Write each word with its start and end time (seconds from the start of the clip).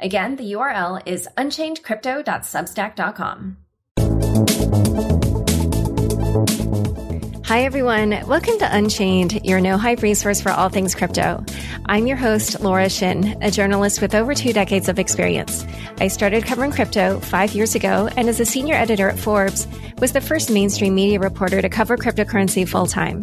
Again, 0.00 0.36
the 0.36 0.52
URL 0.52 1.02
is 1.06 1.26
unchainedcrypto.substack.com. 1.36 3.56
Hi, 7.46 7.64
everyone. 7.64 8.10
Welcome 8.28 8.58
to 8.58 8.68
Unchained, 8.70 9.44
your 9.44 9.60
no 9.60 9.76
hype 9.76 10.02
resource 10.02 10.40
for 10.40 10.52
all 10.52 10.68
things 10.68 10.94
crypto. 10.94 11.44
I'm 11.86 12.06
your 12.06 12.16
host, 12.16 12.60
Laura 12.60 12.88
Shin, 12.88 13.36
a 13.42 13.50
journalist 13.50 14.00
with 14.00 14.14
over 14.14 14.34
two 14.34 14.52
decades 14.52 14.88
of 14.88 15.00
experience. 15.00 15.66
I 15.98 16.06
started 16.08 16.44
covering 16.44 16.70
crypto 16.70 17.18
five 17.18 17.52
years 17.54 17.74
ago 17.74 18.08
and 18.16 18.28
as 18.28 18.38
a 18.38 18.44
senior 18.44 18.76
editor 18.76 19.08
at 19.08 19.18
Forbes, 19.18 19.66
was 19.98 20.12
the 20.12 20.20
first 20.20 20.50
mainstream 20.50 20.94
media 20.94 21.18
reporter 21.18 21.60
to 21.60 21.68
cover 21.68 21.96
cryptocurrency 21.96 22.68
full 22.68 22.86
time. 22.86 23.20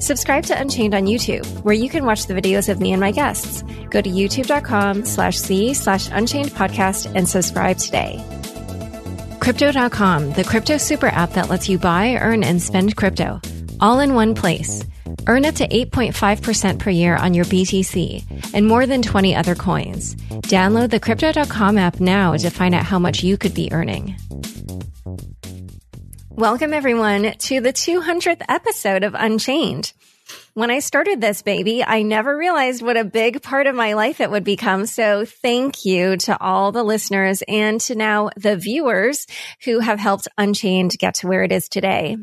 Subscribe 0.00 0.44
to 0.46 0.60
Unchained 0.60 0.94
on 0.94 1.06
YouTube, 1.06 1.46
where 1.62 1.74
you 1.74 1.88
can 1.88 2.04
watch 2.04 2.26
the 2.26 2.34
videos 2.34 2.68
of 2.68 2.80
me 2.80 2.92
and 2.92 3.00
my 3.00 3.10
guests. 3.10 3.62
Go 3.90 4.00
to 4.00 4.10
youtube.com 4.10 5.04
slash 5.04 5.36
c 5.38 5.74
slash 5.74 6.08
unchained 6.10 6.50
podcast 6.50 7.10
and 7.14 7.28
subscribe 7.28 7.78
today. 7.78 8.22
Crypto.com, 9.40 10.32
the 10.32 10.44
crypto 10.44 10.78
super 10.78 11.08
app 11.08 11.32
that 11.32 11.48
lets 11.48 11.68
you 11.68 11.78
buy, 11.78 12.16
earn, 12.16 12.42
and 12.42 12.60
spend 12.60 12.96
crypto, 12.96 13.40
all 13.80 14.00
in 14.00 14.14
one 14.14 14.34
place. 14.34 14.84
Earn 15.26 15.44
up 15.44 15.54
to 15.56 15.68
8.5% 15.68 16.78
per 16.78 16.90
year 16.90 17.16
on 17.16 17.34
your 17.34 17.44
BTC 17.44 18.54
and 18.54 18.66
more 18.66 18.86
than 18.86 19.02
20 19.02 19.34
other 19.34 19.54
coins. 19.54 20.16
Download 20.48 20.90
the 20.90 21.00
Crypto.com 21.00 21.78
app 21.78 22.00
now 22.00 22.36
to 22.36 22.50
find 22.50 22.74
out 22.74 22.84
how 22.84 22.98
much 22.98 23.22
you 23.22 23.38
could 23.38 23.54
be 23.54 23.72
earning. 23.72 24.16
Welcome, 26.36 26.72
everyone, 26.72 27.32
to 27.38 27.60
the 27.60 27.72
200th 27.72 28.42
episode 28.48 29.04
of 29.04 29.14
Unchained. 29.14 29.92
When 30.54 30.68
I 30.68 30.80
started 30.80 31.20
this 31.20 31.42
baby, 31.42 31.84
I 31.84 32.02
never 32.02 32.36
realized 32.36 32.82
what 32.82 32.96
a 32.96 33.04
big 33.04 33.40
part 33.40 33.68
of 33.68 33.76
my 33.76 33.92
life 33.92 34.20
it 34.20 34.32
would 34.32 34.42
become. 34.42 34.86
So 34.86 35.24
thank 35.24 35.84
you 35.84 36.16
to 36.16 36.36
all 36.40 36.72
the 36.72 36.82
listeners 36.82 37.44
and 37.46 37.80
to 37.82 37.94
now 37.94 38.30
the 38.36 38.56
viewers 38.56 39.28
who 39.64 39.78
have 39.78 40.00
helped 40.00 40.26
Unchained 40.36 40.96
get 40.98 41.14
to 41.16 41.28
where 41.28 41.44
it 41.44 41.52
is 41.52 41.68
today. 41.68 42.16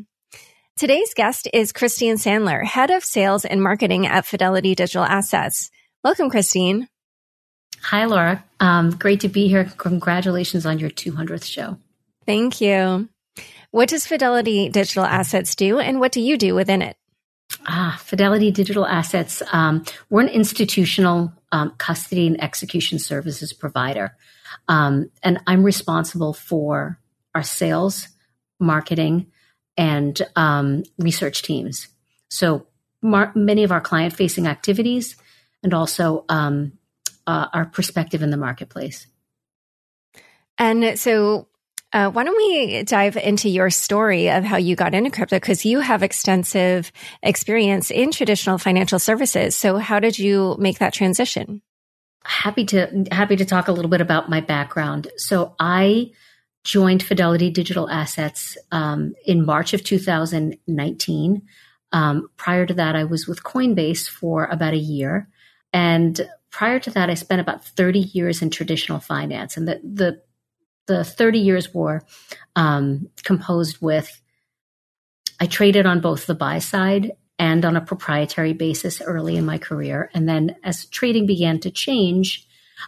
Today's 0.76 1.14
guest 1.14 1.48
is 1.54 1.72
Christine 1.72 2.16
Sandler, 2.16 2.62
head 2.62 2.90
of 2.90 3.04
sales 3.04 3.46
and 3.46 3.62
marketing 3.62 4.06
at 4.06 4.26
Fidelity 4.26 4.74
Digital 4.74 5.04
Assets. 5.04 5.70
Welcome, 6.04 6.28
Christine. 6.28 6.86
Hi, 7.80 8.04
Laura. 8.04 8.44
Um, 8.60 8.90
great 8.90 9.20
to 9.20 9.28
be 9.28 9.48
here. 9.48 9.72
Congratulations 9.78 10.66
on 10.66 10.78
your 10.78 10.90
200th 10.90 11.44
show. 11.44 11.78
Thank 12.26 12.60
you. 12.60 13.08
What 13.70 13.88
does 13.88 14.06
Fidelity 14.06 14.68
Digital 14.68 15.04
Assets 15.04 15.54
do 15.54 15.78
and 15.78 15.98
what 15.98 16.12
do 16.12 16.20
you 16.20 16.36
do 16.36 16.54
within 16.54 16.82
it? 16.82 16.96
Ah, 17.66 18.00
Fidelity 18.04 18.50
Digital 18.50 18.86
Assets. 18.86 19.42
Um, 19.52 19.84
we're 20.10 20.22
an 20.22 20.28
institutional 20.28 21.32
um, 21.52 21.74
custody 21.78 22.26
and 22.26 22.42
execution 22.42 22.98
services 22.98 23.52
provider. 23.52 24.16
Um, 24.68 25.10
and 25.22 25.38
I'm 25.46 25.62
responsible 25.62 26.32
for 26.32 26.98
our 27.34 27.42
sales, 27.42 28.08
marketing, 28.58 29.26
and 29.76 30.20
um, 30.36 30.82
research 30.98 31.42
teams. 31.42 31.88
So 32.30 32.66
mar- 33.00 33.32
many 33.34 33.64
of 33.64 33.72
our 33.72 33.80
client 33.80 34.14
facing 34.14 34.46
activities 34.46 35.16
and 35.62 35.72
also 35.72 36.24
um, 36.28 36.72
uh, 37.26 37.46
our 37.52 37.66
perspective 37.66 38.22
in 38.22 38.30
the 38.30 38.36
marketplace. 38.36 39.06
And 40.58 40.98
so 40.98 41.48
uh, 41.92 42.10
why 42.10 42.24
don't 42.24 42.36
we 42.36 42.82
dive 42.84 43.16
into 43.16 43.48
your 43.48 43.68
story 43.68 44.30
of 44.30 44.44
how 44.44 44.56
you 44.56 44.74
got 44.74 44.94
into 44.94 45.10
crypto? 45.10 45.36
Because 45.36 45.64
you 45.64 45.80
have 45.80 46.02
extensive 46.02 46.90
experience 47.22 47.90
in 47.90 48.10
traditional 48.12 48.58
financial 48.58 48.98
services. 48.98 49.56
So, 49.56 49.76
how 49.76 50.00
did 50.00 50.18
you 50.18 50.56
make 50.58 50.78
that 50.78 50.94
transition? 50.94 51.60
Happy 52.24 52.64
to 52.66 53.04
happy 53.12 53.36
to 53.36 53.44
talk 53.44 53.68
a 53.68 53.72
little 53.72 53.90
bit 53.90 54.00
about 54.00 54.30
my 54.30 54.40
background. 54.40 55.08
So, 55.16 55.54
I 55.60 56.12
joined 56.64 57.02
Fidelity 57.02 57.50
Digital 57.50 57.90
Assets 57.90 58.56
um, 58.70 59.14
in 59.26 59.44
March 59.44 59.74
of 59.74 59.84
2019. 59.84 61.42
Um, 61.94 62.28
prior 62.38 62.64
to 62.64 62.74
that, 62.74 62.96
I 62.96 63.04
was 63.04 63.26
with 63.26 63.42
Coinbase 63.42 64.08
for 64.08 64.46
about 64.46 64.72
a 64.72 64.78
year, 64.78 65.28
and 65.74 66.26
prior 66.50 66.78
to 66.78 66.90
that, 66.90 67.10
I 67.10 67.14
spent 67.14 67.40
about 67.42 67.64
30 67.64 67.98
years 67.98 68.40
in 68.40 68.48
traditional 68.48 68.98
finance. 68.98 69.58
And 69.58 69.68
the 69.68 69.80
the 69.82 70.22
the 70.86 71.04
30 71.04 71.38
years 71.38 71.72
war 71.72 72.02
um, 72.56 73.08
composed 73.22 73.78
with 73.80 74.20
I 75.40 75.46
traded 75.46 75.86
on 75.86 76.00
both 76.00 76.26
the 76.26 76.34
buy 76.34 76.60
side 76.60 77.12
and 77.38 77.64
on 77.64 77.76
a 77.76 77.80
proprietary 77.80 78.52
basis 78.52 79.02
early 79.02 79.36
in 79.36 79.44
my 79.44 79.58
career. 79.58 80.08
And 80.14 80.28
then 80.28 80.54
as 80.62 80.86
trading 80.86 81.26
began 81.26 81.58
to 81.60 81.70
change, 81.72 82.46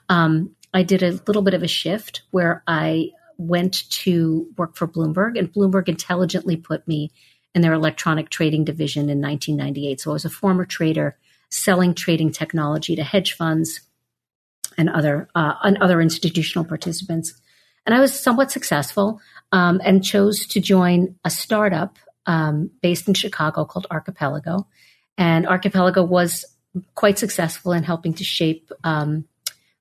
um, 0.09 0.55
I 0.73 0.85
did 0.85 1.03
a 1.03 1.21
little 1.27 1.43
bit 1.43 1.55
of 1.55 1.65
a 1.65 1.69
shift 1.69 2.23
where 2.31 2.63
I 2.67 3.11
went 3.39 3.89
to 3.91 4.49
work 4.57 4.77
for 4.77 4.87
Bloomberg, 4.87 5.39
and 5.39 5.53
Bloomberg 5.53 5.89
intelligently 5.89 6.57
put 6.57 6.87
me 6.87 7.11
in 7.55 7.63
their 7.63 7.73
electronic 7.73 8.29
trading 8.29 8.65
division 8.65 9.11
in 9.11 9.21
1998. 9.21 10.01
So 10.01 10.11
I 10.11 10.15
was 10.15 10.25
a 10.25 10.31
former 10.31 10.65
trader 10.65 11.17
selling 11.51 11.95
trading 11.95 12.33
technology 12.33 12.97
to 12.97 13.05
hedge 13.05 13.33
funds 13.33 13.81
and 14.77 14.89
other 14.89 15.29
uh, 15.35 15.55
and 15.63 15.79
other 15.79 16.01
institutional 16.01 16.65
participants. 16.65 17.35
And 17.87 17.95
I 17.95 18.01
was 18.01 18.19
somewhat 18.19 18.51
successful 18.51 19.21
um, 19.53 19.81
and 19.85 20.05
chose 20.05 20.47
to 20.49 20.61
join 20.61 21.17
a 21.25 21.31
startup 21.31 21.99
um, 22.27 22.71
based 22.83 23.09
in 23.09 23.15
Chicago 23.15 23.65
called 23.65 23.87
Archipelago. 23.91 24.67
And 25.19 25.47
Archipelago 25.47 26.03
was 26.03 26.45
quite 26.95 27.19
successful 27.19 27.73
in 27.73 27.85
helping 27.85 28.15
to 28.15 28.25
shape 28.25 28.71
um, 28.83 29.27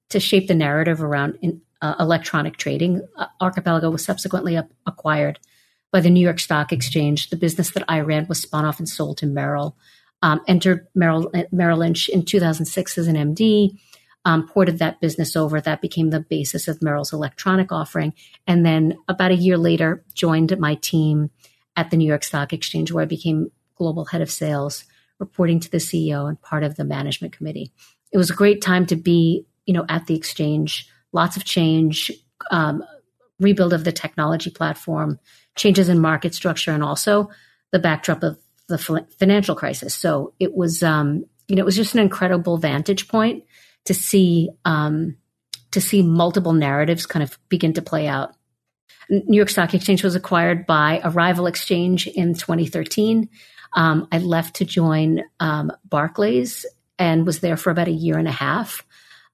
to 0.09 0.19
shape 0.19 0.47
the 0.47 0.53
narrative 0.53 1.01
around 1.01 1.39
in, 1.41 1.61
uh, 1.81 1.95
electronic 1.99 2.57
trading. 2.57 3.01
Uh, 3.17 3.25
Archipelago 3.41 3.89
was 3.89 4.05
subsequently 4.05 4.55
up, 4.55 4.69
acquired 4.85 5.39
by 5.91 5.99
the 5.99 6.09
New 6.09 6.21
York 6.21 6.39
Stock 6.39 6.71
Exchange. 6.71 7.29
The 7.29 7.35
business 7.35 7.71
that 7.71 7.83
I 7.87 8.01
ran 8.01 8.27
was 8.27 8.39
spun 8.39 8.65
off 8.65 8.79
and 8.79 8.87
sold 8.87 9.17
to 9.19 9.25
Merrill. 9.25 9.75
Um, 10.21 10.39
entered 10.47 10.87
Merrill, 10.95 11.31
Merrill 11.51 11.79
Lynch 11.79 12.07
in 12.07 12.23
2006 12.23 12.97
as 12.97 13.07
an 13.07 13.15
MD 13.15 13.77
um, 14.25 14.47
ported 14.47 14.79
that 14.79 15.01
business 15.01 15.35
over. 15.35 15.59
That 15.59 15.81
became 15.81 16.09
the 16.09 16.19
basis 16.19 16.67
of 16.67 16.81
Merrill's 16.81 17.13
electronic 17.13 17.71
offering. 17.71 18.13
And 18.47 18.65
then 18.65 18.97
about 19.07 19.31
a 19.31 19.35
year 19.35 19.57
later, 19.57 20.03
joined 20.13 20.57
my 20.59 20.75
team 20.75 21.29
at 21.75 21.91
the 21.91 21.97
New 21.97 22.07
York 22.07 22.23
Stock 22.23 22.53
Exchange, 22.53 22.91
where 22.91 23.03
I 23.03 23.07
became 23.07 23.51
global 23.75 24.05
head 24.05 24.21
of 24.21 24.31
sales, 24.31 24.85
reporting 25.19 25.59
to 25.59 25.71
the 25.71 25.77
CEO 25.77 26.27
and 26.27 26.41
part 26.41 26.63
of 26.63 26.75
the 26.75 26.83
management 26.83 27.35
committee. 27.35 27.71
It 28.11 28.17
was 28.17 28.29
a 28.29 28.35
great 28.35 28.61
time 28.61 28.85
to 28.87 28.95
be, 28.95 29.45
you 29.65 29.73
know, 29.73 29.85
at 29.89 30.07
the 30.07 30.15
exchange. 30.15 30.87
Lots 31.11 31.37
of 31.37 31.43
change, 31.43 32.11
um, 32.51 32.83
rebuild 33.39 33.73
of 33.73 33.83
the 33.83 33.91
technology 33.91 34.49
platform, 34.49 35.19
changes 35.55 35.89
in 35.89 35.99
market 35.99 36.33
structure, 36.33 36.71
and 36.71 36.83
also 36.83 37.29
the 37.71 37.79
backdrop 37.79 38.23
of 38.23 38.37
the 38.69 38.77
financial 39.19 39.55
crisis. 39.55 39.93
So 39.93 40.33
it 40.39 40.55
was, 40.55 40.83
um, 40.83 41.25
you 41.47 41.55
know, 41.55 41.61
it 41.61 41.65
was 41.65 41.75
just 41.75 41.93
an 41.93 41.99
incredible 41.99 42.57
vantage 42.57 43.07
point 43.07 43.43
to 43.85 43.93
see 43.93 44.49
um, 44.65 45.17
to 45.71 45.81
see 45.81 46.03
multiple 46.03 46.53
narratives 46.53 47.05
kind 47.05 47.23
of 47.23 47.37
begin 47.49 47.73
to 47.73 47.81
play 47.81 48.07
out. 48.07 48.35
New 49.09 49.35
York 49.35 49.49
Stock 49.49 49.73
Exchange 49.73 50.03
was 50.03 50.15
acquired 50.15 50.65
by 50.65 51.01
a 51.03 51.09
rival 51.09 51.47
exchange 51.47 52.07
in 52.07 52.35
2013. 52.35 53.29
Um, 53.75 54.07
I 54.11 54.19
left 54.19 54.57
to 54.57 54.65
join 54.65 55.23
um, 55.39 55.71
Barclays 55.83 56.65
and 56.99 57.25
was 57.25 57.39
there 57.39 57.57
for 57.57 57.71
about 57.71 57.87
a 57.87 57.91
year 57.91 58.17
and 58.17 58.27
a 58.27 58.31
half. 58.31 58.83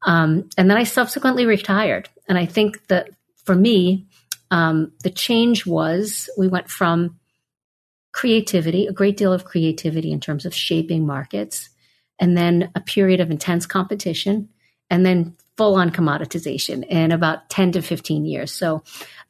Um, 0.03 0.49
and 0.57 0.69
then 0.69 0.77
I 0.77 0.85
subsequently 0.85 1.45
retired. 1.45 2.09
And 2.27 2.37
I 2.37 2.45
think 2.45 2.87
that 2.87 3.09
for 3.43 3.53
me, 3.53 4.07
um, 4.49 4.93
the 5.03 5.09
change 5.09 5.65
was 5.65 6.29
we 6.37 6.47
went 6.47 6.69
from 6.69 7.19
creativity, 8.11 8.87
a 8.87 8.93
great 8.93 9.17
deal 9.17 9.33
of 9.33 9.45
creativity 9.45 10.11
in 10.11 10.19
terms 10.19 10.45
of 10.45 10.53
shaping 10.53 11.05
markets, 11.05 11.69
and 12.19 12.37
then 12.37 12.69
a 12.75 12.81
period 12.81 13.19
of 13.21 13.31
intense 13.31 13.65
competition, 13.65 14.49
and 14.89 15.05
then 15.05 15.35
full 15.57 15.75
on 15.75 15.89
commoditization 15.91 16.85
in 16.87 17.11
about 17.11 17.49
10 17.49 17.73
to 17.73 17.81
15 17.81 18.25
years. 18.25 18.51
So 18.53 18.83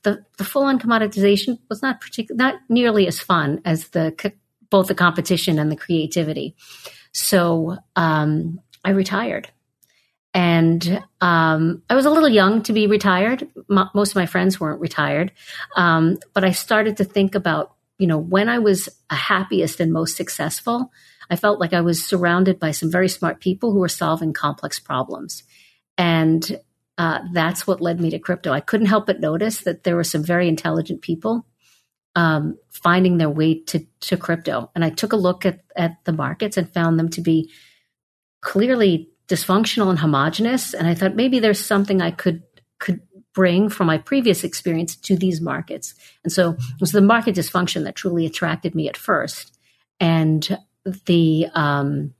the, 0.03 0.23
the 0.37 0.43
full 0.43 0.63
on 0.63 0.79
commoditization 0.79 1.59
was 1.69 1.81
not 1.81 2.01
particular, 2.01 2.37
not 2.37 2.55
nearly 2.69 3.07
as 3.07 3.19
fun 3.19 3.61
as 3.65 3.89
the 3.89 4.33
both 4.69 4.87
the 4.87 4.95
competition 4.95 5.57
and 5.57 5.71
the 5.71 5.75
creativity. 5.75 6.55
So 7.11 7.77
um, 7.95 8.59
I 8.85 8.91
retired. 8.91 9.49
and 10.33 11.03
um, 11.21 11.81
I 11.89 11.95
was 11.95 12.05
a 12.05 12.11
little 12.11 12.29
young 12.29 12.61
to 12.63 12.73
be 12.73 12.87
retired. 12.87 13.47
M- 13.69 13.89
most 13.95 14.11
of 14.11 14.15
my 14.15 14.27
friends 14.27 14.59
weren't 14.59 14.79
retired, 14.79 15.31
um, 15.75 16.19
but 16.33 16.43
I 16.43 16.51
started 16.51 16.97
to 16.97 17.03
think 17.03 17.35
about, 17.35 17.73
you 17.99 18.07
know, 18.07 18.17
when 18.17 18.49
I 18.49 18.57
was 18.59 18.89
happiest 19.11 19.79
and 19.79 19.93
most 19.93 20.15
successful, 20.15 20.91
I 21.29 21.35
felt 21.35 21.59
like 21.59 21.73
I 21.73 21.81
was 21.81 22.03
surrounded 22.03 22.59
by 22.59 22.71
some 22.71 22.89
very 22.89 23.09
smart 23.09 23.39
people 23.41 23.71
who 23.71 23.79
were 23.79 23.89
solving 23.89 24.33
complex 24.33 24.79
problems, 24.79 25.43
and 25.97 26.59
uh, 26.97 27.19
that's 27.33 27.67
what 27.67 27.81
led 27.81 27.99
me 28.01 28.09
to 28.09 28.19
crypto. 28.19 28.51
I 28.51 28.61
couldn't 28.61 28.87
help 28.87 29.05
but 29.05 29.19
notice 29.19 29.61
that 29.61 29.83
there 29.83 29.95
were 29.95 30.03
some 30.03 30.23
very 30.23 30.47
intelligent 30.47 31.01
people 31.01 31.45
um, 32.15 32.57
finding 32.71 33.17
their 33.17 33.29
way 33.29 33.61
to, 33.65 33.85
to 34.01 34.17
crypto, 34.17 34.71
and 34.73 34.83
I 34.83 34.89
took 34.89 35.13
a 35.13 35.17
look 35.17 35.45
at 35.45 35.59
at 35.75 36.03
the 36.05 36.13
markets 36.13 36.57
and 36.57 36.73
found 36.73 36.97
them 36.97 37.09
to 37.09 37.21
be 37.21 37.51
clearly 38.41 39.09
dysfunctional 39.27 39.89
and 39.89 39.99
homogenous. 39.99 40.73
And 40.73 40.87
I 40.87 40.95
thought 40.95 41.15
maybe 41.15 41.39
there's 41.39 41.63
something 41.63 42.01
I 42.01 42.11
could 42.11 42.43
could 42.79 43.01
bring 43.33 43.69
from 43.69 43.87
my 43.87 43.97
previous 43.97 44.43
experience 44.43 44.95
to 44.95 45.15
these 45.15 45.39
markets. 45.39 45.93
And 46.23 46.33
so 46.33 46.51
it 46.51 46.79
was 46.79 46.91
the 46.91 47.01
market 47.01 47.35
dysfunction 47.35 47.83
that 47.83 47.95
truly 47.95 48.25
attracted 48.25 48.75
me 48.75 48.89
at 48.89 48.97
first, 48.97 49.57
and 49.99 50.57
the 51.05 51.47
um, 51.53 52.13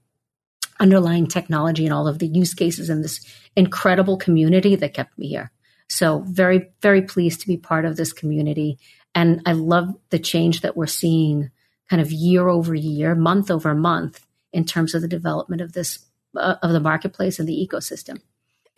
underlying 0.78 1.26
technology 1.26 1.84
and 1.84 1.92
all 1.92 2.06
of 2.06 2.18
the 2.18 2.26
use 2.26 2.54
cases 2.54 2.88
and 2.88 3.02
this 3.02 3.26
incredible 3.56 4.16
community 4.16 4.76
that 4.76 4.94
kept 4.94 5.18
me 5.18 5.28
here. 5.28 5.50
So 5.88 6.20
very 6.20 6.70
very 6.80 7.02
pleased 7.02 7.40
to 7.40 7.48
be 7.48 7.56
part 7.56 7.84
of 7.84 7.96
this 7.96 8.12
community, 8.12 8.78
and 9.14 9.42
I 9.44 9.52
love 9.52 9.94
the 10.10 10.20
change 10.20 10.60
that 10.60 10.76
we're 10.76 10.86
seeing, 10.86 11.50
kind 11.88 12.00
of 12.00 12.12
year 12.12 12.48
over 12.48 12.74
year, 12.74 13.14
month 13.16 13.50
over 13.50 13.74
month, 13.74 14.24
in 14.52 14.64
terms 14.64 14.94
of 14.94 15.02
the 15.02 15.08
development 15.08 15.62
of 15.62 15.72
this 15.72 15.98
uh, 16.36 16.56
of 16.62 16.70
the 16.70 16.80
marketplace 16.80 17.40
and 17.40 17.48
the 17.48 17.68
ecosystem. 17.68 18.20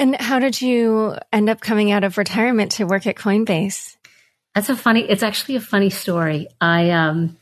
And 0.02 0.16
how 0.16 0.40
did 0.40 0.60
you 0.60 1.14
end 1.32 1.49
up 1.49 1.60
coming 1.60 1.93
out 1.93 2.02
of 2.02 2.19
retirement 2.19 2.72
to 2.72 2.87
work 2.87 3.06
at 3.06 3.14
Coinbase? 3.14 3.96
That's 4.52 4.69
a 4.69 4.75
funny. 4.75 5.08
It's 5.08 5.22
actually 5.22 5.54
a 5.54 5.60
funny 5.60 5.90
story. 5.90 6.49
I 6.60 6.90
um, 6.90 7.38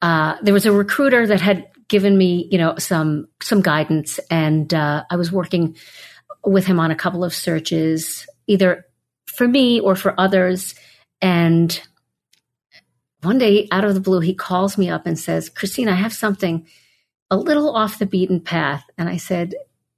uh, 0.00 0.36
there 0.40 0.54
was 0.54 0.64
a 0.64 0.72
recruiter 0.72 1.26
that 1.26 1.42
had 1.42 1.68
given 1.88 2.16
me, 2.16 2.48
you 2.50 2.56
know, 2.56 2.78
some 2.78 3.28
some 3.42 3.60
guidance, 3.60 4.18
and 4.30 4.72
uh, 4.72 5.04
I 5.10 5.16
was 5.16 5.30
working 5.30 5.76
with 6.42 6.64
him 6.64 6.80
on 6.80 6.90
a 6.90 6.96
couple 6.96 7.22
of 7.22 7.34
searches, 7.34 8.26
either 8.46 8.86
for 9.26 9.46
me 9.46 9.78
or 9.78 9.94
for 9.94 10.18
others. 10.18 10.74
And 11.20 11.78
one 13.20 13.36
day, 13.36 13.68
out 13.70 13.84
of 13.84 13.92
the 13.92 14.00
blue, 14.00 14.20
he 14.20 14.32
calls 14.32 14.78
me 14.78 14.88
up 14.88 15.04
and 15.04 15.18
says, 15.18 15.50
"Christine, 15.50 15.90
I 15.90 15.96
have 15.96 16.14
something." 16.14 16.66
a 17.30 17.36
little 17.38 17.74
off 17.74 17.98
the 17.98 18.06
beaten 18.06 18.38
path. 18.38 18.84
And 18.98 19.08
I 19.08 19.16
said, 19.16 19.54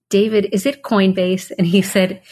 David, 0.08 0.48
is 0.52 0.66
it 0.66 0.82
Coinbase? 0.82 1.50
And 1.56 1.66
he 1.66 1.82
said, 1.82 2.22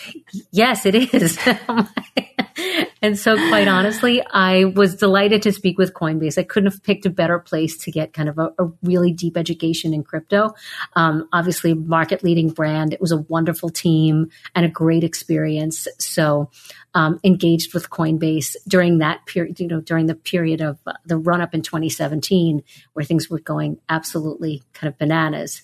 Yes, 0.52 0.86
it 0.86 0.94
is. 0.94 1.38
and 3.02 3.18
so, 3.18 3.36
quite 3.48 3.66
honestly, 3.66 4.22
I 4.30 4.64
was 4.64 4.94
delighted 4.94 5.42
to 5.42 5.52
speak 5.52 5.76
with 5.76 5.92
Coinbase. 5.92 6.38
I 6.38 6.44
couldn't 6.44 6.70
have 6.70 6.82
picked 6.82 7.04
a 7.04 7.10
better 7.10 7.40
place 7.40 7.76
to 7.78 7.90
get 7.90 8.12
kind 8.12 8.28
of 8.28 8.38
a, 8.38 8.52
a 8.58 8.70
really 8.82 9.12
deep 9.12 9.36
education 9.36 9.92
in 9.92 10.04
crypto. 10.04 10.54
Um, 10.94 11.28
obviously, 11.32 11.74
market 11.74 12.22
leading 12.22 12.50
brand. 12.50 12.92
It 12.92 13.00
was 13.00 13.12
a 13.12 13.18
wonderful 13.18 13.70
team 13.70 14.30
and 14.54 14.64
a 14.64 14.68
great 14.68 15.02
experience. 15.02 15.88
So, 15.98 16.50
um, 16.94 17.18
engaged 17.24 17.74
with 17.74 17.90
Coinbase 17.90 18.56
during 18.68 18.98
that 18.98 19.26
period, 19.26 19.58
you 19.58 19.66
know, 19.66 19.80
during 19.80 20.06
the 20.06 20.14
period 20.14 20.60
of 20.60 20.78
uh, 20.86 20.92
the 21.04 21.16
run 21.16 21.40
up 21.40 21.54
in 21.54 21.62
2017, 21.62 22.62
where 22.92 23.04
things 23.04 23.28
were 23.28 23.40
going 23.40 23.78
absolutely 23.88 24.62
kind 24.72 24.92
of 24.92 24.98
bananas, 24.98 25.62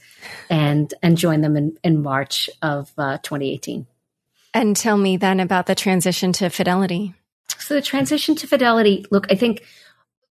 and 0.49 0.93
and 1.03 1.17
joined 1.17 1.45
them 1.45 1.57
in, 1.57 1.79
in 1.85 2.03
March 2.03 2.51
of 2.63 2.93
uh, 2.99 3.19
2018. 3.19 3.87
And 4.53 4.77
tell 4.77 4.97
me 4.97 5.17
then 5.17 5.39
about 5.39 5.67
the 5.67 5.77
transition 5.77 6.33
to 6.35 6.51
Fidelity. 6.51 7.15
So 7.59 7.75
the 7.75 7.83
transition 7.83 8.35
to 8.37 8.47
Fidelity, 8.49 9.07
look, 9.11 9.31
I 9.31 9.37
think 9.37 9.65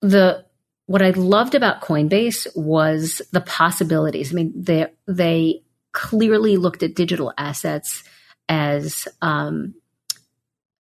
the 0.01 0.45
what 0.87 1.03
I 1.03 1.11
loved 1.11 1.55
about 1.55 1.83
Coinbase 1.83 2.57
was 2.57 3.21
the 3.33 3.41
possibilities. 3.41 4.33
I 4.33 4.35
mean, 4.35 4.53
they 4.57 4.87
they 5.07 5.63
clearly 5.93 6.57
looked 6.57 6.83
at 6.83 6.95
digital 6.95 7.33
assets 7.37 8.05
as 8.49 9.09
um, 9.21 9.75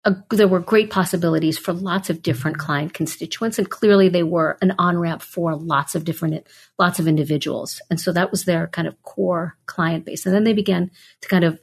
a, 0.04 0.14
there 0.30 0.48
were 0.48 0.60
great 0.60 0.90
possibilities 0.90 1.58
for 1.58 1.72
lots 1.72 2.10
of 2.10 2.22
different 2.22 2.58
client 2.58 2.92
constituents, 2.92 3.58
and 3.58 3.70
clearly 3.70 4.08
they 4.08 4.22
were 4.22 4.58
an 4.60 4.74
on 4.78 4.98
ramp 4.98 5.22
for 5.22 5.56
lots 5.56 5.94
of 5.94 6.04
different 6.04 6.46
lots 6.78 6.98
of 6.98 7.08
individuals, 7.08 7.80
and 7.90 8.00
so 8.00 8.12
that 8.12 8.30
was 8.30 8.44
their 8.44 8.66
kind 8.68 8.86
of 8.86 9.02
core 9.02 9.56
client 9.66 10.04
base. 10.04 10.26
And 10.26 10.34
then 10.34 10.44
they 10.44 10.52
began 10.52 10.90
to 11.22 11.28
kind 11.28 11.44
of 11.44 11.58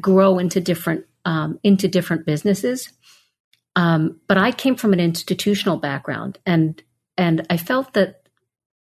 grow 0.00 0.38
into 0.38 0.60
different 0.60 1.06
um, 1.24 1.58
into 1.62 1.88
different 1.88 2.26
businesses. 2.26 2.92
Um, 3.76 4.20
but 4.26 4.38
I 4.38 4.50
came 4.50 4.76
from 4.76 4.92
an 4.92 5.00
institutional 5.00 5.78
background, 5.78 6.38
and 6.44 6.82
and 7.16 7.46
I 7.48 7.56
felt 7.56 7.94
that 7.94 8.28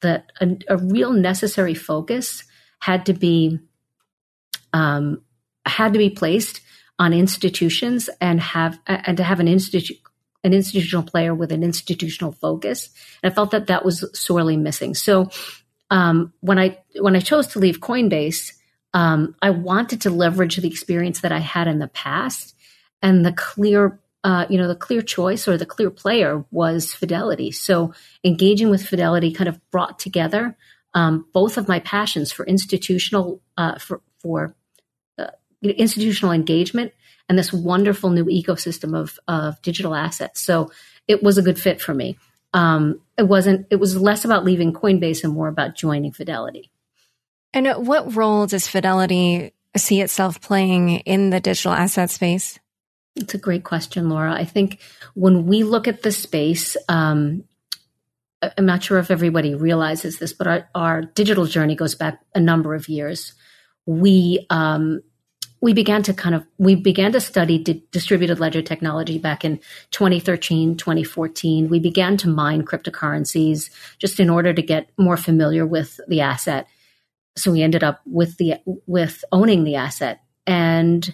that 0.02 0.32
a, 0.40 0.56
a 0.68 0.76
real 0.78 1.12
necessary 1.12 1.74
focus 1.74 2.44
had 2.80 3.06
to 3.06 3.12
be 3.12 3.58
um, 4.72 5.22
had 5.64 5.92
to 5.92 5.98
be 5.98 6.10
placed 6.10 6.60
on 6.98 7.12
institutions 7.12 8.08
and 8.20 8.40
have 8.40 8.78
and 8.86 9.16
to 9.16 9.22
have 9.22 9.40
an 9.40 9.48
institute 9.48 9.98
an 10.44 10.54
institutional 10.54 11.02
player 11.02 11.34
with 11.34 11.50
an 11.50 11.64
institutional 11.64 12.30
focus. 12.30 12.90
And 13.22 13.32
I 13.32 13.34
felt 13.34 13.50
that 13.50 13.66
that 13.66 13.84
was 13.84 14.08
sorely 14.18 14.56
missing. 14.56 14.94
So 14.94 15.30
um, 15.90 16.32
when 16.40 16.58
I 16.58 16.78
when 17.00 17.16
I 17.16 17.20
chose 17.20 17.48
to 17.48 17.58
leave 17.58 17.80
Coinbase, 17.80 18.52
um, 18.94 19.34
I 19.42 19.50
wanted 19.50 20.02
to 20.02 20.10
leverage 20.10 20.56
the 20.56 20.68
experience 20.68 21.20
that 21.20 21.32
I 21.32 21.40
had 21.40 21.66
in 21.68 21.78
the 21.78 21.88
past 21.88 22.54
and 23.02 23.24
the 23.24 23.32
clear. 23.32 24.00
Uh, 24.24 24.44
you 24.50 24.58
know, 24.58 24.66
the 24.66 24.74
clear 24.74 25.02
choice 25.02 25.46
or 25.46 25.56
the 25.56 25.64
clear 25.64 25.88
player 25.88 26.44
was 26.50 26.92
Fidelity. 26.92 27.52
So 27.52 27.94
engaging 28.24 28.70
with 28.70 28.84
Fidelity 28.84 29.32
kind 29.32 29.46
of 29.46 29.60
brought 29.70 30.00
together 30.00 30.56
um, 30.94 31.26
both 31.32 31.58
of 31.58 31.68
my 31.68 31.78
passions 31.78 32.32
for 32.32 32.44
institutional 32.44 33.40
uh, 33.56 33.78
for 33.78 34.00
for 34.18 34.56
institutional 35.62 36.32
engagement 36.32 36.92
and 37.28 37.38
this 37.38 37.52
wonderful 37.52 38.10
new 38.10 38.24
ecosystem 38.26 38.96
of, 38.96 39.18
of 39.26 39.60
digital 39.62 39.94
assets. 39.94 40.40
So 40.40 40.70
it 41.08 41.22
was 41.22 41.38
a 41.38 41.42
good 41.42 41.58
fit 41.58 41.80
for 41.80 41.94
me. 41.94 42.18
Um, 42.52 43.00
it 43.18 43.24
wasn't, 43.24 43.66
it 43.70 43.76
was 43.76 44.00
less 44.00 44.24
about 44.24 44.44
leaving 44.44 44.72
Coinbase 44.72 45.24
and 45.24 45.32
more 45.32 45.48
about 45.48 45.74
joining 45.74 46.12
Fidelity. 46.12 46.70
And 47.52 47.86
what 47.86 48.14
role 48.14 48.46
does 48.46 48.68
Fidelity 48.68 49.52
see 49.76 50.00
itself 50.00 50.40
playing 50.40 50.90
in 51.00 51.30
the 51.30 51.40
digital 51.40 51.72
asset 51.72 52.10
space? 52.10 52.58
It's 53.14 53.34
a 53.34 53.38
great 53.38 53.64
question, 53.64 54.10
Laura. 54.10 54.32
I 54.32 54.44
think 54.44 54.80
when 55.14 55.46
we 55.46 55.64
look 55.64 55.88
at 55.88 56.02
the 56.02 56.12
space, 56.12 56.76
um, 56.88 57.44
I'm 58.42 58.66
not 58.66 58.82
sure 58.82 58.98
if 58.98 59.10
everybody 59.10 59.54
realizes 59.54 60.18
this, 60.18 60.32
but 60.32 60.46
our, 60.46 60.68
our, 60.74 61.02
digital 61.02 61.46
journey 61.46 61.74
goes 61.74 61.94
back 61.94 62.20
a 62.34 62.40
number 62.40 62.74
of 62.74 62.88
years. 62.88 63.32
We 63.86 64.46
um, 64.50 65.02
we 65.66 65.72
began 65.72 66.00
to 66.00 66.14
kind 66.14 66.36
of 66.36 66.46
we 66.58 66.76
began 66.76 67.10
to 67.10 67.20
study 67.20 67.58
di- 67.58 67.82
distributed 67.90 68.38
ledger 68.38 68.62
technology 68.62 69.18
back 69.18 69.44
in 69.44 69.58
2013 69.90 70.76
2014 70.76 71.68
we 71.68 71.80
began 71.80 72.16
to 72.16 72.28
mine 72.28 72.64
cryptocurrencies 72.64 73.68
just 73.98 74.20
in 74.20 74.30
order 74.30 74.54
to 74.54 74.62
get 74.62 74.88
more 74.96 75.16
familiar 75.16 75.66
with 75.66 75.98
the 76.06 76.20
asset. 76.20 76.68
So 77.36 77.50
we 77.50 77.62
ended 77.62 77.82
up 77.82 78.00
with 78.06 78.36
the 78.36 78.60
with 78.86 79.24
owning 79.32 79.64
the 79.64 79.74
asset. 79.74 80.20
And 80.46 81.12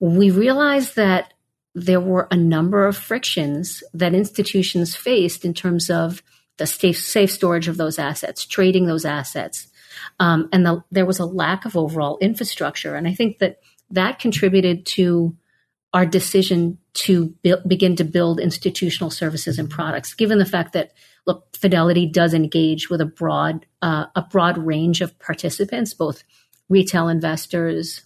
we 0.00 0.30
realized 0.30 0.96
that 0.96 1.34
there 1.74 2.00
were 2.00 2.26
a 2.30 2.36
number 2.38 2.86
of 2.86 2.96
frictions 2.96 3.84
that 3.92 4.14
institutions 4.14 4.96
faced 4.96 5.44
in 5.44 5.52
terms 5.52 5.90
of 5.90 6.22
the 6.56 6.66
safe, 6.66 6.98
safe 6.98 7.30
storage 7.30 7.68
of 7.68 7.76
those 7.76 7.98
assets 7.98 8.46
trading 8.46 8.86
those 8.86 9.04
assets. 9.04 9.68
Um, 10.18 10.48
and 10.52 10.64
the, 10.64 10.82
there 10.90 11.04
was 11.04 11.18
a 11.18 11.26
lack 11.26 11.66
of 11.66 11.76
overall 11.76 12.16
infrastructure. 12.20 12.94
And 12.94 13.06
i 13.06 13.12
think 13.12 13.38
that 13.40 13.58
that 13.90 14.18
contributed 14.18 14.86
to 14.86 15.36
our 15.92 16.04
decision 16.04 16.78
to 16.94 17.34
begin 17.66 17.96
to 17.96 18.04
build 18.04 18.40
institutional 18.40 19.10
services 19.10 19.58
and 19.58 19.70
products, 19.70 20.14
given 20.14 20.38
the 20.38 20.44
fact 20.44 20.72
that 20.72 20.92
look, 21.26 21.56
Fidelity 21.56 22.06
does 22.06 22.34
engage 22.34 22.90
with 22.90 23.00
a 23.00 23.06
broad 23.06 23.66
uh, 23.82 24.06
a 24.14 24.22
broad 24.22 24.58
range 24.58 25.00
of 25.00 25.18
participants, 25.18 25.94
both 25.94 26.24
retail 26.68 27.08
investors, 27.08 28.02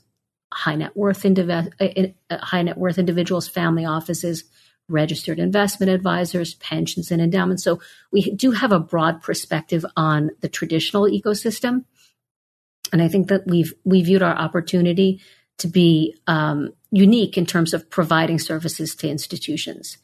high 0.52 0.76
net 0.76 0.96
worth 0.96 1.22
indiv- 1.22 2.14
uh, 2.30 2.38
high 2.38 2.62
net 2.62 2.78
worth 2.78 2.98
individuals, 2.98 3.48
family 3.48 3.84
offices, 3.84 4.44
registered 4.88 5.38
investment 5.38 5.90
advisors, 5.90 6.54
pensions 6.54 7.10
and 7.10 7.20
endowments. 7.20 7.62
So 7.62 7.80
we 8.10 8.30
do 8.30 8.52
have 8.52 8.72
a 8.72 8.80
broad 8.80 9.22
perspective 9.22 9.84
on 9.96 10.30
the 10.40 10.48
traditional 10.48 11.04
ecosystem. 11.04 11.84
And 12.92 13.02
I 13.02 13.08
think 13.08 13.28
that 13.28 13.46
we've 13.46 13.74
we 13.84 14.02
viewed 14.02 14.22
our 14.22 14.34
opportunity 14.34 15.20
to 15.58 15.68
be 15.68 16.16
um, 16.26 16.72
unique 16.90 17.36
in 17.36 17.46
terms 17.46 17.74
of 17.74 17.88
providing 17.90 18.38
services 18.38 18.94
to 18.96 19.08
institutions. 19.08 19.98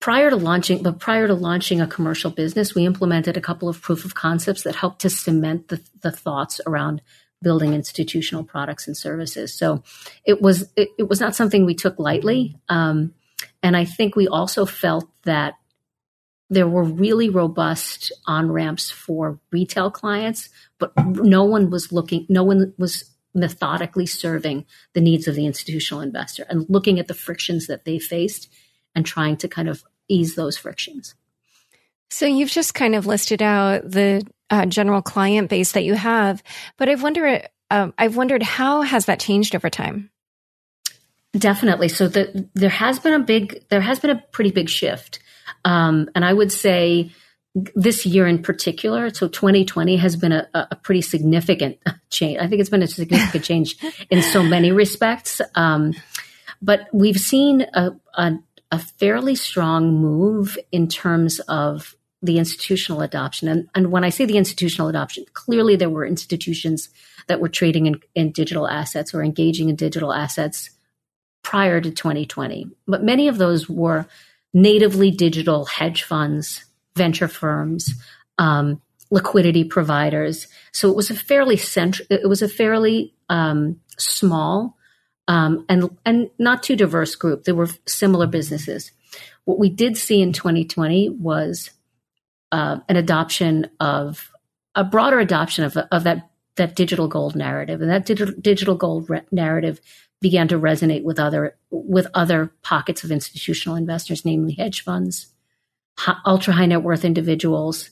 Prior 0.00 0.30
to 0.30 0.36
launching, 0.36 0.82
but 0.82 1.00
prior 1.00 1.26
to 1.26 1.34
launching 1.34 1.80
a 1.80 1.86
commercial 1.86 2.30
business, 2.30 2.74
we 2.74 2.86
implemented 2.86 3.36
a 3.36 3.40
couple 3.40 3.68
of 3.68 3.82
proof 3.82 4.04
of 4.04 4.14
concepts 4.14 4.62
that 4.62 4.76
helped 4.76 5.00
to 5.00 5.10
cement 5.10 5.68
the, 5.68 5.80
the 6.02 6.12
thoughts 6.12 6.60
around 6.66 7.02
building 7.42 7.74
institutional 7.74 8.44
products 8.44 8.86
and 8.86 8.96
services. 8.96 9.52
So 9.54 9.82
it 10.24 10.40
was 10.40 10.70
it, 10.76 10.90
it 10.98 11.08
was 11.08 11.20
not 11.20 11.34
something 11.34 11.64
we 11.64 11.74
took 11.74 11.98
lightly, 11.98 12.56
um, 12.68 13.12
and 13.62 13.76
I 13.76 13.84
think 13.84 14.14
we 14.14 14.28
also 14.28 14.66
felt 14.66 15.08
that 15.24 15.54
there 16.50 16.68
were 16.68 16.84
really 16.84 17.28
robust 17.28 18.12
on 18.26 18.50
ramps 18.50 18.90
for 18.90 19.38
retail 19.50 19.90
clients, 19.90 20.48
but 20.78 20.92
no 20.96 21.44
one 21.44 21.70
was 21.70 21.92
looking. 21.92 22.26
No 22.28 22.42
one 22.44 22.72
was 22.78 23.04
methodically 23.38 24.06
serving 24.06 24.66
the 24.94 25.00
needs 25.00 25.28
of 25.28 25.34
the 25.34 25.46
institutional 25.46 26.02
investor 26.02 26.44
and 26.48 26.66
looking 26.68 26.98
at 26.98 27.08
the 27.08 27.14
frictions 27.14 27.66
that 27.66 27.84
they 27.84 27.98
faced 27.98 28.52
and 28.94 29.04
trying 29.06 29.36
to 29.38 29.48
kind 29.48 29.68
of 29.68 29.82
ease 30.08 30.34
those 30.34 30.56
frictions. 30.56 31.14
So 32.10 32.26
you've 32.26 32.50
just 32.50 32.74
kind 32.74 32.94
of 32.94 33.06
listed 33.06 33.42
out 33.42 33.90
the 33.90 34.26
uh, 34.50 34.66
general 34.66 35.02
client 35.02 35.50
base 35.50 35.72
that 35.72 35.84
you 35.84 35.94
have, 35.94 36.42
but 36.76 36.88
I've 36.88 37.02
wondered, 37.02 37.48
um, 37.70 37.92
I've 37.98 38.16
wondered 38.16 38.42
how 38.42 38.82
has 38.82 39.06
that 39.06 39.20
changed 39.20 39.54
over 39.54 39.68
time? 39.68 40.10
Definitely. 41.32 41.88
So 41.88 42.08
the, 42.08 42.48
there 42.54 42.70
has 42.70 42.98
been 42.98 43.12
a 43.12 43.18
big, 43.18 43.68
there 43.68 43.82
has 43.82 44.00
been 44.00 44.10
a 44.10 44.24
pretty 44.32 44.50
big 44.50 44.70
shift, 44.70 45.18
um, 45.64 46.08
and 46.14 46.24
I 46.24 46.32
would 46.32 46.50
say 46.50 47.12
this 47.54 48.06
year 48.06 48.26
in 48.26 48.42
particular, 48.42 49.12
so 49.12 49.28
2020 49.28 49.96
has 49.96 50.16
been 50.16 50.32
a, 50.32 50.48
a, 50.54 50.76
pretty 50.76 51.00
significant 51.00 51.78
change. 52.10 52.38
I 52.38 52.46
think 52.46 52.60
it's 52.60 52.70
been 52.70 52.82
a 52.82 52.86
significant 52.86 53.44
change 53.44 53.76
in 54.10 54.22
so 54.22 54.42
many 54.42 54.70
respects. 54.70 55.40
Um, 55.54 55.94
but 56.60 56.88
we've 56.92 57.18
seen 57.18 57.62
a, 57.74 57.92
a, 58.14 58.32
a, 58.70 58.78
fairly 58.78 59.34
strong 59.34 59.94
move 59.94 60.58
in 60.72 60.88
terms 60.88 61.40
of 61.40 61.94
the 62.22 62.38
institutional 62.38 63.00
adoption. 63.00 63.48
And, 63.48 63.68
and 63.74 63.90
when 63.92 64.04
I 64.04 64.10
say 64.10 64.24
the 64.24 64.38
institutional 64.38 64.88
adoption, 64.88 65.24
clearly 65.34 65.76
there 65.76 65.90
were 65.90 66.04
institutions 66.04 66.88
that 67.28 67.40
were 67.40 67.48
trading 67.48 67.86
in, 67.86 68.00
in 68.14 68.32
digital 68.32 68.66
assets 68.66 69.14
or 69.14 69.22
engaging 69.22 69.68
in 69.68 69.76
digital 69.76 70.12
assets 70.12 70.70
prior 71.42 71.80
to 71.80 71.90
2020. 71.90 72.68
But 72.86 73.04
many 73.04 73.28
of 73.28 73.38
those 73.38 73.68
were 73.68 74.06
natively 74.52 75.10
digital 75.10 75.64
hedge 75.66 76.02
funds, 76.02 76.64
venture 76.98 77.28
firms, 77.28 77.94
um, 78.36 78.82
liquidity 79.10 79.64
providers. 79.64 80.48
So 80.72 80.90
it 80.90 80.96
was 80.96 81.10
a 81.10 81.14
fairly 81.14 81.56
central, 81.56 82.06
it 82.10 82.28
was 82.28 82.42
a 82.42 82.48
fairly 82.48 83.14
um, 83.30 83.80
small 83.96 84.76
um, 85.28 85.64
and 85.68 85.96
and 86.04 86.30
not 86.38 86.62
too 86.62 86.74
diverse 86.74 87.14
group. 87.14 87.44
There 87.44 87.54
were 87.54 87.68
similar 87.86 88.26
businesses. 88.26 88.90
What 89.44 89.58
we 89.58 89.68
did 89.68 89.96
see 89.96 90.20
in 90.20 90.32
2020 90.32 91.10
was 91.10 91.70
uh, 92.50 92.78
an 92.88 92.96
adoption 92.96 93.70
of 93.78 94.30
a 94.74 94.84
broader 94.84 95.20
adoption 95.20 95.64
of, 95.64 95.76
of 95.76 96.04
that 96.04 96.30
that 96.56 96.74
digital 96.74 97.06
gold 97.06 97.36
narrative, 97.36 97.80
and 97.80 97.90
that 97.90 98.04
digital, 98.06 98.34
digital 98.40 98.74
gold 98.74 99.08
re- 99.08 99.22
narrative 99.30 99.80
began 100.20 100.48
to 100.48 100.58
resonate 100.58 101.04
with 101.04 101.20
other 101.20 101.56
with 101.70 102.06
other 102.14 102.52
pockets 102.62 103.04
of 103.04 103.12
institutional 103.12 103.76
investors, 103.76 104.24
namely 104.24 104.54
hedge 104.54 104.82
funds, 104.82 105.28
ultra 106.24 106.52
high 106.52 106.66
net 106.66 106.82
worth 106.82 107.04
individuals, 107.04 107.90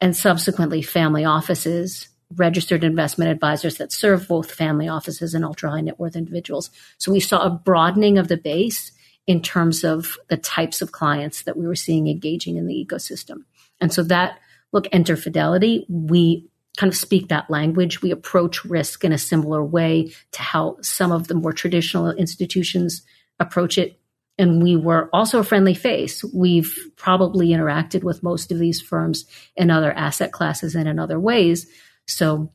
and 0.00 0.16
subsequently 0.16 0.82
family 0.82 1.24
offices, 1.24 2.08
registered 2.36 2.84
investment 2.84 3.30
advisors 3.30 3.76
that 3.78 3.92
serve 3.92 4.28
both 4.28 4.52
family 4.52 4.88
offices 4.88 5.34
and 5.34 5.44
ultra 5.44 5.70
high 5.70 5.80
net 5.80 5.98
worth 5.98 6.14
individuals. 6.16 6.70
So 6.98 7.10
we 7.10 7.20
saw 7.20 7.42
a 7.42 7.50
broadening 7.50 8.18
of 8.18 8.28
the 8.28 8.36
base 8.36 8.92
in 9.26 9.42
terms 9.42 9.84
of 9.84 10.18
the 10.28 10.36
types 10.36 10.80
of 10.80 10.92
clients 10.92 11.42
that 11.42 11.56
we 11.56 11.66
were 11.66 11.74
seeing 11.74 12.08
engaging 12.08 12.56
in 12.56 12.66
the 12.66 12.86
ecosystem. 12.86 13.44
And 13.80 13.92
so 13.92 14.02
that, 14.04 14.38
look, 14.72 14.86
enter 14.92 15.16
Fidelity, 15.16 15.86
we 15.88 16.48
kind 16.76 16.90
of 16.90 16.96
speak 16.96 17.28
that 17.28 17.50
language. 17.50 18.02
We 18.02 18.10
approach 18.10 18.64
risk 18.64 19.04
in 19.04 19.12
a 19.12 19.18
similar 19.18 19.64
way 19.64 20.12
to 20.32 20.42
how 20.42 20.78
some 20.80 21.12
of 21.12 21.28
the 21.28 21.34
more 21.34 21.52
traditional 21.52 22.10
institutions 22.12 23.02
approach 23.40 23.78
it. 23.78 23.97
And 24.38 24.62
we 24.62 24.76
were 24.76 25.10
also 25.12 25.40
a 25.40 25.44
friendly 25.44 25.74
face. 25.74 26.22
We've 26.32 26.76
probably 26.96 27.48
interacted 27.48 28.04
with 28.04 28.22
most 28.22 28.52
of 28.52 28.58
these 28.58 28.80
firms 28.80 29.24
in 29.56 29.70
other 29.70 29.92
asset 29.92 30.32
classes 30.32 30.74
and 30.74 30.88
in 30.88 30.98
other 30.98 31.18
ways. 31.18 31.66
So 32.06 32.52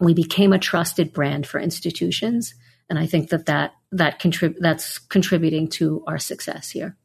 we 0.00 0.14
became 0.14 0.52
a 0.52 0.58
trusted 0.58 1.12
brand 1.12 1.46
for 1.46 1.60
institutions. 1.60 2.54
And 2.88 2.98
I 2.98 3.06
think 3.06 3.30
that, 3.30 3.46
that, 3.46 3.72
that 3.92 4.20
contrib- 4.20 4.56
that's 4.58 4.98
contributing 4.98 5.68
to 5.68 6.02
our 6.06 6.18
success 6.18 6.70
here. 6.70 6.96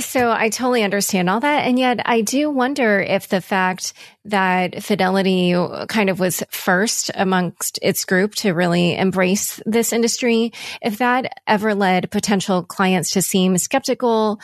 So 0.00 0.30
I 0.30 0.50
totally 0.50 0.82
understand 0.82 1.30
all 1.30 1.40
that. 1.40 1.60
And 1.60 1.78
yet 1.78 2.00
I 2.04 2.20
do 2.20 2.50
wonder 2.50 3.00
if 3.00 3.28
the 3.28 3.40
fact 3.40 3.94
that 4.26 4.82
Fidelity 4.82 5.54
kind 5.88 6.10
of 6.10 6.20
was 6.20 6.42
first 6.50 7.10
amongst 7.14 7.78
its 7.80 8.04
group 8.04 8.34
to 8.36 8.52
really 8.52 8.94
embrace 8.94 9.62
this 9.64 9.94
industry, 9.94 10.52
if 10.82 10.98
that 10.98 11.32
ever 11.46 11.74
led 11.74 12.10
potential 12.10 12.64
clients 12.64 13.12
to 13.12 13.22
seem 13.22 13.56
skeptical 13.56 14.40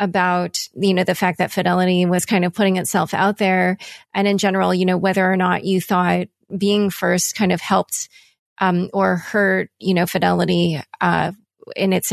about, 0.00 0.58
you 0.74 0.94
know, 0.94 1.04
the 1.04 1.14
fact 1.14 1.38
that 1.38 1.52
Fidelity 1.52 2.04
was 2.04 2.26
kind 2.26 2.44
of 2.44 2.52
putting 2.52 2.76
itself 2.76 3.14
out 3.14 3.38
there. 3.38 3.78
And 4.14 4.26
in 4.26 4.36
general, 4.38 4.74
you 4.74 4.84
know, 4.84 4.96
whether 4.96 5.30
or 5.30 5.36
not 5.36 5.64
you 5.64 5.80
thought 5.80 6.26
being 6.56 6.90
first 6.90 7.36
kind 7.36 7.52
of 7.52 7.60
helped, 7.60 8.08
um, 8.60 8.90
or 8.92 9.14
hurt, 9.14 9.70
you 9.78 9.94
know, 9.94 10.06
Fidelity, 10.06 10.80
uh, 11.00 11.30
in 11.76 11.92
its 11.92 12.12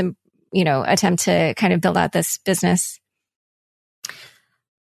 you 0.51 0.63
know, 0.63 0.83
attempt 0.85 1.23
to 1.23 1.53
kind 1.55 1.73
of 1.73 1.81
build 1.81 1.97
out 1.97 2.11
this 2.11 2.37
business? 2.39 2.99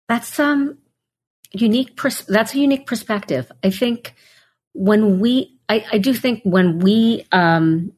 That's 0.08 0.38
um 0.38 0.78
unique. 1.52 1.96
Pers- 1.96 2.26
that's 2.26 2.54
a 2.54 2.58
unique 2.58 2.86
perspective. 2.86 3.50
I 3.62 3.70
think 3.70 4.14
when 4.72 5.20
we, 5.20 5.58
I, 5.68 5.84
I 5.92 5.98
do 5.98 6.14
think 6.14 6.42
when 6.44 6.78
we, 6.78 7.26
um, 7.32 7.92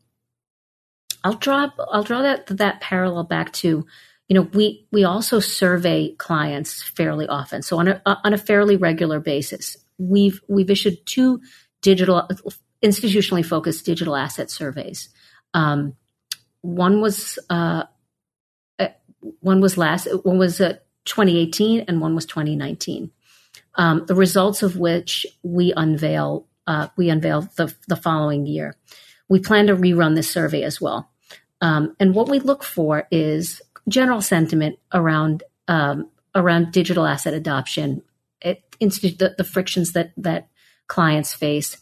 I'll 1.23 1.35
draw, 1.35 1.69
I'll 1.93 2.02
draw 2.02 2.23
that 2.23 2.47
that 2.47 2.81
parallel 2.81 3.25
back 3.25 3.52
to, 3.55 3.87
you 4.29 4.35
know, 4.35 4.49
we 4.55 4.87
we 4.90 5.05
also 5.05 5.40
survey 5.40 6.14
clients 6.17 6.83
fairly 6.83 7.26
often. 7.26 7.62
So 7.62 7.79
on 7.79 7.88
a 7.88 8.02
on 8.07 8.33
a 8.33 8.38
fairly 8.38 8.76
regular 8.76 9.21
basis, 9.21 9.76
we've 9.99 10.40
we've 10.49 10.71
issued 10.71 11.05
two 11.05 11.40
digital 11.83 12.29
institutionally 12.83 13.45
focused 13.45 13.85
digital 13.85 14.17
asset 14.17 14.50
surveys. 14.50 15.11
Um, 15.52 15.95
one 16.62 17.00
was 17.00 17.38
uh, 17.49 17.85
uh, 18.79 18.88
one 19.40 19.61
was 19.61 19.76
last 19.76 20.09
one 20.25 20.38
was 20.38 20.61
uh, 20.61 20.75
2018 21.05 21.85
and 21.88 22.00
one 22.00 22.14
was 22.14 22.26
2019. 22.26 23.11
Um, 23.76 24.05
the 24.07 24.14
results 24.14 24.62
of 24.62 24.76
which 24.76 25.26
we 25.43 25.73
unveil 25.76 26.47
uh, 26.67 26.88
we 26.97 27.11
unveil 27.11 27.43
the 27.57 27.75
the 27.88 27.97
following 27.97 28.47
year. 28.47 28.75
We 29.29 29.40
plan 29.40 29.69
to 29.69 29.76
rerun 29.76 30.14
this 30.14 30.31
survey 30.31 30.62
as 30.62 30.81
well. 30.81 31.11
Um, 31.61 31.95
and 32.00 32.14
what 32.14 32.29
we 32.29 32.40
look 32.40 32.64
for 32.64 33.07
is 33.11 33.61
general 33.88 34.21
sentiment 34.21 34.79
around 34.93 35.43
um, 35.69 36.11
around 36.35 36.73
digital 36.73 37.07
asset 37.07 37.35
adoption, 37.35 38.02
it, 38.40 38.62
the, 38.81 39.35
the 39.37 39.45
frictions 39.45 39.93
that 39.93 40.12
that 40.17 40.49
clients 40.87 41.35
face, 41.35 41.76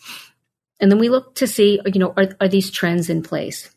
and 0.81 0.91
then 0.91 0.99
we 0.99 1.09
look 1.09 1.35
to 1.37 1.47
see, 1.47 1.81
you 1.87 2.01
know, 2.01 2.13
are, 2.17 2.29
are 2.41 2.49
these 2.49 2.71
trends 2.71 3.11
in 3.11 3.23
place? 3.23 3.71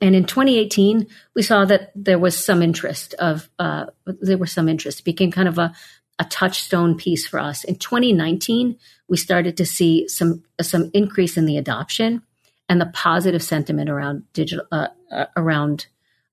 And 0.00 0.14
in 0.14 0.24
2018, 0.24 1.06
we 1.34 1.42
saw 1.42 1.64
that 1.64 1.90
there 1.94 2.18
was 2.18 2.42
some 2.42 2.62
interest 2.62 3.14
of 3.14 3.48
uh, 3.58 3.86
there 4.06 4.38
was 4.38 4.52
some 4.52 4.68
interest. 4.68 5.00
It 5.00 5.04
became 5.04 5.30
kind 5.30 5.48
of 5.48 5.58
a 5.58 5.74
a 6.18 6.24
touchstone 6.24 6.96
piece 6.96 7.26
for 7.26 7.38
us. 7.38 7.64
In 7.64 7.76
2019, 7.76 8.76
we 9.08 9.16
started 9.16 9.56
to 9.56 9.66
see 9.66 10.08
some 10.08 10.42
some 10.60 10.90
increase 10.92 11.36
in 11.36 11.46
the 11.46 11.56
adoption 11.56 12.22
and 12.68 12.80
the 12.80 12.86
positive 12.86 13.42
sentiment 13.42 13.88
around 13.88 14.24
digital 14.32 14.66
uh, 14.70 14.88
uh, 15.10 15.26
around 15.36 15.86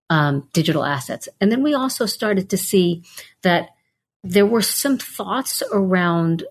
um, 0.09 0.47
digital 0.53 0.83
assets. 0.83 1.29
And 1.39 1.51
then 1.51 1.63
we 1.63 1.73
also 1.73 2.05
started 2.05 2.49
to 2.49 2.57
see 2.57 3.03
that 3.41 3.69
there 4.23 4.45
were 4.45 4.61
some 4.61 4.97
thoughts 4.97 5.61
around 5.71 6.43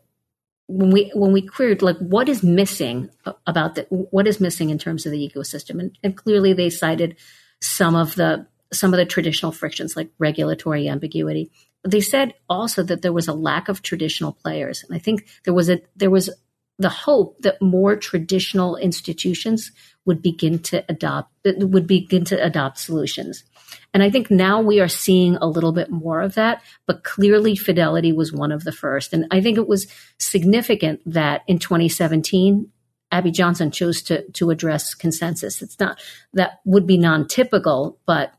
when 0.66 0.90
we 0.90 1.10
when 1.14 1.32
we 1.32 1.42
queried 1.42 1.82
like 1.82 1.98
what 1.98 2.28
is 2.28 2.42
missing 2.42 3.10
about 3.46 3.74
the 3.74 3.82
what 3.90 4.26
is 4.26 4.40
missing 4.40 4.70
in 4.70 4.78
terms 4.78 5.06
of 5.06 5.12
the 5.12 5.30
ecosystem? 5.30 5.78
And, 5.80 5.98
and 6.02 6.16
clearly 6.16 6.52
they 6.52 6.70
cited 6.70 7.16
some 7.60 7.94
of 7.94 8.14
the 8.14 8.46
some 8.72 8.92
of 8.92 8.98
the 8.98 9.06
traditional 9.06 9.52
frictions 9.52 9.96
like 9.96 10.10
regulatory 10.18 10.88
ambiguity. 10.88 11.50
They 11.86 12.00
said 12.00 12.34
also 12.48 12.82
that 12.82 13.02
there 13.02 13.12
was 13.12 13.28
a 13.28 13.34
lack 13.34 13.68
of 13.68 13.82
traditional 13.82 14.32
players. 14.32 14.84
And 14.84 14.96
i 14.96 14.98
think 14.98 15.26
there 15.44 15.54
was 15.54 15.68
a 15.68 15.80
there 15.96 16.10
was 16.10 16.30
the 16.78 16.88
hope 16.88 17.38
that 17.40 17.62
more 17.62 17.94
traditional 17.94 18.76
institutions 18.76 19.70
would 20.06 20.20
begin 20.20 20.58
to 20.58 20.84
adopt 20.88 21.30
would 21.44 21.86
begin 21.86 22.24
to 22.24 22.44
adopt 22.44 22.78
solutions 22.78 23.44
and 23.92 24.02
I 24.02 24.10
think 24.10 24.30
now 24.30 24.60
we 24.60 24.80
are 24.80 24.88
seeing 24.88 25.36
a 25.36 25.46
little 25.46 25.72
bit 25.72 25.90
more 25.90 26.20
of 26.20 26.34
that, 26.34 26.62
but 26.86 27.04
clearly 27.04 27.54
Fidelity 27.54 28.12
was 28.12 28.32
one 28.32 28.52
of 28.52 28.64
the 28.64 28.72
first. 28.72 29.12
And 29.12 29.26
I 29.30 29.40
think 29.40 29.56
it 29.56 29.68
was 29.68 29.86
significant 30.18 31.00
that 31.06 31.42
in 31.46 31.58
2017, 31.58 32.70
Abby 33.12 33.30
Johnson 33.30 33.70
chose 33.70 34.02
to, 34.02 34.28
to 34.32 34.50
address 34.50 34.94
consensus. 34.94 35.62
It's 35.62 35.78
not, 35.78 36.00
that 36.32 36.60
would 36.64 36.86
be 36.86 36.98
non 36.98 37.28
typical, 37.28 37.98
but 38.06 38.34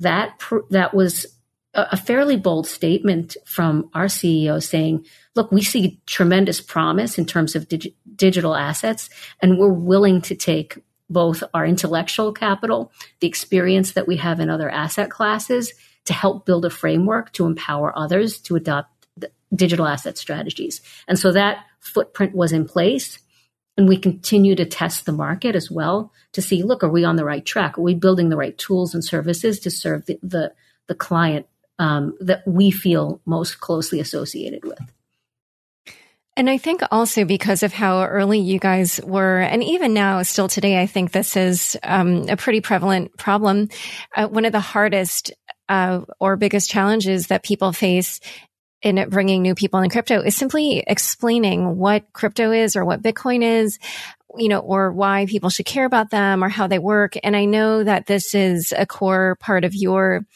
that, 0.00 0.40
that 0.70 0.94
was 0.94 1.26
a, 1.74 1.88
a 1.92 1.96
fairly 1.96 2.36
bold 2.36 2.66
statement 2.66 3.36
from 3.44 3.90
our 3.92 4.06
CEO 4.06 4.62
saying, 4.62 5.04
look, 5.34 5.52
we 5.52 5.62
see 5.62 6.00
tremendous 6.06 6.60
promise 6.60 7.18
in 7.18 7.26
terms 7.26 7.54
of 7.54 7.68
dig- 7.68 7.94
digital 8.16 8.54
assets, 8.54 9.10
and 9.40 9.58
we're 9.58 9.68
willing 9.68 10.22
to 10.22 10.34
take 10.34 10.78
both 11.10 11.42
our 11.52 11.66
intellectual 11.66 12.32
capital, 12.32 12.92
the 13.20 13.26
experience 13.26 13.92
that 13.92 14.08
we 14.08 14.16
have 14.16 14.40
in 14.40 14.50
other 14.50 14.70
asset 14.70 15.10
classes, 15.10 15.72
to 16.06 16.12
help 16.12 16.44
build 16.44 16.64
a 16.64 16.70
framework 16.70 17.32
to 17.32 17.46
empower 17.46 17.96
others 17.96 18.38
to 18.40 18.56
adopt 18.56 18.90
digital 19.54 19.86
asset 19.86 20.18
strategies. 20.18 20.80
And 21.06 21.18
so 21.18 21.32
that 21.32 21.64
footprint 21.80 22.34
was 22.34 22.52
in 22.52 22.66
place. 22.66 23.18
And 23.76 23.88
we 23.88 23.96
continue 23.96 24.54
to 24.54 24.64
test 24.64 25.04
the 25.04 25.12
market 25.12 25.56
as 25.56 25.70
well 25.70 26.12
to 26.32 26.42
see, 26.42 26.62
look, 26.62 26.84
are 26.84 26.88
we 26.88 27.04
on 27.04 27.16
the 27.16 27.24
right 27.24 27.44
track? 27.44 27.76
Are 27.76 27.82
we 27.82 27.94
building 27.94 28.28
the 28.28 28.36
right 28.36 28.56
tools 28.56 28.94
and 28.94 29.04
services 29.04 29.58
to 29.60 29.70
serve 29.70 30.06
the, 30.06 30.18
the, 30.22 30.52
the 30.86 30.94
client 30.94 31.46
um, 31.80 32.16
that 32.20 32.46
we 32.46 32.70
feel 32.70 33.20
most 33.26 33.60
closely 33.60 33.98
associated 33.98 34.64
with? 34.64 34.78
And 36.36 36.50
I 36.50 36.58
think 36.58 36.82
also 36.90 37.24
because 37.24 37.62
of 37.62 37.72
how 37.72 38.02
early 38.02 38.40
you 38.40 38.58
guys 38.58 39.00
were, 39.04 39.38
and 39.38 39.62
even 39.62 39.94
now, 39.94 40.22
still 40.22 40.48
today, 40.48 40.80
I 40.80 40.86
think 40.86 41.12
this 41.12 41.36
is 41.36 41.76
um, 41.84 42.28
a 42.28 42.36
pretty 42.36 42.60
prevalent 42.60 43.16
problem. 43.16 43.68
Uh, 44.16 44.26
one 44.26 44.44
of 44.44 44.50
the 44.50 44.60
hardest 44.60 45.32
uh, 45.68 46.00
or 46.18 46.36
biggest 46.36 46.68
challenges 46.68 47.28
that 47.28 47.44
people 47.44 47.72
face 47.72 48.18
in 48.82 49.08
bringing 49.08 49.42
new 49.42 49.54
people 49.54 49.80
in 49.80 49.90
crypto 49.90 50.20
is 50.20 50.36
simply 50.36 50.84
explaining 50.86 51.78
what 51.78 52.12
crypto 52.12 52.50
is 52.50 52.76
or 52.76 52.84
what 52.84 53.00
Bitcoin 53.00 53.42
is, 53.42 53.78
you 54.36 54.48
know, 54.48 54.58
or 54.58 54.92
why 54.92 55.26
people 55.26 55.50
should 55.50 55.66
care 55.66 55.86
about 55.86 56.10
them 56.10 56.42
or 56.42 56.48
how 56.48 56.66
they 56.66 56.80
work. 56.80 57.14
And 57.22 57.36
I 57.36 57.44
know 57.44 57.84
that 57.84 58.06
this 58.06 58.34
is 58.34 58.74
a 58.76 58.86
core 58.86 59.36
part 59.40 59.64
of 59.64 59.74
your 59.74 60.26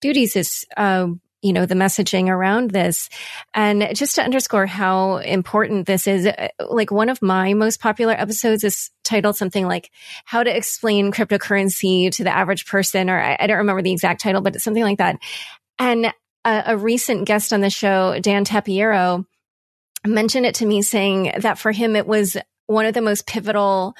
duties 0.00 0.36
is 0.36 0.64
uh, 0.76 1.08
you 1.42 1.52
know, 1.52 1.66
the 1.66 1.74
messaging 1.74 2.28
around 2.28 2.70
this. 2.70 3.08
And 3.54 3.94
just 3.94 4.16
to 4.16 4.22
underscore 4.22 4.66
how 4.66 5.18
important 5.18 5.86
this 5.86 6.06
is, 6.06 6.26
uh, 6.26 6.48
like 6.68 6.90
one 6.90 7.08
of 7.08 7.22
my 7.22 7.54
most 7.54 7.80
popular 7.80 8.14
episodes 8.14 8.64
is 8.64 8.90
titled 9.04 9.36
something 9.36 9.66
like 9.66 9.90
how 10.24 10.42
to 10.42 10.56
explain 10.56 11.12
cryptocurrency 11.12 12.10
to 12.12 12.24
the 12.24 12.34
average 12.34 12.66
person, 12.66 13.08
or 13.08 13.20
I, 13.20 13.36
I 13.40 13.46
don't 13.46 13.58
remember 13.58 13.82
the 13.82 13.92
exact 13.92 14.20
title, 14.20 14.40
but 14.40 14.56
it's 14.56 14.64
something 14.64 14.82
like 14.82 14.98
that. 14.98 15.18
And 15.78 16.12
a, 16.44 16.62
a 16.66 16.76
recent 16.76 17.26
guest 17.26 17.52
on 17.52 17.60
the 17.60 17.70
show, 17.70 18.18
Dan 18.20 18.44
Tapiero, 18.44 19.24
mentioned 20.06 20.46
it 20.46 20.56
to 20.56 20.66
me 20.66 20.82
saying 20.82 21.32
that 21.38 21.58
for 21.58 21.72
him, 21.72 21.94
it 21.96 22.06
was 22.06 22.36
one 22.66 22.86
of 22.86 22.94
the 22.94 23.00
most 23.00 23.26
pivotal 23.26 23.94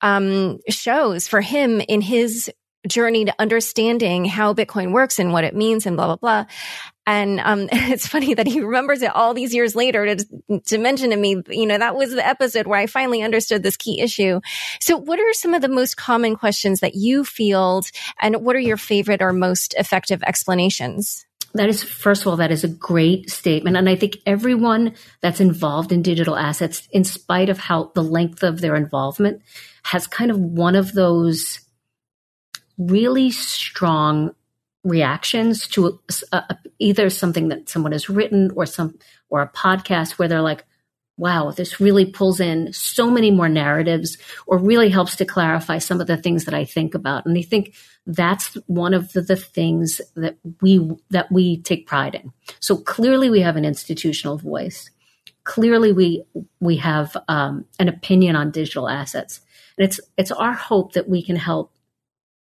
um, 0.00 0.58
shows 0.68 1.28
for 1.28 1.40
him 1.40 1.80
in 1.80 2.00
his 2.00 2.50
journey 2.86 3.24
to 3.24 3.34
understanding 3.38 4.24
how 4.24 4.54
Bitcoin 4.54 4.92
works 4.92 5.18
and 5.18 5.32
what 5.32 5.44
it 5.44 5.54
means 5.54 5.86
and 5.86 5.96
blah, 5.96 6.06
blah, 6.06 6.16
blah. 6.16 6.44
And 7.06 7.40
um, 7.40 7.68
it's 7.72 8.06
funny 8.06 8.34
that 8.34 8.46
he 8.46 8.60
remembers 8.60 9.02
it 9.02 9.14
all 9.14 9.34
these 9.34 9.54
years 9.54 9.74
later 9.74 10.14
to, 10.14 10.60
to 10.66 10.78
mention 10.78 11.10
to 11.10 11.16
me, 11.16 11.42
you 11.48 11.66
know, 11.66 11.78
that 11.78 11.96
was 11.96 12.12
the 12.12 12.26
episode 12.26 12.66
where 12.66 12.78
I 12.78 12.86
finally 12.86 13.22
understood 13.22 13.62
this 13.62 13.76
key 13.76 14.00
issue. 14.00 14.40
So 14.80 14.96
what 14.96 15.18
are 15.18 15.32
some 15.32 15.54
of 15.54 15.62
the 15.62 15.68
most 15.68 15.96
common 15.96 16.36
questions 16.36 16.80
that 16.80 16.94
you 16.94 17.24
field 17.24 17.90
and 18.20 18.44
what 18.44 18.54
are 18.54 18.60
your 18.60 18.76
favorite 18.76 19.22
or 19.22 19.32
most 19.32 19.74
effective 19.78 20.22
explanations? 20.22 21.24
That 21.54 21.70
is, 21.70 21.82
first 21.82 22.22
of 22.22 22.28
all, 22.28 22.36
that 22.36 22.52
is 22.52 22.62
a 22.62 22.68
great 22.68 23.30
statement. 23.30 23.76
And 23.76 23.88
I 23.88 23.96
think 23.96 24.18
everyone 24.26 24.94
that's 25.22 25.40
involved 25.40 25.92
in 25.92 26.02
digital 26.02 26.36
assets, 26.36 26.86
in 26.92 27.04
spite 27.04 27.48
of 27.48 27.58
how 27.58 27.90
the 27.94 28.02
length 28.02 28.42
of 28.42 28.60
their 28.60 28.76
involvement, 28.76 29.40
has 29.82 30.06
kind 30.06 30.30
of 30.30 30.38
one 30.38 30.74
of 30.74 30.92
those 30.92 31.60
really 32.78 33.30
strong 33.30 34.34
reactions 34.84 35.66
to 35.68 36.00
either 36.78 37.10
something 37.10 37.48
that 37.48 37.68
someone 37.68 37.92
has 37.92 38.08
written 38.08 38.50
or 38.54 38.64
some 38.64 38.96
or 39.28 39.42
a 39.42 39.48
podcast 39.48 40.12
where 40.12 40.28
they're 40.28 40.40
like 40.40 40.64
wow 41.16 41.50
this 41.50 41.80
really 41.80 42.06
pulls 42.06 42.38
in 42.38 42.72
so 42.72 43.10
many 43.10 43.30
more 43.32 43.48
narratives 43.48 44.16
or 44.46 44.56
really 44.56 44.88
helps 44.88 45.16
to 45.16 45.24
clarify 45.24 45.78
some 45.78 46.00
of 46.00 46.06
the 46.06 46.16
things 46.16 46.44
that 46.44 46.54
i 46.54 46.64
think 46.64 46.94
about. 46.94 47.26
And 47.26 47.36
i 47.36 47.42
think 47.42 47.74
that's 48.08 48.54
one 48.66 48.94
of 48.94 49.12
the, 49.12 49.20
the 49.20 49.36
things 49.36 50.00
that 50.16 50.38
we 50.62 50.90
that 51.10 51.30
we 51.30 51.60
take 51.62 51.86
pride 51.86 52.14
in. 52.14 52.32
So 52.58 52.78
clearly 52.78 53.28
we 53.28 53.40
have 53.40 53.56
an 53.56 53.66
institutional 53.66 54.38
voice. 54.38 54.90
Clearly 55.44 55.92
we 55.92 56.24
we 56.58 56.76
have 56.78 57.16
um, 57.28 57.66
an 57.78 57.88
opinion 57.88 58.34
on 58.34 58.50
digital 58.50 58.88
assets. 58.88 59.42
And 59.76 59.86
it's 59.86 60.00
it's 60.16 60.32
our 60.32 60.54
hope 60.54 60.94
that 60.94 61.08
we 61.08 61.22
can 61.22 61.36
help 61.36 61.70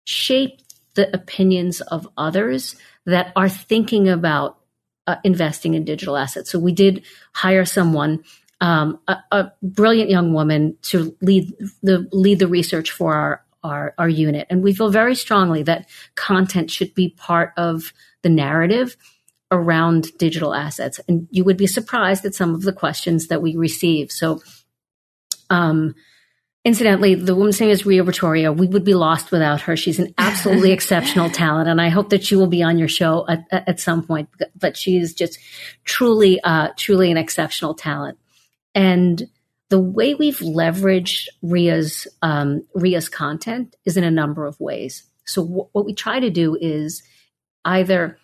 shape 0.05 0.61
the 0.95 1.15
opinions 1.15 1.81
of 1.81 2.09
others 2.17 2.77
that 3.07 3.33
are 3.37 3.49
thinking 3.49 4.09
about 4.09 4.59
uh, 5.07 5.17
investing 5.25 5.75
in 5.75 5.85
digital 5.85 6.17
assets. 6.17 6.51
So 6.51 6.59
we 6.59 6.73
did 6.73 7.05
hire 7.33 7.65
someone, 7.65 8.23
um, 8.61 8.99
a, 9.09 9.17
a, 9.33 9.53
brilliant 9.63 10.11
young 10.11 10.33
woman, 10.33 10.77
to 10.83 11.17
lead 11.21 11.53
the 11.83 12.09
lead 12.13 12.39
the 12.39 12.47
research 12.49 12.91
for 12.91 13.15
our, 13.15 13.45
our 13.65 13.95
our 13.99 14.09
unit, 14.09 14.47
and 14.51 14.63
we 14.63 14.75
feel 14.75 14.91
very 14.91 15.15
strongly 15.15 15.63
that 15.65 15.89
content 16.15 16.71
should 16.71 16.95
be 16.95 17.09
part 17.11 17.53
of 17.57 17.93
the 18.23 18.29
narrative 18.29 18.97
around 19.51 20.17
digital 20.19 20.55
assets. 20.55 21.01
And 21.09 21.27
you 21.31 21.43
would 21.45 21.57
be 21.57 21.67
surprised 21.67 22.25
at 22.25 22.35
some 22.35 22.55
of 22.55 22.63
the 22.63 22.73
questions 22.73 23.29
that 23.29 23.43
we 23.43 23.57
receive. 23.57 24.11
So. 24.13 24.43
Um, 25.49 25.97
Incidentally, 26.62 27.14
the 27.14 27.35
woman's 27.35 27.59
name 27.59 27.70
is 27.70 27.87
Ria 27.87 28.05
Bhutoria. 28.05 28.53
We 28.53 28.66
would 28.66 28.85
be 28.85 28.94
lost 28.94 29.33
without 29.33 29.62
her. 29.62 29.77
She's 29.77 29.99
an 29.99 30.12
absolutely 30.18 30.73
exceptional 30.77 31.31
talent, 31.31 31.68
and 31.68 31.81
I 31.81 31.88
hope 31.88 32.11
that 32.11 32.23
she 32.23 32.37
will 32.37 32.49
be 32.49 32.62
on 32.62 32.79
your 32.79 32.88
show 32.88 33.25
at, 33.29 33.46
at 33.51 33.81
some 33.81 34.03
point. 34.07 34.29
But 34.55 34.77
she's 34.77 35.14
just 35.14 35.38
truly, 35.85 36.38
uh, 36.42 36.68
truly 36.77 37.11
an 37.11 37.16
exceptional 37.16 37.73
talent. 37.73 38.18
And 38.75 39.27
the 39.70 39.81
way 39.81 40.14
we've 40.14 40.38
leveraged 40.38 41.29
Ria's 41.42 42.07
um, 42.20 42.66
Ria's 42.75 43.09
content 43.09 43.77
is 43.87 43.96
in 43.96 44.05
a 44.05 44.11
number 44.11 44.44
of 44.44 44.61
ways. 44.61 45.05
So 45.25 45.42
w- 45.42 45.68
what 45.73 45.87
we 45.87 45.94
try 45.94 46.20
to 46.20 46.29
do 46.29 46.59
is 46.61 47.03
either 47.64 48.18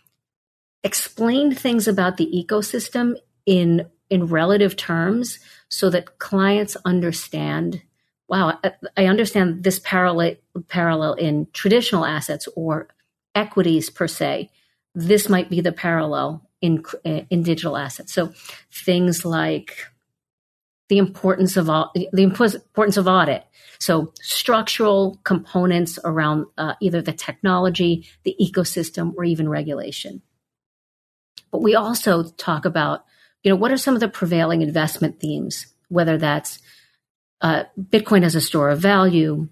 explain 0.85 1.55
things 1.55 1.89
about 1.89 2.19
the 2.19 2.27
ecosystem 2.27 3.15
in 3.47 3.87
in 4.11 4.27
relative 4.27 4.77
terms 4.77 5.39
so 5.69 5.89
that 5.91 6.19
clients 6.19 6.77
understand 6.85 7.83
wow, 8.29 8.59
I 8.97 9.07
understand 9.07 9.63
this 9.63 9.79
parallel 9.79 10.37
parallel 10.69 11.15
in 11.15 11.47
traditional 11.53 12.05
assets 12.05 12.49
or 12.57 12.89
equities 13.35 13.91
per 13.91 14.09
se. 14.09 14.51
This 14.95 15.29
might 15.29 15.51
be 15.51 15.61
the 15.61 15.73
parallel 15.73 16.49
in 16.61 16.83
in 17.05 17.43
digital 17.43 17.77
assets. 17.77 18.13
So 18.13 18.33
things 18.73 19.25
like 19.25 19.87
the 20.89 20.99
importance 20.99 21.57
of 21.57 21.67
the 21.67 22.23
importance 22.23 22.97
of 22.97 23.07
audit. 23.07 23.45
So 23.79 24.13
structural 24.23 25.21
components 25.25 25.99
around 26.03 26.47
uh, 26.57 26.75
either 26.81 27.03
the 27.03 27.13
technology, 27.13 28.07
the 28.25 28.35
ecosystem, 28.41 29.13
or 29.17 29.25
even 29.25 29.49
regulation. 29.49 30.23
But 31.53 31.63
we 31.63 31.75
also 31.75 32.25
talk 32.25 32.65
about, 32.65 33.05
you 33.43 33.51
know, 33.51 33.57
what 33.57 33.71
are 33.71 33.77
some 33.77 33.95
of 33.95 34.01
the 34.01 34.09
prevailing 34.09 34.63
investment 34.63 35.21
themes, 35.21 35.67
whether 35.89 36.17
that's 36.17 36.59
uh, 37.41 37.65
Bitcoin 37.79 38.25
as 38.25 38.35
a 38.35 38.41
store 38.41 38.71
of 38.71 38.81
value, 38.81 39.49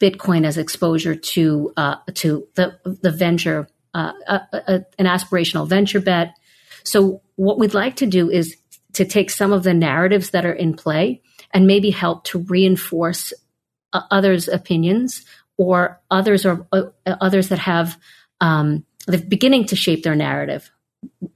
Bitcoin 0.00 0.44
as 0.46 0.58
exposure 0.58 1.14
to 1.14 1.72
uh, 1.76 1.96
to 2.14 2.46
the 2.54 2.78
the 2.84 3.10
venture, 3.10 3.68
uh, 3.94 4.12
uh, 4.26 4.38
uh, 4.52 4.78
an 4.98 5.06
aspirational 5.06 5.68
venture 5.68 6.00
bet. 6.00 6.34
So 6.84 7.22
what 7.36 7.58
we'd 7.58 7.74
like 7.74 7.96
to 7.96 8.06
do 8.06 8.30
is 8.30 8.56
to 8.94 9.04
take 9.04 9.30
some 9.30 9.52
of 9.52 9.62
the 9.62 9.74
narratives 9.74 10.30
that 10.30 10.46
are 10.46 10.52
in 10.52 10.74
play 10.74 11.22
and 11.52 11.66
maybe 11.66 11.90
help 11.90 12.24
to 12.24 12.40
reinforce 12.40 13.32
uh, 13.92 14.02
others' 14.10 14.48
opinions 14.48 15.24
or 15.56 16.00
others 16.10 16.46
or 16.46 16.66
others 17.06 17.48
that 17.48 17.58
have 17.58 17.98
um, 18.40 18.84
they're 19.06 19.20
beginning 19.20 19.66
to 19.66 19.76
shape 19.76 20.02
their 20.02 20.14
narrative. 20.14 20.70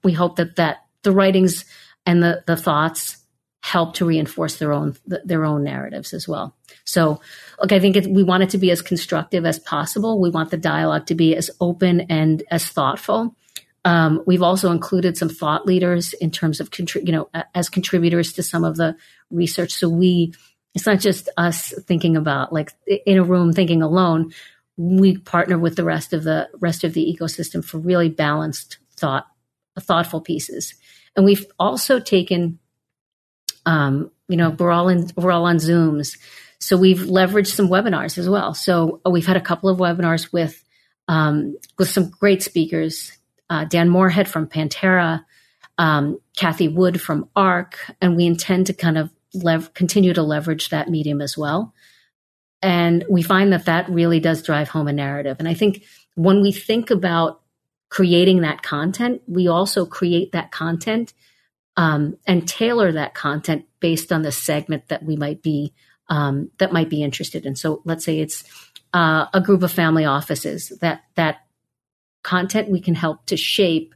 We 0.05 0.13
hope 0.13 0.37
that 0.37 0.57
that 0.57 0.85
the 1.03 1.13
writings 1.13 1.65
and 2.07 2.23
the 2.23 2.45
the 2.47 2.57
thoughts 2.57 3.22
help 3.63 3.95
to 3.95 4.05
reinforce 4.05 4.57
their 4.57 4.73
own 4.73 4.95
their 5.07 5.45
own 5.45 5.63
narratives 5.65 6.13
as 6.13 6.27
well. 6.29 6.55
So, 6.85 7.21
look, 7.61 7.73
I 7.73 7.79
think 7.79 7.97
it, 7.97 8.09
we 8.09 8.25
want 8.25 8.43
it 8.43 8.51
to 8.51 8.59
be 8.59 8.73
as 8.73 8.83
constructive 8.83 9.47
as 9.47 9.59
possible. 9.61 10.21
We 10.21 10.31
want 10.31 10.51
the 10.51 10.57
dialogue 10.57 11.07
to 11.07 11.15
be 11.15 11.37
as 11.37 11.51
open 11.61 12.03
and 12.03 12.43
as 12.51 12.67
thoughtful. 12.67 13.37
Um, 13.85 14.23
we've 14.27 14.43
also 14.43 14.71
included 14.71 15.17
some 15.17 15.29
thought 15.29 15.65
leaders 15.65 16.13
in 16.15 16.31
terms 16.31 16.61
of 16.61 16.71
contri- 16.71 17.07
you 17.07 17.13
know 17.13 17.31
as 17.55 17.69
contributors 17.69 18.33
to 18.35 18.43
some 18.43 18.65
of 18.65 18.77
the 18.77 18.97
research. 19.31 19.73
So 19.73 19.89
we 19.89 20.35
it's 20.75 20.87
not 20.87 20.99
just 20.99 21.29
us 21.37 21.73
thinking 21.87 22.17
about 22.17 22.53
like 22.53 22.73
in 23.07 23.19
a 23.19 23.25
room 23.25 23.53
thinking 23.53 23.81
alone. 23.81 24.33
We 24.77 25.19
partner 25.19 25.59
with 25.59 25.77
the 25.77 25.85
rest 25.85 26.13
of 26.13 26.25
the 26.25 26.49
rest 26.59 26.83
of 26.83 26.95
the 26.95 27.17
ecosystem 27.17 27.65
for 27.65 27.79
really 27.79 28.09
balanced 28.09 28.79
thought, 28.97 29.27
thoughtful 29.79 30.21
pieces. 30.21 30.75
And 31.15 31.25
we've 31.25 31.47
also 31.59 32.01
taken 32.01 32.59
um, 33.67 34.11
you 34.29 34.37
know, 34.37 34.51
we're 34.51 34.73
all 34.73 34.89
in, 34.89 35.11
we're 35.17 35.33
all 35.33 35.47
on 35.47 35.57
Zooms. 35.57 36.19
So 36.59 36.77
we've 36.77 36.99
leveraged 36.99 37.55
some 37.55 37.69
webinars 37.69 38.19
as 38.19 38.29
well. 38.29 38.55
So 38.55 39.01
uh, 39.05 39.11
we've 39.11 39.27
had 39.27 39.37
a 39.37 39.41
couple 39.41 39.69
of 39.69 39.79
webinars 39.79 40.33
with, 40.33 40.63
um, 41.09 41.57
with 41.79 41.89
some 41.89 42.11
great 42.11 42.43
speakers. 42.43 43.13
uh, 43.53 43.67
Dan 43.67 43.91
Morehead 43.91 44.29
from 44.29 44.47
Pantera, 44.47 45.27
um, 45.77 46.19
Cathie 46.39 46.69
Wood 46.69 46.99
from 46.99 47.29
ARK, 47.37 47.79
and 48.01 48.17
we 48.17 48.25
intend 48.25 48.69
to 48.69 48.73
kind 48.73 48.97
of 48.97 49.11
lev- 49.35 49.75
continue 49.75 50.15
to 50.15 50.23
leverage 50.23 50.71
that 50.71 50.89
medium 50.89 51.21
as 51.21 51.37
well. 51.37 51.75
And 52.63 53.05
we 53.11 53.21
find 53.21 53.53
that 53.53 53.67
that 53.67 53.91
really 53.91 54.21
does 54.21 54.43
drive 54.43 54.71
home 54.71 54.89
a 54.89 54.93
narrative. 54.93 55.37
And 55.39 55.47
I 55.47 55.53
think 55.53 55.85
when 56.15 56.41
we 56.41 56.51
think 56.51 56.91
about 56.91 57.43
creating 57.91 58.41
that 58.41 58.63
content, 58.63 59.21
we 59.27 59.49
also 59.49 59.85
create 59.85 60.33
that 60.33 60.51
content 60.51 61.13
um, 61.77 62.17
and 62.27 62.47
tailor 62.47 62.93
that 62.93 63.15
content 63.15 63.65
based 63.81 64.13
on 64.13 64.23
the 64.23 64.33
segment 64.33 64.89
that 64.89 65.03
we 65.03 65.17
might 65.17 65.43
be 65.43 65.73
um, 66.09 66.51
that 66.59 66.73
might 66.73 66.91
be 66.91 67.03
interested 67.03 67.47
in. 67.47 67.57
So 67.57 67.81
let's 67.85 68.05
say 68.05 68.19
it's 68.19 68.45
uh, 68.93 69.27
a 69.33 69.41
group 69.41 69.63
of 69.63 69.73
family 69.73 70.05
offices 70.05 70.69
that 70.81 71.03
that 71.15 71.39
content 72.23 72.71
we 72.71 72.81
can 72.81 72.95
help 72.95 73.27
to 73.27 73.37
shape 73.37 73.95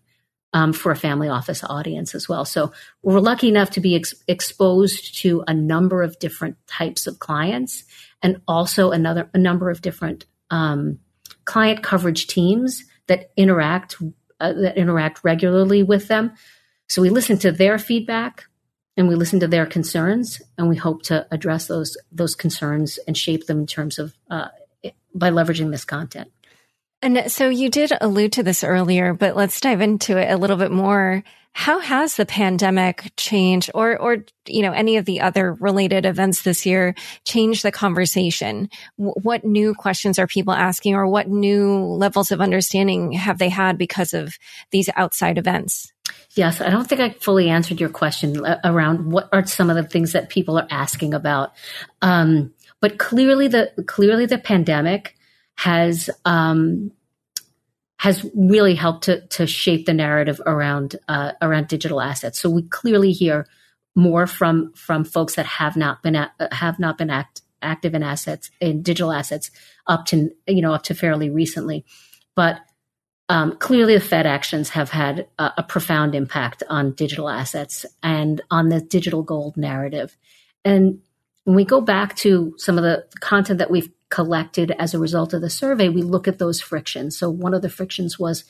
um, 0.53 0.73
for 0.73 0.91
a 0.91 0.97
family 0.97 1.29
office 1.29 1.63
audience 1.63 2.15
as 2.15 2.29
well. 2.29 2.45
So 2.45 2.73
we're 3.03 3.21
lucky 3.21 3.49
enough 3.49 3.71
to 3.71 3.81
be 3.81 3.95
ex- 3.95 4.15
exposed 4.27 5.19
to 5.21 5.45
a 5.47 5.53
number 5.53 6.03
of 6.03 6.19
different 6.19 6.57
types 6.67 7.07
of 7.07 7.19
clients 7.19 7.85
and 8.23 8.41
also 8.49 8.91
another 8.91 9.29
a 9.35 9.39
number 9.39 9.69
of 9.69 9.83
different 9.83 10.25
um, 10.51 10.99
client 11.45 11.83
coverage 11.83 12.27
teams 12.27 12.85
that 13.07 13.33
interact 13.37 13.97
uh, 14.41 14.53
that 14.55 14.79
interact 14.79 15.21
regularly 15.23 15.83
with 15.83 16.09
them. 16.09 16.33
So 16.89 17.03
we 17.03 17.11
listen 17.11 17.39
to 17.39 17.53
their 17.53 17.79
feedback 17.79 18.45
and 18.97 19.09
we 19.09 19.15
listen 19.15 19.41
to 19.41 19.49
their 19.49 19.67
concerns, 19.67 20.41
and 20.57 20.69
we 20.69 20.77
hope 20.77 21.03
to 21.05 21.27
address 21.31 21.67
those 21.67 21.99
those 22.11 22.35
concerns 22.35 22.99
and 23.07 23.17
shape 23.17 23.47
them 23.47 23.61
in 23.61 23.67
terms 23.67 23.99
of 23.99 24.17
uh, 24.31 24.49
by 25.15 25.31
leveraging 25.31 25.71
this 25.71 25.85
content. 25.85 26.31
And 27.03 27.31
so 27.31 27.51
you 27.51 27.69
did 27.69 27.93
allude 28.01 28.33
to 28.33 28.43
this 28.43 28.65
earlier, 28.65 29.13
but 29.13 29.37
let's 29.37 29.61
dive 29.61 29.83
into 29.83 30.17
it 30.17 30.31
a 30.31 30.39
little 30.39 30.57
bit 30.57 30.71
more. 30.71 31.23
How 31.53 31.79
has 31.79 32.17
the 32.17 32.27
pandemic 32.27 33.13
changed 33.17 33.71
or, 33.75 33.97
or, 33.99 34.25
you 34.47 34.61
know, 34.61 34.73
any 34.73 34.97
of 34.97 35.07
the 35.07 35.21
other 35.23 35.55
related 35.55 36.05
events 36.05 36.43
this 36.43 36.67
year 36.67 36.95
changed 37.25 37.63
the 37.63 37.73
conversation? 37.73 38.69
What 38.97 39.45
new 39.45 39.75
questions 39.75 40.19
are 40.19 40.27
people 40.27 40.53
asking 40.53 40.95
or 40.95 41.07
what 41.07 41.29
new 41.29 41.79
levels 41.79 42.31
of 42.31 42.43
understanding 42.43 43.13
have 43.13 43.39
they 43.39 43.49
had 43.49 43.79
because 43.79 44.13
of 44.13 44.37
these 44.71 44.91
outside 44.97 45.39
events? 45.39 45.93
Yes, 46.37 46.61
I 46.61 46.69
don't 46.69 46.87
think 46.87 47.01
I 47.01 47.11
fully 47.11 47.49
answered 47.49 47.81
your 47.81 47.89
question 47.89 48.47
around 48.63 49.11
what 49.11 49.31
are 49.33 49.47
some 49.47 49.71
of 49.71 49.77
the 49.77 49.83
things 49.83 50.13
that 50.13 50.29
people 50.29 50.59
are 50.59 50.67
asking 50.71 51.15
about. 51.15 51.53
Um, 52.03 52.53
but 52.81 52.99
clearly 52.99 53.49
the, 53.49 53.73
clearly 53.87 54.27
the 54.27 54.37
pandemic 54.37 55.17
has 55.55 56.11
um, 56.27 56.93
has 57.99 58.29
really 58.35 58.75
helped 58.75 59.05
to 59.05 59.27
to 59.29 59.47
shape 59.47 59.87
the 59.87 59.95
narrative 59.95 60.41
around 60.45 60.97
uh, 61.09 61.33
around 61.41 61.69
digital 61.69 62.01
assets. 62.01 62.39
So 62.39 62.51
we 62.51 62.63
clearly 62.63 63.13
hear 63.13 63.47
more 63.95 64.27
from 64.27 64.73
from 64.75 65.05
folks 65.05 65.37
that 65.37 65.47
have 65.47 65.77
not 65.77 66.03
been 66.03 66.17
at, 66.17 66.33
have 66.53 66.79
not 66.79 66.99
been 66.99 67.09
act, 67.09 67.41
active 67.63 67.95
in 67.95 68.03
assets 68.03 68.51
in 68.61 68.83
digital 68.83 69.13
assets 69.13 69.51
up 69.87 70.05
to 70.07 70.31
you 70.47 70.61
know 70.61 70.75
up 70.75 70.83
to 70.85 70.95
fairly 70.95 71.31
recently, 71.31 71.87
but 72.35 72.61
um, 73.29 73.57
clearly 73.57 73.95
the 73.95 74.01
Fed 74.01 74.27
actions 74.27 74.71
have 74.71 74.91
had 74.91 75.27
a, 75.39 75.53
a, 75.59 75.63
profound 75.63 76.15
impact 76.15 76.63
on 76.69 76.93
digital 76.93 77.29
assets 77.29 77.85
and 78.03 78.41
on 78.51 78.69
the 78.69 78.81
digital 78.81 79.23
gold 79.23 79.57
narrative. 79.57 80.17
And 80.65 81.01
when 81.45 81.57
we 81.57 81.65
go 81.65 81.81
back 81.81 82.17
to 82.17 82.55
some 82.57 82.79
of 82.79 82.85
the 82.85 83.05
content 83.21 83.59
that 83.59 83.71
we've 83.71 83.91
collected 84.11 84.71
as 84.79 84.95
a 84.95 84.99
result 84.99 85.33
of 85.35 85.41
the 85.41 85.51
survey, 85.51 85.89
we 85.89 86.03
look 86.03 86.29
at 86.29 86.39
those 86.39 86.61
frictions. 86.61 87.19
So 87.19 87.29
one 87.29 87.55
of 87.55 87.63
the 87.63 87.69
frictions 87.69 88.19
was 88.19 88.45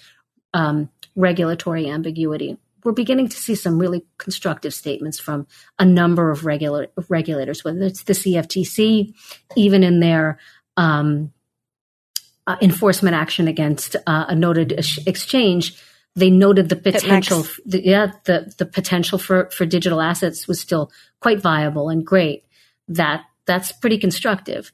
um, 0.53 0.91
regulatory 1.15 1.89
ambiguity. 1.89 2.59
We're 2.85 2.93
beginning 2.93 3.29
to 3.29 3.37
see 3.37 3.55
some 3.55 3.79
really 3.79 4.05
constructive 4.19 4.75
statements 4.75 5.19
from 5.19 5.47
a 5.79 5.85
number 5.85 6.31
of 6.31 6.45
regula- 6.45 6.89
regulators, 7.09 7.65
whether 7.65 7.83
it's 7.83 8.05
the 8.05 8.13
CFTC, 8.13 9.15
even 9.57 9.83
in 9.83 10.01
their 10.01 10.39
um, 10.77 11.33
uh, 12.47 12.57
enforcement 12.61 13.17
action 13.17 13.49
against 13.49 13.97
uh, 14.07 14.27
a 14.29 14.35
noted 14.35 14.73
exchange. 15.07 15.81
They 16.15 16.31
noted 16.31 16.69
the 16.69 16.77
potential, 16.77 17.47
the, 17.67 17.85
yeah, 17.85 18.13
the 18.25 18.55
the 18.57 18.67
potential 18.67 19.19
for 19.19 19.51
for 19.51 19.67
digital 19.67 20.01
assets 20.01 20.49
was 20.49 20.61
still 20.61 20.91
quite 21.21 21.41
viable 21.41 21.89
and 21.89 22.07
great. 22.07 22.45
That 22.89 23.25
that's 23.47 23.73
pretty 23.73 23.99
constructive 23.99 24.73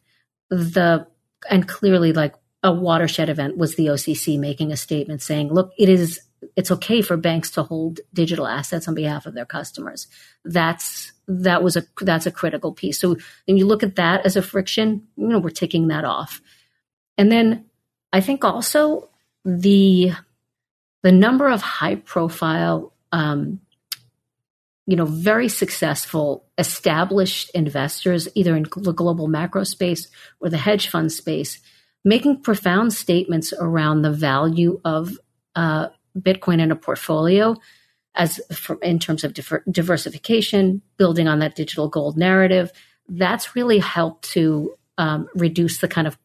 the 0.52 1.06
and 1.50 1.66
clearly 1.66 2.12
like 2.12 2.34
a 2.62 2.72
watershed 2.72 3.28
event 3.28 3.56
was 3.56 3.74
the 3.74 3.86
OCC 3.86 4.38
making 4.38 4.70
a 4.70 4.76
statement 4.76 5.22
saying, 5.22 5.52
look, 5.52 5.72
it 5.78 5.88
is 5.88 6.20
it's 6.56 6.70
okay 6.70 7.02
for 7.02 7.16
banks 7.16 7.50
to 7.52 7.62
hold 7.62 8.00
digital 8.12 8.46
assets 8.46 8.86
on 8.86 8.94
behalf 8.94 9.26
of 9.26 9.34
their 9.34 9.46
customers. 9.46 10.08
That's 10.44 11.12
that 11.26 11.62
was 11.62 11.76
a 11.76 11.84
that's 12.00 12.26
a 12.26 12.30
critical 12.30 12.72
piece. 12.72 13.00
So 13.00 13.16
when 13.46 13.56
you 13.56 13.66
look 13.66 13.82
at 13.82 13.96
that 13.96 14.26
as 14.26 14.36
a 14.36 14.42
friction, 14.42 15.06
you 15.16 15.28
know, 15.28 15.38
we're 15.38 15.50
taking 15.50 15.88
that 15.88 16.04
off. 16.04 16.40
And 17.18 17.30
then 17.30 17.66
I 18.12 18.20
think 18.20 18.44
also 18.44 19.08
the 19.44 20.12
the 21.02 21.12
number 21.12 21.48
of 21.48 21.62
high 21.62 21.96
profile 21.96 22.92
um, 23.10 23.60
you 24.86 24.96
know, 24.96 25.04
very 25.04 25.48
successful 25.48 26.44
established 26.58 27.50
investors, 27.50 28.28
either 28.34 28.56
in 28.56 28.66
the 28.76 28.92
global 28.92 29.28
macro 29.28 29.64
space 29.64 30.08
or 30.40 30.48
the 30.48 30.58
hedge 30.58 30.88
fund 30.88 31.12
space, 31.12 31.60
making 32.04 32.42
profound 32.42 32.92
statements 32.92 33.52
around 33.58 34.02
the 34.02 34.10
value 34.10 34.80
of 34.84 35.18
uh, 35.54 35.88
Bitcoin 36.18 36.60
in 36.60 36.72
a 36.72 36.76
portfolio 36.76 37.56
as 38.14 38.40
for, 38.52 38.76
in 38.82 38.98
terms 38.98 39.24
of 39.24 39.32
diver- 39.32 39.64
diversification, 39.70 40.82
building 40.96 41.28
on 41.28 41.38
that 41.38 41.54
digital 41.54 41.88
gold 41.88 42.18
narrative. 42.18 42.72
That's 43.08 43.54
really 43.54 43.78
helped 43.78 44.30
to 44.32 44.74
um, 44.98 45.28
reduce 45.34 45.78
the 45.78 45.88
kind 45.88 46.06
of 46.08 46.18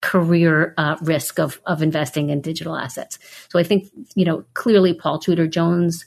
career 0.00 0.74
uh, 0.76 0.96
risk 1.02 1.38
of 1.38 1.60
of 1.66 1.82
investing 1.82 2.30
in 2.30 2.40
digital 2.40 2.76
assets. 2.76 3.18
So 3.48 3.58
I 3.58 3.62
think 3.62 3.90
you 4.14 4.24
know 4.24 4.44
clearly 4.54 4.94
Paul 4.94 5.18
Tudor 5.18 5.46
Jones 5.46 6.06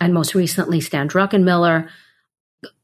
and 0.00 0.12
most 0.12 0.34
recently 0.34 0.80
Stan 0.80 1.08
Druckenmiller, 1.08 1.88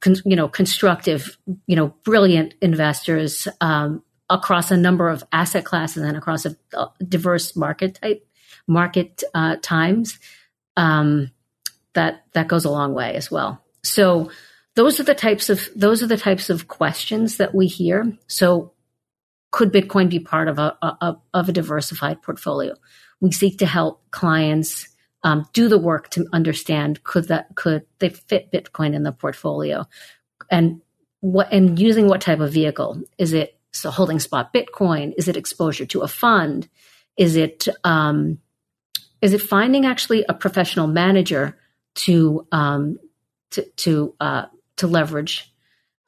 con, 0.01 0.17
you 0.25 0.37
know, 0.37 0.49
constructive, 0.49 1.37
you 1.67 1.77
know, 1.77 1.89
brilliant 2.05 2.55
investors 2.63 3.49
um, 3.61 4.03
across 4.29 4.71
a 4.71 4.77
number 4.77 5.09
of 5.09 5.25
asset 5.33 5.65
classes 5.65 6.03
and 6.03 6.17
across 6.17 6.47
a, 6.47 6.57
diverse 7.07 7.57
market 7.57 7.97
type 7.97 8.27
market 8.67 9.23
uh, 9.35 9.57
times. 9.61 10.19
Um, 10.77 11.31
that 11.95 12.25
that 12.33 12.49
goes 12.49 12.65
a 12.65 12.71
long 12.71 12.95
way 12.95 13.15
as 13.15 13.31
well. 13.31 13.63
So 13.83 14.31
those 14.77 15.01
are 15.01 15.05
the 15.05 15.15
types 15.15 15.51
of 15.51 15.69
those 15.75 16.03
are 16.03 16.07
the 16.07 16.17
types 16.17 16.49
of 16.49 16.69
questions 16.69 17.39
that 17.39 17.55
we 17.55 17.67
hear. 17.67 18.17
So 18.29 18.73
could 19.51 19.73
Bitcoin 19.73 20.09
be 20.09 20.21
part 20.21 20.49
of 20.49 20.59
a, 20.59 20.77
a 20.83 21.17
of 21.35 21.49
a 21.49 21.53
diversified 21.53 22.23
portfolio? 22.23 22.75
We 23.21 23.33
seek 23.33 23.59
to 23.59 23.67
help 23.67 24.03
clients 24.11 24.89
um, 25.23 25.47
do 25.53 25.69
the 25.69 25.79
work 25.79 26.09
to 26.11 26.27
understand 26.33 27.03
could 27.05 27.29
that 27.29 27.55
could 27.57 27.85
they 27.99 28.11
fit 28.11 28.53
Bitcoin 28.53 28.95
in 28.95 29.03
the 29.03 29.13
portfolio, 29.13 29.87
and 30.51 30.81
what 31.21 31.53
and 31.53 31.79
using 31.79 32.07
what 32.07 32.21
type 32.21 32.41
of 32.41 32.53
vehicle 32.53 33.03
is 33.19 33.33
it? 33.33 33.57
So 33.73 33.91
holding 33.91 34.19
spot 34.19 34.53
Bitcoin 34.53 35.13
is 35.17 35.29
it 35.29 35.37
exposure 35.37 35.87
to 35.87 36.01
a 36.01 36.09
fund? 36.09 36.69
Is 37.17 37.37
it 37.37 37.69
um, 37.85 38.39
is 39.21 39.33
it 39.33 39.43
finding 39.43 39.85
actually 39.85 40.25
a 40.29 40.35
professional 40.35 40.87
manager 40.87 41.59
to 41.97 42.47
um, 42.53 42.99
to 43.51 43.63
to 43.77 44.15
uh, 44.21 44.47
to 44.77 44.87
leverage 44.87 45.50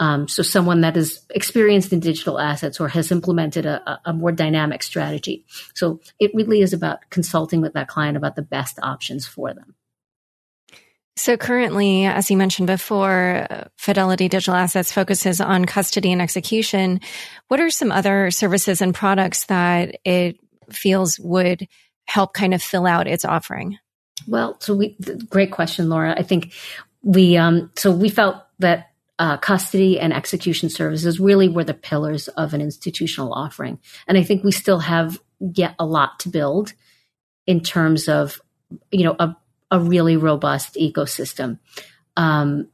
um, 0.03 0.27
so 0.27 0.43
someone 0.43 0.81
that 0.81 0.97
is 0.97 1.25
experienced 1.31 1.93
in 1.93 2.01
digital 2.01 2.41
assets 2.41 2.81
or 2.81 2.89
has 2.89 3.13
implemented 3.13 3.67
a, 3.67 4.01
a, 4.05 4.13
more 4.13 4.33
dynamic 4.33 4.83
strategy. 4.83 5.47
So 5.75 6.01
it 6.19 6.33
really 6.35 6.61
is 6.61 6.73
about 6.73 7.09
consulting 7.09 7.61
with 7.61 7.75
that 7.75 7.87
client 7.87 8.17
about 8.17 8.35
the 8.35 8.43
best 8.43 8.81
options 8.83 9.27
for 9.27 9.55
them. 9.55 9.77
So 11.15 11.37
currently, 11.37 12.07
as 12.07 12.33
you 12.33 12.37
mentioned 12.37 12.67
before, 12.67 13.47
Fidelity 13.77 14.29
Digital 14.29 14.57
Assets 14.57 14.91
focuses 14.91 15.41
on 15.41 15.67
custody 15.67 16.11
and 16.11 16.21
execution. 16.21 16.99
What 17.47 17.61
are 17.61 17.71
some 17.71 17.93
other 17.93 18.33
services 18.33 18.83
and 18.83 18.93
products 18.93 19.45
that 19.45 20.01
it 20.05 20.37
feels 20.73 21.17
would 21.21 21.69
help 22.07 22.35
kind 22.35 22.55
of 22.55 22.63
fill 22.63 22.87
out 22.87 23.07
its 23.07 23.25
offering? 23.25 23.79
Well, 24.27 24.57
so 24.59 24.75
we, 24.75 24.97
great 25.31 25.53
question, 25.53 25.89
Laura. 25.89 26.13
I 26.19 26.25
think 26.25 26.55
we, 27.05 27.37
um, 27.37 27.71
so 27.77 27.93
we 27.93 28.09
felt 28.09 28.43
that 28.59 28.92
uh, 29.19 29.37
custody 29.37 30.01
and 30.01 30.13
execution 30.13 30.71
services 30.71 31.21
really 31.21 31.49
were 31.49 31.65
the 31.65 31.75
pillars 31.75 32.29
of 32.29 32.55
an 32.55 32.61
institutional 32.61 33.33
offering. 33.33 33.79
And 34.07 34.19
I 34.19 34.23
think 34.25 34.43
we 34.43 34.53
still 34.53 34.81
have 34.81 35.21
yet 35.39 35.75
a 35.79 35.87
lot 35.87 36.19
to 36.21 36.29
build 36.29 36.73
in 37.47 37.61
terms 37.61 38.09
of, 38.09 38.41
you 38.91 39.05
know, 39.05 39.17
a, 39.19 39.37
a 39.71 39.79
really 39.79 40.17
robust 40.17 40.77
ecosystem. 40.77 41.59
Um, 42.17 42.69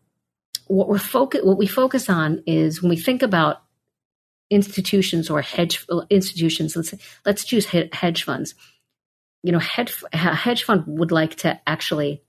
what 0.67 0.89
we're 0.89 0.99
focus, 0.99 1.43
what 1.43 1.59
we 1.59 1.67
focus 1.67 2.09
on 2.09 2.43
is 2.47 2.83
when 2.83 2.91
we 2.91 2.97
think 2.97 3.23
about 3.23 3.63
institutions 4.51 5.31
or 5.31 5.43
hedge 5.43 5.87
institutions. 6.09 6.77
Let's 6.77 6.95
let's 7.27 7.45
choose 7.45 7.67
hedge 7.67 8.25
funds. 8.25 8.55
you 9.43 9.53
know, 9.53 9.59
hedge, 9.59 10.03
a 10.13 10.17
hedge 10.17 10.65
fund 10.65 10.85
would 10.87 11.13
like 11.13 11.37
to 11.37 11.61
actually 11.67 12.23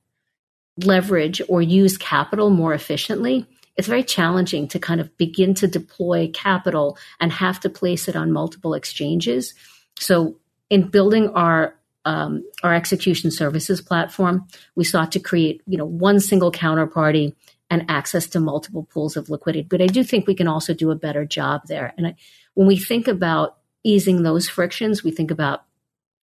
leverage 0.84 1.42
or 1.50 1.62
use 1.62 1.98
capital 1.98 2.50
more 2.50 2.74
efficiently, 2.74 3.46
it's 3.80 3.88
very 3.88 4.04
challenging 4.04 4.68
to 4.68 4.78
kind 4.78 5.00
of 5.00 5.16
begin 5.16 5.54
to 5.54 5.66
deploy 5.66 6.30
capital 6.34 6.98
and 7.22 7.32
have 7.32 7.62
to 7.62 7.70
place 7.70 8.10
it 8.10 8.16
on 8.18 8.30
multiple 8.30 8.74
exchanges. 8.74 9.54
So, 9.98 10.36
in 10.70 10.90
building 10.90 11.30
our 11.30 11.76
um, 12.04 12.44
our 12.62 12.76
execution 12.76 13.32
services 13.32 13.80
platform, 13.80 14.48
we 14.76 14.84
sought 14.84 15.14
to 15.14 15.20
create 15.22 15.62
you 15.66 15.78
know 15.78 15.86
one 15.86 16.20
single 16.20 16.52
counterparty 16.52 17.34
and 17.70 17.86
access 17.90 18.28
to 18.28 18.42
multiple 18.42 18.84
pools 18.84 19.16
of 19.16 19.30
liquidity. 19.30 19.66
But 19.70 19.82
I 19.82 19.88
do 19.88 20.04
think 20.04 20.28
we 20.28 20.36
can 20.36 20.50
also 20.50 20.74
do 20.74 20.92
a 20.92 20.96
better 20.96 21.24
job 21.24 21.62
there. 21.68 21.94
And 21.98 22.08
I, 22.08 22.16
when 22.56 22.68
we 22.68 22.78
think 22.78 23.08
about 23.08 23.60
easing 23.86 24.24
those 24.24 24.50
frictions, 24.50 25.06
we 25.06 25.12
think 25.12 25.32
about 25.32 25.64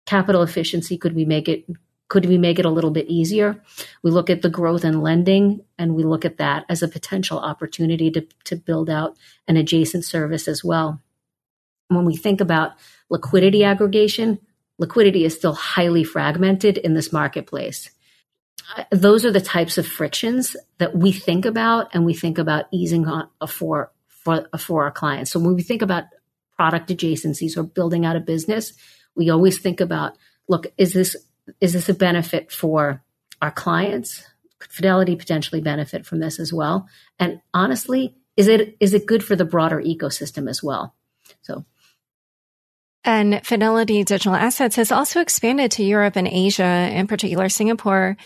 capital 0.04 0.42
efficiency. 0.42 0.98
Could 0.98 1.16
we 1.16 1.24
make 1.24 1.48
it 1.48 1.64
could 2.08 2.26
we 2.26 2.38
make 2.38 2.58
it 2.58 2.64
a 2.64 2.70
little 2.70 2.90
bit 2.90 3.08
easier? 3.08 3.62
We 4.02 4.10
look 4.10 4.30
at 4.30 4.42
the 4.42 4.50
growth 4.50 4.84
in 4.84 5.00
lending 5.00 5.64
and 5.78 5.94
we 5.94 6.04
look 6.04 6.24
at 6.24 6.38
that 6.38 6.64
as 6.68 6.82
a 6.82 6.88
potential 6.88 7.38
opportunity 7.38 8.10
to, 8.12 8.26
to 8.44 8.56
build 8.56 8.88
out 8.88 9.16
an 9.48 9.56
adjacent 9.56 10.04
service 10.04 10.46
as 10.46 10.62
well. 10.62 11.00
When 11.88 12.04
we 12.04 12.16
think 12.16 12.40
about 12.40 12.72
liquidity 13.10 13.64
aggregation, 13.64 14.38
liquidity 14.78 15.24
is 15.24 15.34
still 15.34 15.54
highly 15.54 16.04
fragmented 16.04 16.78
in 16.78 16.94
this 16.94 17.12
marketplace. 17.12 17.90
Those 18.90 19.24
are 19.24 19.32
the 19.32 19.40
types 19.40 19.78
of 19.78 19.86
frictions 19.86 20.56
that 20.78 20.96
we 20.96 21.12
think 21.12 21.44
about 21.44 21.88
and 21.92 22.04
we 22.04 22.14
think 22.14 22.38
about 22.38 22.66
easing 22.72 23.06
on 23.06 23.28
uh, 23.40 23.46
for, 23.46 23.92
for, 24.08 24.48
uh, 24.52 24.58
for 24.58 24.84
our 24.84 24.90
clients. 24.90 25.30
So 25.30 25.40
when 25.40 25.54
we 25.54 25.62
think 25.62 25.82
about 25.82 26.04
product 26.56 26.90
adjacencies 26.90 27.56
or 27.56 27.62
building 27.62 28.04
out 28.04 28.16
a 28.16 28.20
business, 28.20 28.72
we 29.14 29.30
always 29.30 29.58
think 29.58 29.80
about, 29.80 30.16
look, 30.48 30.66
is 30.78 30.92
this 30.92 31.16
is 31.60 31.72
this 31.72 31.88
a 31.88 31.94
benefit 31.94 32.50
for 32.52 33.02
our 33.40 33.50
clients? 33.50 34.24
Could 34.58 34.72
Fidelity 34.72 35.16
potentially 35.16 35.60
benefit 35.60 36.06
from 36.06 36.18
this 36.20 36.38
as 36.38 36.52
well? 36.52 36.88
And 37.18 37.40
honestly, 37.52 38.14
is 38.36 38.48
it 38.48 38.76
is 38.80 38.94
it 38.94 39.06
good 39.06 39.24
for 39.24 39.36
the 39.36 39.44
broader 39.44 39.80
ecosystem 39.80 40.48
as 40.48 40.62
well? 40.62 40.94
So 41.42 41.64
and 43.06 43.40
Fidelity 43.46 44.02
Digital 44.02 44.34
Assets 44.34 44.76
has 44.76 44.90
also 44.90 45.20
expanded 45.20 45.70
to 45.72 45.84
Europe 45.84 46.16
and 46.16 46.26
Asia, 46.26 46.90
in 46.92 47.06
particular 47.06 47.48
Singapore. 47.48 48.16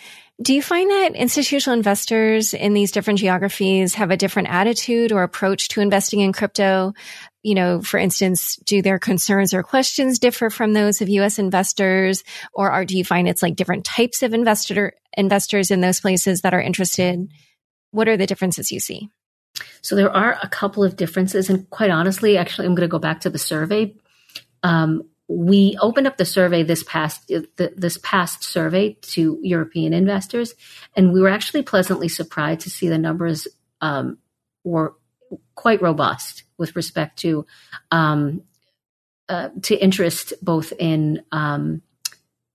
Do 0.40 0.54
you 0.54 0.62
find 0.62 0.90
that 0.90 1.14
institutional 1.14 1.76
investors 1.76 2.54
in 2.54 2.72
these 2.72 2.90
different 2.90 3.18
geographies 3.18 3.96
have 3.96 4.11
a 4.11 4.16
different 4.16 4.48
attitude 4.48 5.12
or 5.12 5.22
approach 5.22 5.68
to 5.68 5.83
investing 5.83 6.20
in 6.20 6.33
crypto? 6.33 6.94
You 7.42 7.55
know, 7.55 7.81
for 7.81 7.98
instance, 7.98 8.57
do 8.64 8.83
their 8.83 8.98
concerns 8.98 9.55
or 9.55 9.62
questions 9.62 10.18
differ 10.18 10.50
from 10.50 10.72
those 10.72 11.00
of 11.00 11.09
US 11.09 11.38
investors? 11.38 12.22
Or 12.53 12.70
are, 12.70 12.85
do 12.85 12.96
you 12.96 13.05
find 13.05 13.29
it's 13.29 13.42
like 13.42 13.57
different 13.57 13.85
types 13.85 14.22
of 14.22 14.35
investor 14.35 14.92
investors 15.16 15.70
in 15.70 15.81
those 15.81 16.00
places 16.00 16.42
that 16.42 16.55
are 16.55 16.61
interested? 16.61 17.31
What 17.92 18.09
are 18.09 18.16
the 18.16 18.26
differences 18.26 18.70
you 18.70 18.81
see? 18.81 19.09
So 19.83 19.96
there 19.96 20.14
are 20.14 20.38
a 20.42 20.48
couple 20.48 20.85
of 20.85 20.96
differences. 20.96 21.50
And 21.50 21.68
quite 21.70 21.90
honestly, 21.90 22.37
actually, 22.37 22.66
I'm 22.66 22.74
going 22.74 22.88
to 22.88 22.92
go 22.92 22.98
back 22.98 23.20
to 23.20 23.31
the 23.31 23.38
survey. 23.38 23.94
Um, 24.62 25.09
we 25.29 25.79
opened 25.81 26.09
up 26.09 26.16
the 26.16 26.24
survey 26.24 26.64
this 26.64 26.83
past 26.83 27.31
this 27.57 27.98
past 28.03 28.42
survey 28.42 28.94
to 29.03 29.38
European 29.42 29.92
investors, 29.92 30.55
and 30.96 31.12
we 31.12 31.20
were 31.20 31.29
actually 31.29 31.62
pleasantly 31.62 32.09
surprised 32.09 32.62
to 32.62 32.70
see 32.70 32.88
the 32.88 32.98
numbers 32.98 33.46
um, 33.81 34.18
were 34.64 34.94
quite 35.55 35.83
robust 35.83 36.45
with 36.59 36.77
respect 36.77 37.19
to 37.21 37.47
um, 37.90 38.43
uh, 39.29 39.51
to 39.62 39.77
interest 39.77 40.33
both 40.43 40.73
in 40.79 41.23
um, 41.33 41.83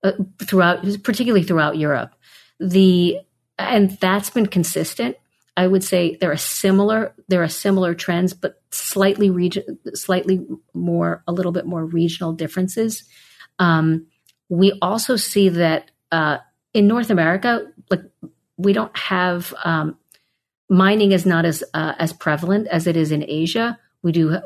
uh, 0.04 0.12
throughout, 0.44 0.86
particularly 1.04 1.44
throughout 1.44 1.78
Europe. 1.78 2.14
The 2.60 3.20
and 3.58 3.92
that's 4.02 4.30
been 4.30 4.48
consistent 4.48 5.18
I 5.58 5.68
would 5.68 5.84
say 5.84 6.18
there 6.20 6.32
are 6.32 6.38
similar 6.38 7.14
there 7.28 7.42
are 7.42 7.48
similar 7.50 7.94
trends, 7.94 8.34
but 8.34 8.62
slightly 8.72 9.30
region, 9.30 9.80
slightly 9.94 10.46
more, 10.74 11.24
a 11.28 11.32
little 11.32 11.52
bit 11.52 11.66
more 11.66 11.86
regional 11.86 12.34
differences. 12.34 13.04
Um, 13.58 14.08
we 14.50 14.78
also 14.82 15.16
see 15.16 15.50
that 15.50 15.92
uh, 16.12 16.40
in 16.74 16.88
North 16.88 17.10
America, 17.10 17.72
like 17.90 18.02
we 18.58 18.74
don't 18.74 18.96
have 18.98 19.54
um, 19.64 19.98
mining 20.70 21.12
is 21.12 21.26
not 21.26 21.46
as 21.46 21.64
uh, 21.74 21.94
as 21.98 22.14
prevalent 22.14 22.68
as 22.68 22.88
it 22.88 22.98
is 22.98 23.12
in 23.12 23.24
Asia. 23.28 23.80
We 24.02 24.12
do 24.12 24.38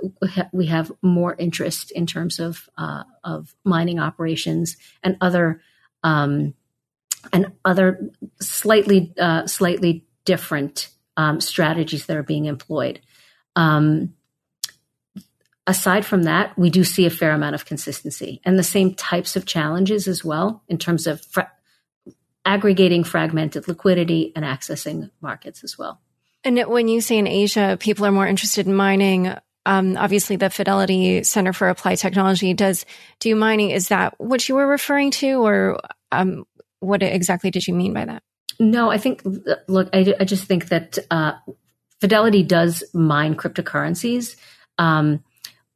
we 0.51 0.67
have 0.67 0.91
more 1.01 1.36
interest 1.38 1.91
in 1.91 2.05
terms 2.05 2.39
of 2.39 2.69
uh, 2.77 3.03
of 3.23 3.53
mining 3.63 3.99
operations 3.99 4.77
and 5.03 5.17
other 5.21 5.62
um, 6.03 6.53
and 7.34 7.51
other 7.65 8.12
slightly 8.41 9.13
uh, 9.19 9.47
slightly 9.47 10.05
different 10.25 10.89
um, 11.17 11.41
strategies 11.41 12.05
that 12.05 12.15
are 12.17 12.23
being 12.23 12.45
employed. 12.45 13.01
Um, 13.55 14.13
aside 15.67 16.05
from 16.05 16.23
that, 16.23 16.58
we 16.58 16.69
do 16.69 16.84
see 16.84 17.05
a 17.05 17.10
fair 17.10 17.32
amount 17.32 17.55
of 17.55 17.65
consistency 17.65 18.41
and 18.45 18.58
the 18.58 18.63
same 18.63 18.93
types 18.93 19.36
of 19.36 19.45
challenges 19.45 20.08
as 20.08 20.23
well 20.23 20.63
in 20.69 20.77
terms 20.77 21.08
of 21.08 21.23
fra- 21.25 21.51
aggregating 22.45 23.03
fragmented 23.03 23.67
liquidity 23.67 24.32
and 24.36 24.45
accessing 24.45 25.12
markets 25.21 25.63
as 25.63 25.77
well. 25.77 25.99
And 26.43 26.60
when 26.67 26.88
you 26.88 27.02
say 27.02 27.17
in 27.17 27.28
Asia, 27.28 27.78
people 27.80 28.06
are 28.06 28.12
more 28.12 28.28
interested 28.28 28.65
in 28.65 28.73
mining. 28.73 29.34
Um, 29.65 29.97
obviously, 29.97 30.38
the 30.38 30.49
Fidelity 30.49 31.23
Center 31.23 31.54
for 31.54 31.69
Applied 31.69 31.97
Technology 31.97 32.54
does 32.54 32.86
do 33.19 33.36
mining. 33.36 33.71
Is 33.71 33.89
that 33.89 34.15
what 34.17 34.47
you 34.47 34.56
were 34.56 34.67
referring 34.67 35.12
to, 35.12 35.45
or 35.45 35.80
um, 36.12 36.45
what 36.80 37.04
exactly 37.04 37.52
did 37.52 37.67
you 37.67 37.73
mean 37.73 37.93
by 37.93 38.06
that? 38.06 38.23
No, 38.60 38.89
I 38.89 38.97
think, 38.97 39.21
look, 39.67 39.89
I, 39.93 40.15
I 40.19 40.23
just 40.23 40.45
think 40.45 40.69
that 40.69 40.97
uh, 41.12 41.34
Fidelity 42.02 42.43
does 42.43 42.84
mine 42.93 43.36
cryptocurrencies, 43.36 44.38
um, 44.78 45.23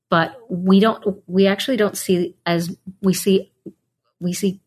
but 0.10 0.38
we 0.50 0.80
don't, 0.80 1.22
we 1.28 1.48
actually 1.48 1.78
don't 1.78 1.98
see 1.98 2.36
as 2.46 2.76
we 3.02 3.14
see, 3.14 3.52
we 4.20 4.34
see 4.34 4.62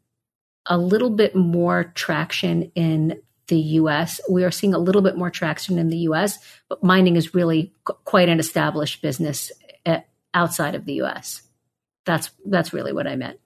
a 0.66 0.76
little 0.76 1.10
bit 1.10 1.34
more 1.34 1.84
traction 1.94 2.70
in 2.74 3.20
the 3.48 3.58
US. 3.58 4.20
We 4.28 4.44
are 4.44 4.50
seeing 4.50 4.74
a 4.74 4.78
little 4.78 5.02
bit 5.02 5.16
more 5.16 5.30
traction 5.30 5.78
in 5.78 5.88
the 5.88 5.98
US, 6.08 6.38
but 6.68 6.82
mining 6.82 7.16
is 7.16 7.34
really 7.34 7.72
quite 8.04 8.28
an 8.28 8.40
established 8.40 9.02
business 9.02 9.52
uh, 9.84 10.00
outside 10.34 10.74
of 10.74 10.84
the 10.84 11.02
US. 11.02 11.42
That's 12.04 12.30
that's 12.44 12.72
really 12.72 12.92
what 12.92 13.06
I 13.06 13.16
meant. 13.16 13.40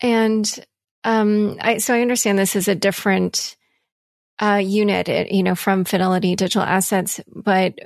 And 0.00 0.66
um, 1.04 1.56
I, 1.60 1.78
so 1.78 1.94
I 1.94 2.02
understand 2.02 2.38
this 2.38 2.56
is 2.56 2.68
a 2.68 2.74
different 2.74 3.56
uh, 4.40 4.60
unit, 4.62 5.30
you 5.30 5.42
know, 5.42 5.54
from 5.54 5.84
Fidelity 5.84 6.36
Digital 6.36 6.62
Assets, 6.62 7.20
but 7.34 7.78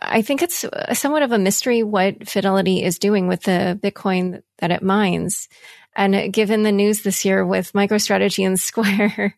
I 0.00 0.22
think 0.22 0.42
it's 0.42 0.64
somewhat 0.92 1.22
of 1.22 1.32
a 1.32 1.38
mystery 1.38 1.82
what 1.82 2.28
Fidelity 2.28 2.82
is 2.82 2.98
doing 2.98 3.28
with 3.28 3.42
the 3.42 3.78
Bitcoin 3.82 4.42
that 4.58 4.70
it 4.70 4.82
mines. 4.82 5.48
And 5.96 6.32
given 6.32 6.62
the 6.62 6.72
news 6.72 7.02
this 7.02 7.24
year 7.24 7.44
with 7.44 7.72
MicroStrategy 7.72 8.46
and 8.46 8.60
Square, 8.60 9.34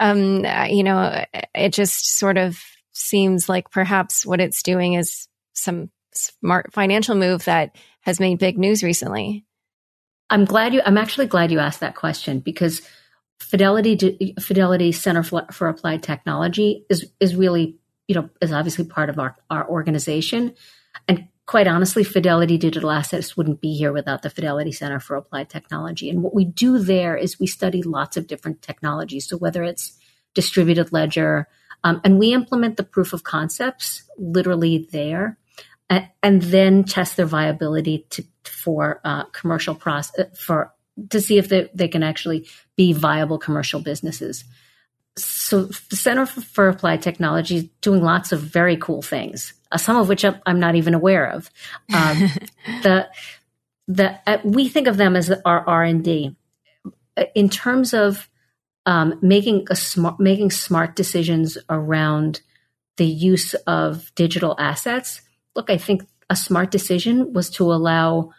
um, 0.00 0.44
you 0.68 0.82
know, 0.82 1.24
it 1.54 1.72
just 1.72 2.16
sort 2.16 2.38
of 2.38 2.58
seems 2.92 3.48
like 3.48 3.70
perhaps 3.70 4.26
what 4.26 4.40
it's 4.40 4.62
doing 4.62 4.94
is 4.94 5.28
some 5.52 5.90
smart 6.12 6.72
financial 6.72 7.14
move 7.14 7.44
that 7.44 7.76
has 8.00 8.18
made 8.18 8.38
big 8.38 8.58
news 8.58 8.82
recently. 8.82 9.44
I'm 10.30 10.44
glad 10.44 10.74
you. 10.74 10.80
I'm 10.84 10.98
actually 10.98 11.26
glad 11.26 11.50
you 11.50 11.58
asked 11.58 11.80
that 11.80 11.96
question 11.96 12.38
because 12.38 12.82
Fidelity 13.40 14.34
Fidelity 14.40 14.92
Center 14.92 15.22
for, 15.22 15.68
Applied 15.68 16.02
Technology 16.02 16.86
is 16.88 17.10
is 17.18 17.34
really 17.34 17.76
you 18.06 18.14
know 18.14 18.30
is 18.40 18.52
obviously 18.52 18.84
part 18.84 19.10
of 19.10 19.18
our 19.18 19.36
our 19.50 19.68
organization, 19.68 20.54
and 21.08 21.26
quite 21.50 21.66
honestly, 21.66 22.04
Fidelity 22.04 22.56
Digital 22.56 22.92
Assets 22.92 23.36
wouldn't 23.36 23.60
be 23.60 23.74
here 23.74 23.92
without 23.92 24.22
the 24.22 24.30
Fidelity 24.30 24.70
Center 24.70 25.00
for 25.00 25.16
Applied 25.16 25.50
Technology. 25.50 26.08
And 26.08 26.22
what 26.22 26.32
we 26.32 26.44
do 26.44 26.78
there 26.78 27.16
is 27.16 27.40
we 27.40 27.48
study 27.48 27.82
lots 27.82 28.16
of 28.16 28.28
different 28.28 28.62
technologies. 28.62 29.26
So 29.26 29.36
whether 29.36 29.64
it's 29.64 29.98
distributed 30.32 30.92
ledger, 30.92 31.48
um, 31.82 32.00
and 32.04 32.20
we 32.20 32.32
implement 32.32 32.76
the 32.76 32.84
proof 32.84 33.12
of 33.12 33.24
concepts 33.24 34.04
literally 34.16 34.86
there 34.92 35.38
and, 35.88 36.08
and 36.22 36.40
then 36.40 36.84
test 36.84 37.16
their 37.16 37.26
viability 37.26 38.06
to, 38.10 38.22
for 38.44 39.00
uh, 39.04 39.24
commercial 39.24 39.74
process 39.74 40.20
uh, 40.20 40.36
for 40.36 40.72
to 41.08 41.20
see 41.20 41.36
if 41.36 41.48
they, 41.48 41.68
they 41.74 41.88
can 41.88 42.04
actually 42.04 42.46
be 42.76 42.92
viable 42.92 43.38
commercial 43.38 43.80
businesses. 43.80 44.44
So 45.16 45.64
the 45.64 45.96
Center 45.96 46.26
for 46.26 46.68
Applied 46.68 47.02
Technology 47.02 47.56
is 47.56 47.64
doing 47.80 48.04
lots 48.04 48.30
of 48.30 48.40
very 48.40 48.76
cool 48.76 49.02
things, 49.02 49.52
uh, 49.72 49.78
some 49.78 49.96
of 49.96 50.08
which 50.08 50.24
I'm 50.24 50.60
not 50.60 50.74
even 50.74 50.94
aware 50.94 51.26
of. 51.30 51.50
Um, 51.94 52.18
the 52.82 53.08
the 53.88 54.18
uh, 54.26 54.38
we 54.44 54.68
think 54.68 54.86
of 54.86 54.96
them 54.96 55.16
as 55.16 55.30
our 55.44 55.66
R 55.66 55.84
and 55.84 56.04
D 56.04 56.36
in 57.34 57.48
terms 57.48 57.92
of 57.94 58.28
um, 58.86 59.18
making 59.20 59.66
a 59.70 59.76
smart 59.76 60.20
making 60.20 60.50
smart 60.50 60.96
decisions 60.96 61.58
around 61.68 62.40
the 62.96 63.06
use 63.06 63.54
of 63.66 64.14
digital 64.14 64.54
assets 64.58 65.22
look, 65.54 65.70
I 65.70 65.78
think 65.78 66.06
a 66.28 66.36
smart 66.36 66.70
decision 66.70 67.32
was 67.32 67.50
to 67.50 67.72
allow 67.72 68.30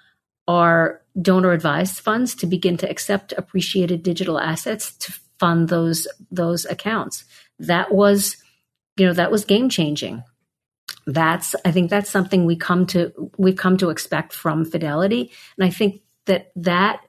our 0.47 1.01
donor 1.21 1.51
advised 1.51 1.99
funds 1.99 2.35
to 2.35 2.45
begin 2.47 2.77
to 2.77 2.89
accept 2.89 3.33
appreciated 3.37 4.01
digital 4.01 4.39
assets 4.39 4.95
to 4.97 5.13
fund 5.39 5.69
those 5.69 6.07
those 6.31 6.65
accounts. 6.65 7.25
That 7.59 7.93
was, 7.93 8.37
you 8.97 9.05
know, 9.05 9.13
that 9.13 9.31
was 9.31 9.45
game 9.45 9.69
changing. 9.69 10.23
That's 11.07 11.55
I 11.65 11.71
think 11.71 11.89
that's 11.89 12.09
something 12.09 12.45
we 12.45 12.55
come 12.55 12.85
to 12.87 13.31
we've 13.37 13.55
come 13.55 13.77
to 13.77 13.89
expect 13.89 14.33
from 14.33 14.65
Fidelity, 14.65 15.31
and 15.57 15.65
I 15.65 15.69
think 15.69 16.01
that 16.25 16.51
that 16.55 17.01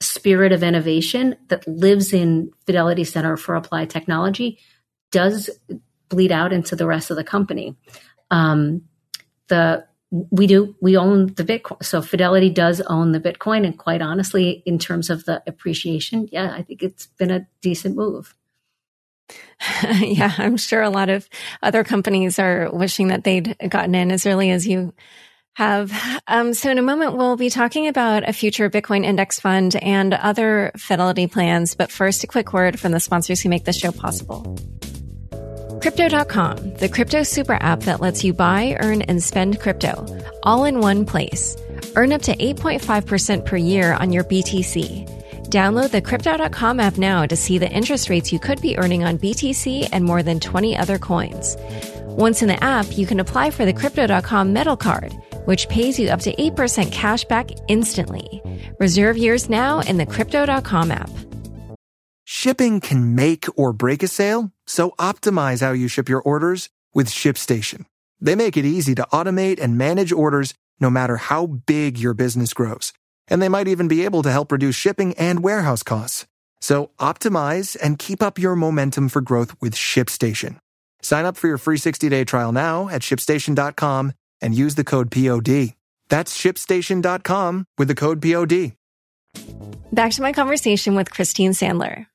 spirit 0.00 0.52
of 0.52 0.62
innovation 0.62 1.36
that 1.48 1.66
lives 1.66 2.12
in 2.12 2.50
Fidelity 2.66 3.04
Center 3.04 3.36
for 3.36 3.54
Applied 3.54 3.90
Technology 3.90 4.58
does 5.10 5.50
bleed 6.08 6.30
out 6.30 6.52
into 6.52 6.76
the 6.76 6.86
rest 6.86 7.10
of 7.10 7.16
the 7.16 7.24
company. 7.24 7.76
Um, 8.30 8.82
the 9.48 9.86
we 10.10 10.46
do 10.46 10.76
we 10.80 10.96
own 10.96 11.26
the 11.34 11.44
bitcoin 11.44 11.82
so 11.82 12.00
fidelity 12.00 12.48
does 12.48 12.80
own 12.82 13.12
the 13.12 13.20
bitcoin. 13.20 13.66
And 13.66 13.76
quite 13.76 14.00
honestly 14.00 14.62
in 14.64 14.78
terms 14.78 15.10
of 15.10 15.24
the 15.24 15.42
appreciation 15.46 16.28
yeah 16.30 16.54
i 16.54 16.62
think 16.62 16.82
it's 16.82 17.06
been 17.06 17.30
a 17.30 17.46
decent 17.60 17.96
move 17.96 18.34
yeah 20.00 20.32
i'm 20.38 20.56
sure 20.56 20.82
a 20.82 20.90
lot 20.90 21.08
of 21.08 21.28
other 21.62 21.84
companies 21.84 22.38
are 22.38 22.70
wishing 22.72 23.08
that 23.08 23.24
they'd 23.24 23.56
gotten 23.68 23.94
in 23.94 24.10
as 24.10 24.26
early 24.26 24.50
as 24.50 24.66
you 24.66 24.92
have 25.54 25.90
um, 26.26 26.52
so 26.52 26.70
in 26.70 26.78
a 26.78 26.82
moment 26.82 27.16
we'll 27.16 27.36
be 27.36 27.50
talking 27.50 27.88
about 27.88 28.28
a 28.28 28.32
future 28.32 28.68
bitcoin 28.68 29.04
index 29.04 29.40
fund 29.40 29.74
and 29.76 30.12
other 30.12 30.70
fidelity 30.76 31.26
plans 31.26 31.74
but 31.74 31.90
first 31.90 32.24
a 32.24 32.26
quick 32.26 32.52
word 32.52 32.78
from 32.78 32.92
the 32.92 33.00
sponsors 33.00 33.40
who 33.40 33.48
make 33.48 33.64
this 33.64 33.78
show 33.78 33.92
possible 33.92 34.56
Crypto.com, 35.86 36.74
the 36.74 36.88
crypto 36.88 37.22
super 37.22 37.54
app 37.60 37.80
that 37.82 38.00
lets 38.00 38.24
you 38.24 38.32
buy, 38.32 38.76
earn, 38.80 39.02
and 39.02 39.22
spend 39.22 39.60
crypto 39.60 40.04
all 40.42 40.64
in 40.64 40.80
one 40.80 41.04
place. 41.04 41.56
Earn 41.94 42.12
up 42.12 42.22
to 42.22 42.36
8.5% 42.36 43.44
per 43.44 43.56
year 43.56 43.92
on 43.92 44.12
your 44.12 44.24
BTC. 44.24 45.15
Download 45.50 45.90
the 45.90 46.02
Crypto.com 46.02 46.80
app 46.80 46.98
now 46.98 47.24
to 47.24 47.36
see 47.36 47.58
the 47.58 47.70
interest 47.70 48.10
rates 48.10 48.32
you 48.32 48.40
could 48.40 48.60
be 48.60 48.76
earning 48.76 49.04
on 49.04 49.18
BTC 49.18 49.88
and 49.92 50.04
more 50.04 50.22
than 50.22 50.40
20 50.40 50.76
other 50.76 50.98
coins. 50.98 51.56
Once 52.04 52.42
in 52.42 52.48
the 52.48 52.62
app, 52.62 52.98
you 52.98 53.06
can 53.06 53.20
apply 53.20 53.50
for 53.50 53.64
the 53.64 53.72
Crypto.com 53.72 54.52
Metal 54.52 54.76
Card, 54.76 55.12
which 55.44 55.68
pays 55.68 55.98
you 55.98 56.08
up 56.08 56.20
to 56.22 56.34
8% 56.34 56.90
cash 56.90 57.24
back 57.24 57.50
instantly. 57.68 58.42
Reserve 58.80 59.18
yours 59.18 59.48
now 59.48 59.80
in 59.80 59.98
the 59.98 60.06
Crypto.com 60.06 60.90
app. 60.90 61.10
Shipping 62.24 62.80
can 62.80 63.14
make 63.14 63.46
or 63.56 63.72
break 63.72 64.02
a 64.02 64.08
sale, 64.08 64.50
so 64.66 64.90
optimize 64.98 65.60
how 65.60 65.72
you 65.72 65.86
ship 65.86 66.08
your 66.08 66.22
orders 66.22 66.70
with 66.92 67.08
ShipStation. 67.08 67.86
They 68.20 68.34
make 68.34 68.56
it 68.56 68.64
easy 68.64 68.96
to 68.96 69.06
automate 69.12 69.60
and 69.60 69.78
manage 69.78 70.10
orders 70.10 70.54
no 70.80 70.90
matter 70.90 71.18
how 71.18 71.46
big 71.46 71.98
your 71.98 72.14
business 72.14 72.52
grows. 72.52 72.92
And 73.28 73.42
they 73.42 73.48
might 73.48 73.68
even 73.68 73.88
be 73.88 74.04
able 74.04 74.22
to 74.22 74.30
help 74.30 74.52
reduce 74.52 74.76
shipping 74.76 75.14
and 75.14 75.42
warehouse 75.42 75.82
costs. 75.82 76.26
So 76.60 76.90
optimize 76.98 77.76
and 77.80 77.98
keep 77.98 78.22
up 78.22 78.38
your 78.38 78.56
momentum 78.56 79.08
for 79.08 79.20
growth 79.20 79.54
with 79.60 79.74
ShipStation. 79.74 80.58
Sign 81.02 81.24
up 81.24 81.36
for 81.36 81.46
your 81.48 81.58
free 81.58 81.78
60-day 81.78 82.24
trial 82.24 82.52
now 82.52 82.88
at 82.88 83.02
shipstation.com 83.02 84.12
and 84.40 84.54
use 84.54 84.74
the 84.74 84.84
code 84.84 85.10
POD. 85.10 85.74
That's 86.08 86.36
shipstation.com 86.36 87.66
with 87.78 87.88
the 87.88 87.94
code 87.94 88.22
POD. 88.22 88.72
Back 89.92 90.12
to 90.12 90.22
my 90.22 90.32
conversation 90.32 90.94
with 90.94 91.10
Christine 91.10 91.52
Sandler. 91.52 92.06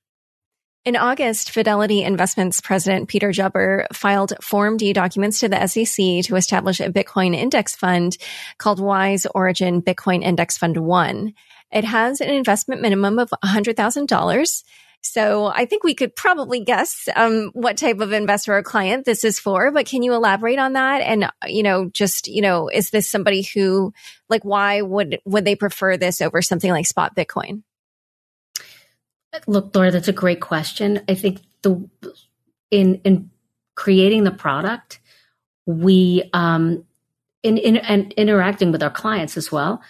In 0.83 0.95
August, 0.95 1.51
Fidelity 1.51 2.01
Investments 2.01 2.59
President 2.59 3.07
Peter 3.07 3.31
Jubber 3.31 3.85
filed 3.93 4.33
Form 4.41 4.77
D 4.77 4.93
documents 4.93 5.39
to 5.41 5.47
the 5.47 5.67
SEC 5.67 6.25
to 6.25 6.35
establish 6.35 6.79
a 6.79 6.89
Bitcoin 6.89 7.35
index 7.35 7.75
fund 7.75 8.17
called 8.57 8.79
Wise 8.79 9.27
Origin 9.27 9.83
Bitcoin 9.83 10.23
Index 10.23 10.57
Fund 10.57 10.77
1. 10.77 11.33
It 11.71 11.83
has 11.83 12.19
an 12.19 12.31
investment 12.31 12.81
minimum 12.81 13.19
of 13.19 13.29
$100,000. 13.43 14.63
So 15.01 15.45
I 15.45 15.65
think 15.65 15.83
we 15.83 15.93
could 15.93 16.15
probably 16.15 16.63
guess 16.63 17.07
um, 17.15 17.51
what 17.53 17.77
type 17.77 17.99
of 17.99 18.11
investor 18.11 18.57
or 18.57 18.63
client 18.63 19.05
this 19.05 19.23
is 19.23 19.39
for, 19.39 19.69
but 19.69 19.85
can 19.85 20.01
you 20.01 20.15
elaborate 20.15 20.57
on 20.57 20.73
that? 20.73 21.01
And, 21.01 21.31
you 21.45 21.61
know, 21.61 21.89
just, 21.89 22.27
you 22.27 22.41
know, 22.41 22.69
is 22.69 22.89
this 22.89 23.07
somebody 23.07 23.43
who, 23.43 23.93
like, 24.29 24.43
why 24.43 24.81
would, 24.81 25.19
would 25.25 25.45
they 25.45 25.55
prefer 25.55 25.95
this 25.97 26.21
over 26.21 26.41
something 26.41 26.71
like 26.71 26.87
spot 26.87 27.15
Bitcoin? 27.15 27.61
Look, 29.47 29.75
Laura, 29.75 29.91
that's 29.91 30.07
a 30.07 30.13
great 30.13 30.41
question. 30.41 31.01
I 31.07 31.15
think 31.15 31.39
the 31.61 31.89
in 32.69 32.95
in 33.03 33.29
creating 33.75 34.23
the 34.23 34.31
product, 34.31 34.99
we 35.65 36.29
um, 36.33 36.83
in, 37.43 37.57
in 37.57 37.77
and 37.77 38.11
interacting 38.13 38.71
with 38.71 38.83
our 38.83 38.89
clients 38.89 39.37
as 39.37 39.51
well. 39.51 39.81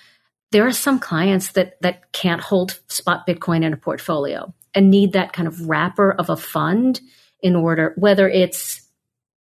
There 0.52 0.68
are 0.68 0.72
some 0.72 1.00
clients 1.00 1.54
that 1.54 1.82
that 1.82 2.12
can't 2.12 2.42
hold 2.42 2.80
spot 2.88 3.26
Bitcoin 3.28 3.64
in 3.64 3.74
a 3.74 3.78
portfolio 3.78 4.54
and 4.74 4.92
need 4.92 5.14
that 5.14 5.34
kind 5.34 5.48
of 5.48 5.68
wrapper 5.68 6.12
of 6.12 6.30
a 6.30 6.38
fund 6.38 7.02
in 7.42 7.56
order, 7.56 7.94
whether 7.98 8.30
it's 8.30 8.82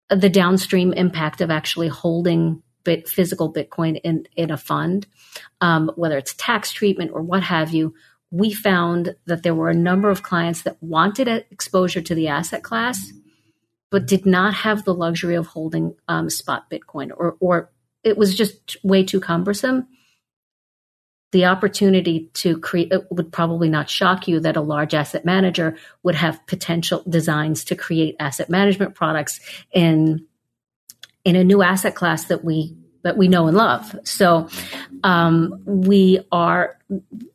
the 0.10 0.30
downstream 0.30 0.94
impact 0.94 1.42
of 1.42 1.52
actually 1.52 1.88
holding 1.88 2.62
bit, 2.84 3.08
physical 3.10 3.52
Bitcoin 3.52 4.00
in 4.04 4.26
in 4.36 4.52
a 4.52 4.58
fund, 4.58 5.06
um, 5.60 5.92
whether 5.96 6.18
it's 6.18 6.34
tax 6.36 6.72
treatment 6.72 7.12
or 7.14 7.22
what 7.22 7.44
have 7.44 7.72
you 7.72 7.94
we 8.32 8.54
found 8.54 9.15
that 9.26 9.44
there 9.44 9.54
were 9.54 9.70
a 9.70 9.76
number 9.76 10.10
of 10.10 10.24
clients 10.24 10.62
that 10.63 10.82
wanted 10.82 11.28
exposure 11.28 12.02
to 12.02 12.15
the 12.15 12.30
asset 12.30 12.63
class, 12.63 13.12
but 13.89 14.08
did 14.08 14.26
not 14.26 14.54
have 14.54 14.86
the 14.86 14.94
luxury 14.94 15.36
of 15.36 15.48
holding 15.48 15.96
um, 16.08 16.30
spot 16.30 16.70
Bitcoin, 16.70 17.12
or, 17.15 17.36
or 17.41 17.70
it 18.04 18.17
was 18.17 18.36
just 18.36 18.78
way 18.84 19.04
too 19.04 19.20
cumbersome. 19.20 19.86
The 21.34 21.46
opportunity 21.46 22.30
to 22.36 22.58
create 22.60 22.91
it 22.91 23.06
would 23.12 23.32
probably 23.32 23.70
not 23.70 23.89
shock 23.89 24.28
you 24.28 24.39
that 24.39 24.58
a 24.58 24.62
large 24.62 24.94
asset 24.94 25.24
manager 25.24 25.78
would 26.04 26.15
have 26.15 26.46
potential 26.48 27.04
designs 27.08 27.63
to 27.65 27.76
create 27.76 28.15
asset 28.20 28.50
management 28.50 28.96
products 28.96 29.39
in 29.74 30.26
in 31.24 31.36
a 31.36 31.44
new 31.44 31.62
asset 31.62 31.96
class 31.96 32.26
that 32.26 32.44
we 32.44 32.76
that 33.04 33.18
we 33.18 33.28
know 33.28 33.48
and 33.48 33.58
love. 33.58 33.96
So 34.04 34.48
um, 35.04 35.62
we 35.66 36.20
are 36.32 36.78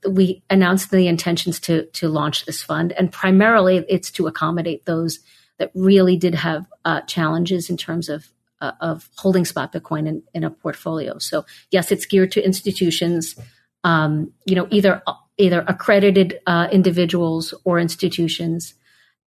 we 0.09 0.43
announced 0.51 0.91
the 0.91 1.09
intentions 1.09 1.61
to 1.61 1.87
to 1.87 2.09
launch 2.09 2.45
this 2.45 2.63
fund, 2.63 2.93
and 2.93 3.13
primarily 3.13 3.85
it's 3.89 4.11
to 4.13 4.27
accommodate 4.27 4.85
those 4.85 5.21
that 5.59 5.71
really 5.75 6.17
did 6.17 6.35
have 6.35 6.67
uh, 6.85 7.01
challenges 7.03 7.71
in 7.71 7.77
terms 7.77 8.09
of 8.09 8.29
uh, 8.61 8.73
of 8.81 9.09
holding 9.17 9.45
spot 9.45 9.73
Bitcoin 9.73 10.09
in, 10.09 10.23
in, 10.33 10.45
a 10.45 10.51
portfolio. 10.51 11.19
So 11.19 11.45
yes, 11.71 11.93
it's 11.93 12.07
geared 12.07 12.33
to 12.33 12.45
institutions, 12.45 13.39
um, 13.85 14.33
you 14.47 14.55
know, 14.55 14.67
either 14.71 15.03
either 15.39 15.65
accredited 15.69 16.41
uh, 16.47 16.69
individuals 16.73 17.53
or 17.65 17.79
institutions, 17.79 18.75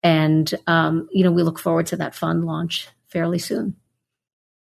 and 0.04 0.54
um, 0.67 1.10
you 1.12 1.23
know 1.23 1.32
we 1.32 1.43
look 1.43 1.60
forward 1.60 1.88
to 1.88 1.97
that 1.97 2.15
fund 2.15 2.45
launch 2.45 2.88
fairly 3.08 3.39
soon. 3.39 3.76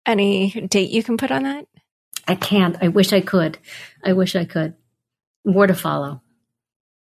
Any 0.07 0.49
date 0.49 0.89
you 0.89 1.03
can 1.03 1.17
put 1.17 1.31
on 1.31 1.43
that? 1.43 1.67
I 2.27 2.35
can't. 2.35 2.77
I 2.81 2.87
wish 2.87 3.13
I 3.13 3.21
could. 3.21 3.57
I 4.03 4.13
wish 4.13 4.35
I 4.35 4.45
could. 4.45 4.73
More 5.45 5.67
to 5.67 5.75
follow. 5.75 6.21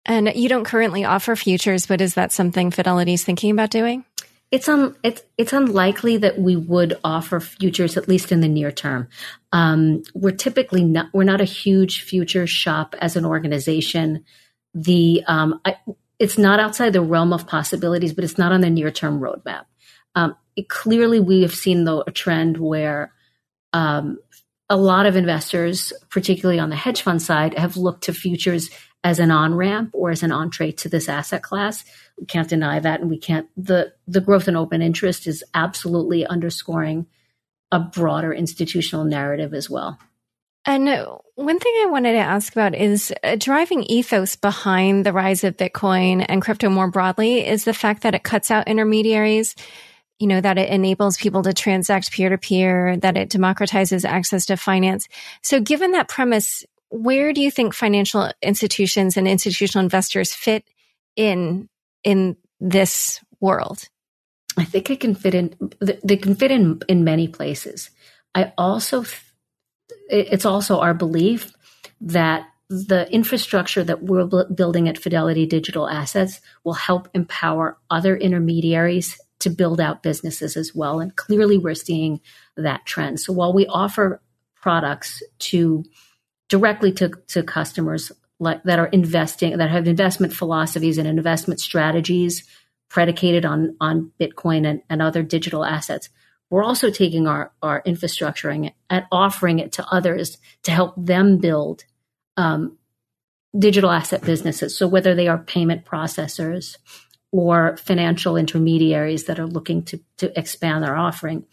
And 0.05 0.33
you 0.35 0.49
don't 0.49 0.65
currently 0.65 1.05
offer 1.05 1.35
futures, 1.35 1.85
but 1.85 2.01
is 2.01 2.15
that 2.15 2.31
something 2.31 2.71
Fidelity's 2.71 3.23
thinking 3.23 3.51
about 3.51 3.69
doing? 3.69 4.05
It's 4.51 4.69
um 4.69 4.95
it's 5.03 5.23
it's 5.37 5.51
unlikely 5.51 6.17
that 6.17 6.37
we 6.37 6.55
would 6.55 6.99
offer 7.03 7.39
futures 7.39 7.97
at 7.97 8.07
least 8.07 8.31
in 8.31 8.39
the 8.41 8.47
near 8.47 8.71
term. 8.71 9.07
Um, 9.51 10.03
we're 10.13 10.31
typically 10.31 10.83
not 10.83 11.07
we're 11.11 11.23
not 11.23 11.41
a 11.41 11.45
huge 11.45 12.03
futures 12.03 12.51
shop 12.51 12.95
as 12.99 13.15
an 13.15 13.25
organization. 13.25 14.25
The 14.75 15.23
um, 15.27 15.59
I, 15.65 15.77
it's 16.19 16.37
not 16.37 16.59
outside 16.59 16.93
the 16.93 17.01
realm 17.01 17.33
of 17.33 17.47
possibilities, 17.47 18.13
but 18.13 18.23
it's 18.23 18.37
not 18.37 18.51
on 18.51 18.61
the 18.61 18.69
near 18.69 18.91
term 18.91 19.19
roadmap. 19.19 19.65
Um, 20.13 20.35
it, 20.55 20.69
clearly, 20.69 21.19
we 21.19 21.41
have 21.41 21.53
seen 21.53 21.83
though 21.83 22.03
a 22.05 22.11
trend 22.11 22.57
where 22.57 23.13
um, 23.73 24.19
a 24.69 24.77
lot 24.77 25.05
of 25.05 25.15
investors, 25.15 25.93
particularly 26.09 26.59
on 26.59 26.69
the 26.69 26.75
hedge 26.75 27.01
fund 27.01 27.21
side, 27.21 27.57
have 27.57 27.77
looked 27.77 28.05
to 28.05 28.13
futures 28.13 28.69
as 29.03 29.19
an 29.19 29.31
on 29.31 29.53
ramp 29.53 29.91
or 29.93 30.11
as 30.11 30.23
an 30.23 30.31
entree 30.31 30.71
to 30.71 30.89
this 30.89 31.09
asset 31.09 31.43
class. 31.43 31.83
We 32.19 32.25
can't 32.25 32.47
deny 32.49 32.79
that, 32.79 33.01
and 33.01 33.09
we 33.09 33.17
can't. 33.17 33.47
the 33.57 33.93
The 34.07 34.21
growth 34.21 34.47
in 34.47 34.55
open 34.55 34.81
interest 34.81 35.27
is 35.27 35.43
absolutely 35.53 36.25
underscoring 36.25 37.07
a 37.71 37.79
broader 37.79 38.33
institutional 38.33 39.03
narrative 39.03 39.53
as 39.53 39.69
well. 39.69 39.97
And 40.65 40.87
one 41.35 41.59
thing 41.59 41.73
I 41.81 41.87
wanted 41.89 42.13
to 42.13 42.19
ask 42.19 42.53
about 42.53 42.73
is 42.73 43.13
a 43.21 43.35
driving 43.35 43.83
ethos 43.83 44.37
behind 44.37 45.05
the 45.05 45.11
rise 45.11 45.43
of 45.43 45.57
Bitcoin 45.57 46.25
and 46.29 46.41
crypto 46.41 46.69
more 46.69 46.89
broadly 46.89 47.45
is 47.45 47.65
the 47.65 47.73
fact 47.73 48.03
that 48.03 48.15
it 48.15 48.23
cuts 48.23 48.49
out 48.49 48.67
intermediaries 48.67 49.55
you 50.23 50.27
know, 50.27 50.39
that 50.39 50.57
it 50.57 50.69
enables 50.69 51.17
people 51.17 51.43
to 51.43 51.51
transact 51.51 52.13
peer 52.13 52.29
to 52.29 52.37
peer, 52.37 52.95
that 52.95 53.17
it 53.17 53.29
democratizes 53.29 54.05
access 54.05 54.45
to 54.45 54.55
finance. 54.55 55.09
So 55.41 55.59
given 55.59 55.91
that 55.91 56.07
premise, 56.07 56.63
where 56.87 57.33
do 57.33 57.41
you 57.41 57.51
think 57.51 57.73
financial 57.73 58.31
institutions 58.41 59.17
and 59.17 59.27
institutional 59.27 59.83
investors 59.83 60.31
fit 60.31 60.63
in, 61.17 61.67
in 62.05 62.37
this 62.61 63.19
world? 63.41 63.89
I 64.55 64.63
think 64.63 64.89
it 64.91 65.01
can 65.01 65.13
fit 65.13 65.35
in, 65.35 65.57
they 65.81 66.15
can 66.15 66.35
fit 66.35 66.51
in, 66.51 66.81
in 66.87 67.03
many 67.03 67.27
places. 67.27 67.89
I 68.33 68.53
also, 68.57 69.03
it's 70.07 70.45
also 70.45 70.79
our 70.79 70.93
belief 70.93 71.53
that 71.99 72.47
the 72.69 73.11
infrastructure 73.11 73.83
that 73.83 74.03
we're 74.03 74.45
building 74.45 74.87
at 74.87 74.97
Fidelity 74.97 75.45
Digital 75.47 75.89
Assets 75.89 76.39
will 76.63 76.75
help 76.75 77.09
empower 77.13 77.77
other 77.89 78.15
intermediaries 78.15 79.19
to 79.43 79.49
build 79.49 79.79
out 79.79 80.03
businesses 80.03 80.57
as 80.57 80.73
well. 80.75 80.99
And 80.99 81.15
clearly, 81.15 81.57
we're 81.57 81.75
seeing 81.75 82.19
that 82.57 82.85
trend. 82.85 83.19
So 83.19 83.31
while 83.31 83.53
we 83.53 83.65
offer 83.67 84.21
products 84.55 85.23
to 85.39 85.83
directly 86.49 86.91
to, 86.93 87.11
to 87.27 87.43
customers 87.43 88.11
like, 88.39 88.63
that 88.63 88.79
are 88.79 88.87
investing, 88.87 89.57
that 89.57 89.69
have 89.69 89.87
investment 89.87 90.33
philosophies 90.33 90.97
and 90.97 91.07
investment 91.07 91.59
strategies 91.59 92.43
predicated 92.89 93.45
on 93.45 93.75
on 93.79 94.11
Bitcoin 94.19 94.67
and, 94.67 94.81
and 94.89 95.01
other 95.01 95.23
digital 95.23 95.65
assets, 95.65 96.09
we're 96.49 96.63
also 96.63 96.91
taking 96.91 97.27
our, 97.27 97.51
our 97.63 97.81
infrastructure 97.85 98.49
and, 98.49 98.71
offering 99.11 99.59
it 99.59 99.71
to 99.71 99.85
others 99.91 100.37
to 100.61 100.71
help 100.71 100.93
them 100.95 101.39
build 101.39 101.83
um, 102.37 102.77
digital 103.57 103.89
asset 103.89 104.21
businesses. 104.21 104.77
So 104.77 104.87
whether 104.87 105.15
they 105.15 105.27
are 105.27 105.39
payment 105.39 105.85
processors 105.85 106.77
or 107.33 107.75
financial 107.77 108.37
intermediaries 108.37 109.23
that 109.23 109.39
are 109.39 109.47
looking 109.47 109.81
to, 109.81 109.99
to 110.17 110.39
expand 110.39 110.83
their 110.83 110.95
offering, 110.95 111.43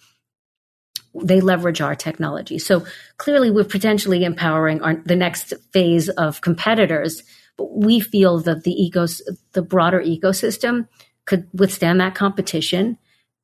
they 1.14 1.40
leverage 1.40 1.80
our 1.80 1.94
technology. 1.94 2.58
So 2.58 2.84
clearly 3.16 3.50
we're 3.50 3.64
potentially 3.64 4.22
empowering 4.22 4.82
our, 4.82 4.96
the 4.96 5.16
next 5.16 5.54
phase 5.72 6.10
of 6.10 6.42
competitors, 6.42 7.22
but 7.56 7.74
we 7.74 7.98
feel 7.98 8.40
that 8.40 8.62
the 8.64 8.76
ecos, 8.78 9.22
the 9.52 9.62
broader 9.62 10.02
ecosystem 10.02 10.86
could 11.24 11.48
withstand 11.54 11.98
that 12.00 12.14
competition 12.14 12.98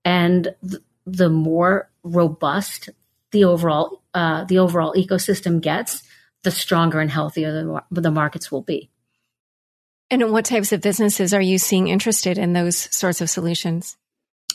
and 0.04 0.54
th- 0.68 0.82
the 1.06 1.30
more 1.30 1.90
robust 2.02 2.90
the 3.32 3.44
overall 3.44 4.02
uh, 4.12 4.44
the 4.44 4.58
overall 4.58 4.94
ecosystem 4.94 5.60
gets, 5.60 6.02
the 6.42 6.50
stronger 6.50 7.00
and 7.00 7.10
healthier 7.10 7.52
the, 7.52 8.00
the 8.00 8.10
markets 8.10 8.52
will 8.52 8.62
be. 8.62 8.90
And 10.10 10.30
what 10.30 10.44
types 10.44 10.72
of 10.72 10.80
businesses 10.80 11.34
are 11.34 11.40
you 11.40 11.58
seeing 11.58 11.88
interested 11.88 12.38
in 12.38 12.52
those 12.52 12.76
sorts 12.96 13.20
of 13.20 13.28
solutions? 13.28 13.96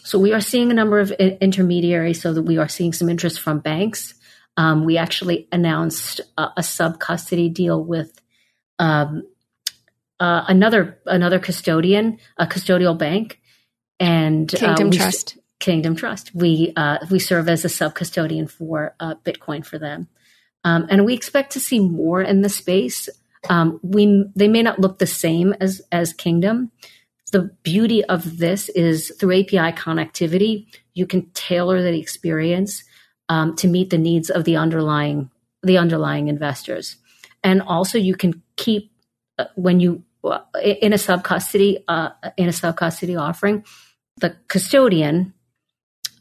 So 0.04 0.18
we 0.18 0.34
are 0.34 0.42
seeing 0.42 0.72
a 0.72 0.74
number 0.74 1.00
of 1.00 1.12
intermediaries. 1.12 2.22
So 2.22 2.34
that 2.34 2.44
we 2.44 2.58
are 2.58 2.70
seeing 2.70 2.94
some 2.94 3.10
interest 3.10 3.40
from 3.42 3.60
banks. 3.60 4.14
Um, 4.58 4.86
we 4.86 4.98
actually 4.98 5.48
announced 5.52 6.22
a, 6.38 6.48
a 6.58 6.64
sub 6.64 7.00
custody 7.00 7.50
deal 7.50 7.84
with 7.84 8.22
um, 8.80 9.24
uh, 10.20 10.46
another 10.48 11.00
another 11.06 11.40
custodian, 11.40 12.20
a 12.38 12.46
custodial 12.46 12.98
bank, 12.98 13.40
and 14.00 14.54
uh, 14.54 14.58
Kingdom 14.58 14.90
uh, 14.90 14.92
Trust. 14.92 15.38
Kingdom 15.60 15.96
Trust. 15.96 16.34
We 16.34 16.74
uh, 16.76 17.00
we 17.10 17.20
serve 17.20 17.50
as 17.50 17.66
a 17.66 17.70
sub 17.70 17.96
custodian 17.96 18.48
for 18.48 18.96
uh, 19.00 19.16
Bitcoin 19.26 19.66
for 19.66 19.80
them, 19.80 20.08
um, 20.64 20.88
and 20.90 21.06
we 21.06 21.14
expect 21.14 21.54
to 21.54 21.60
see 21.60 21.80
more 21.80 22.22
in 22.22 22.42
the 22.42 22.50
space. 22.50 23.10
Um, 23.50 23.80
we 23.84 24.26
they 24.36 24.48
may 24.48 24.62
not 24.62 24.80
look 24.80 25.00
the 25.00 25.08
same 25.08 25.54
as 25.60 25.82
as 25.92 26.14
Kingdom. 26.14 26.72
The 27.32 27.50
beauty 27.64 28.04
of 28.06 28.38
this 28.38 28.70
is 28.70 29.14
through 29.18 29.40
API 29.40 29.72
connectivity, 29.72 30.68
you 30.94 31.08
can 31.08 31.30
tailor 31.34 31.82
the 31.82 31.98
experience 31.98 32.84
um, 33.30 33.56
to 33.56 33.68
meet 33.68 33.90
the 33.90 33.98
needs 33.98 34.30
of 34.30 34.44
the 34.44 34.58
underlying 34.58 35.32
the 35.64 35.78
underlying 35.78 36.28
investors, 36.28 36.98
and 37.44 37.62
also 37.62 37.98
you 37.98 38.16
can 38.16 38.42
keep 38.58 38.92
uh, 39.40 39.46
when 39.56 39.80
you 39.80 40.04
uh, 40.24 40.40
in 40.64 40.94
a 40.94 40.98
sub 40.98 41.24
custody 41.24 41.84
uh, 41.88 42.10
in 42.38 42.50
a 42.50 42.54
sub 42.54 42.76
custody 42.76 43.16
offering, 43.16 43.64
the 44.18 44.36
custodian 44.48 45.34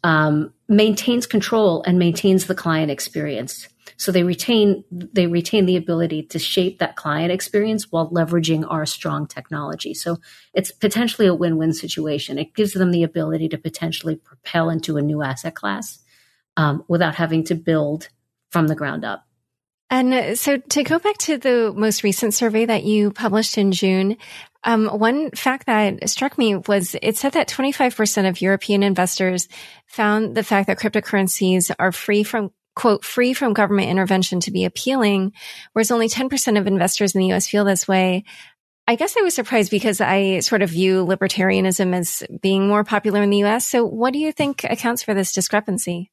um, 0.03 0.53
maintains 0.69 1.27
control 1.27 1.83
and 1.83 1.99
maintains 1.99 2.47
the 2.47 2.55
client 2.55 2.91
experience. 2.91 3.69
So 4.01 4.13
they 4.13 4.23
retain 4.23 4.83
they 4.91 5.27
retain 5.27 5.67
the 5.67 5.77
ability 5.77 6.23
to 6.29 6.39
shape 6.39 6.79
that 6.79 6.97
client 6.97 7.31
experience 7.31 7.93
while 7.93 8.11
leveraging 8.11 8.65
our 8.67 8.87
strong 8.87 9.27
technology. 9.27 9.93
So 9.93 10.17
it's 10.55 10.73
potentially 10.73 11.27
a 11.27 11.35
win-win 11.35 11.75
situation. 11.75 12.39
It 12.39 12.55
gives 12.55 12.73
them 12.73 12.93
the 12.93 13.03
ability 13.03 13.51
to 13.51 13.59
potentially 13.59 14.17
propel 14.17 14.71
into 14.71 14.97
a 14.97 15.03
new 15.03 15.21
asset 15.23 15.55
class 15.55 15.99
um, 16.57 16.83
without 16.89 17.15
having 17.15 17.45
to 17.45 17.55
build 17.55 18.09
from 18.49 18.69
the 18.69 18.75
ground 18.75 19.05
up. 19.05 19.27
And 19.91 20.39
so 20.39 20.57
to 20.57 20.83
go 20.83 20.99
back 20.99 21.19
to 21.19 21.37
the 21.37 21.71
most 21.77 22.03
recent 22.03 22.33
survey 22.33 22.65
that 22.65 22.85
you 22.85 23.11
published 23.11 23.59
in 23.59 23.71
June, 23.71 24.17
um, 24.65 24.87
one 24.87 25.31
fact 25.33 25.67
that 25.67 26.09
struck 26.09 26.39
me 26.39 26.57
was 26.57 26.97
it 27.03 27.19
said 27.19 27.33
that 27.33 27.49
25% 27.49 28.29
of 28.29 28.41
European 28.41 28.83
investors 28.83 29.47
found 29.87 30.35
the 30.35 30.45
fact 30.45 30.69
that 30.69 30.79
cryptocurrencies 30.79 31.71
are 31.79 31.93
free 31.93 32.23
from 32.23 32.51
quote, 32.75 33.05
free 33.05 33.33
from 33.33 33.53
government 33.53 33.89
intervention 33.89 34.41
to 34.41 34.51
be 34.51 34.65
appealing, 34.65 35.33
whereas 35.73 35.91
only 35.91 36.09
10% 36.09 36.59
of 36.59 36.67
investors 36.67 37.15
in 37.15 37.21
the 37.21 37.33
US 37.33 37.49
feel 37.49 37.65
this 37.65 37.87
way. 37.87 38.25
I 38.89 38.97
guess 38.97 39.17
I 39.17 39.23
was 39.23 39.35
surprised 39.35 39.71
because 39.71 40.01
I 40.01 40.41
sort 40.41 40.63
of 40.63 40.71
view 40.71 41.07
libertarianism 41.07 41.95
as 41.95 42.25
being 42.41 42.67
more 42.67 42.83
popular 42.83 43.23
in 43.23 43.31
the 43.31 43.45
US. 43.45 43.67
So 43.67 43.85
what 43.85 44.13
do 44.13 44.19
you 44.19 44.33
think 44.33 44.65
accounts 44.65 45.03
for 45.03 45.15
this 45.15 45.33
discrepancy? 45.33 46.11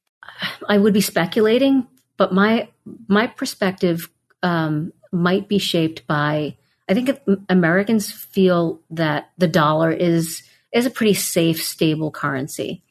I 0.68 0.78
would 0.78 0.92
be 0.92 1.00
speculating, 1.00 1.86
but 2.16 2.32
my 2.32 2.68
my 3.08 3.26
perspective 3.26 4.08
um, 4.42 4.92
might 5.10 5.48
be 5.48 5.58
shaped 5.58 6.06
by 6.06 6.56
I 6.88 6.94
think 6.94 7.18
Americans 7.48 8.10
feel 8.10 8.80
that 8.90 9.30
the 9.38 9.48
dollar 9.48 9.90
is 9.90 10.42
is 10.72 10.86
a 10.86 10.90
pretty 10.90 11.14
safe, 11.14 11.62
stable 11.62 12.10
currency. 12.10 12.82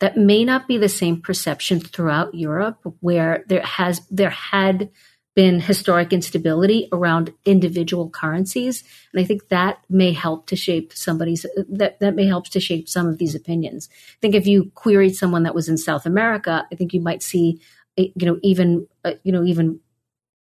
That 0.00 0.16
may 0.16 0.44
not 0.44 0.68
be 0.68 0.76
the 0.76 0.88
same 0.88 1.22
perception 1.22 1.80
throughout 1.80 2.34
Europe, 2.34 2.78
where 3.00 3.44
there 3.48 3.62
has 3.62 4.06
there 4.10 4.30
had 4.30 4.90
been 5.34 5.60
historic 5.60 6.14
instability 6.14 6.88
around 6.92 7.32
individual 7.44 8.08
currencies, 8.08 8.82
and 9.12 9.20
I 9.20 9.24
think 9.24 9.48
that 9.48 9.78
may 9.88 10.12
help 10.12 10.46
to 10.48 10.56
shape 10.56 10.92
somebody's 10.94 11.46
that 11.68 12.00
that 12.00 12.14
may 12.14 12.26
help 12.26 12.48
to 12.48 12.60
shape 12.60 12.88
some 12.88 13.06
of 13.06 13.18
these 13.18 13.34
opinions. 13.34 13.88
I 13.92 14.18
think 14.20 14.34
if 14.34 14.46
you 14.46 14.70
queried 14.74 15.14
someone 15.14 15.44
that 15.44 15.54
was 15.54 15.68
in 15.68 15.76
South 15.76 16.06
America, 16.06 16.66
I 16.70 16.74
think 16.74 16.92
you 16.92 17.00
might 17.00 17.22
see 17.22 17.60
you 17.96 18.12
know 18.16 18.38
even 18.42 18.86
uh, 19.04 19.14
you 19.24 19.32
know 19.32 19.44
even 19.44 19.80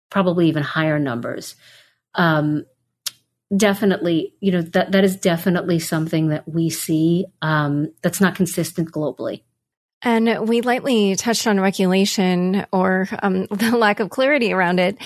probably 0.09 0.47
even 0.47 0.63
higher 0.63 0.99
numbers. 0.99 1.55
Um, 2.15 2.65
definitely, 3.55 4.33
you 4.39 4.51
know, 4.51 4.61
that, 4.61 4.91
that 4.91 5.03
is 5.03 5.15
definitely 5.15 5.79
something 5.79 6.29
that 6.29 6.47
we 6.47 6.69
see 6.69 7.25
um, 7.41 7.93
that's 8.01 8.21
not 8.21 8.35
consistent 8.35 8.91
globally. 8.91 9.41
And 10.05 10.49
we 10.49 10.59
lightly 10.59 11.15
touched 11.15 11.47
on 11.47 11.61
regulation 11.61 12.65
or 12.73 13.07
um, 13.21 13.45
the 13.51 13.77
lack 13.77 14.01
of 14.01 14.09
clarity 14.09 14.51
around 14.51 14.79
it. 14.79 14.97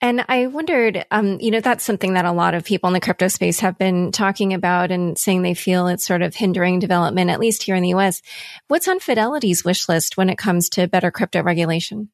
And 0.00 0.24
I 0.28 0.46
wondered, 0.46 1.04
um, 1.10 1.40
you 1.40 1.50
know, 1.50 1.60
that's 1.60 1.84
something 1.84 2.14
that 2.14 2.24
a 2.24 2.32
lot 2.32 2.54
of 2.54 2.64
people 2.64 2.88
in 2.88 2.94
the 2.94 3.00
crypto 3.00 3.26
space 3.28 3.60
have 3.60 3.78
been 3.78 4.12
talking 4.12 4.52
about 4.52 4.90
and 4.90 5.18
saying 5.18 5.42
they 5.42 5.54
feel 5.54 5.88
it's 5.88 6.06
sort 6.06 6.22
of 6.22 6.34
hindering 6.34 6.78
development, 6.78 7.30
at 7.30 7.40
least 7.40 7.64
here 7.64 7.74
in 7.74 7.82
the 7.82 7.94
US. 7.94 8.22
What's 8.68 8.86
on 8.86 9.00
Fidelity's 9.00 9.64
wish 9.64 9.88
list 9.88 10.16
when 10.16 10.30
it 10.30 10.38
comes 10.38 10.68
to 10.70 10.86
better 10.86 11.10
crypto 11.10 11.42
regulation? 11.42 12.10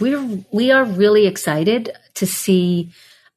We're, 0.00 0.44
we 0.50 0.72
are 0.72 0.84
really 0.84 1.26
excited 1.26 1.90
to 2.14 2.26
see 2.26 2.90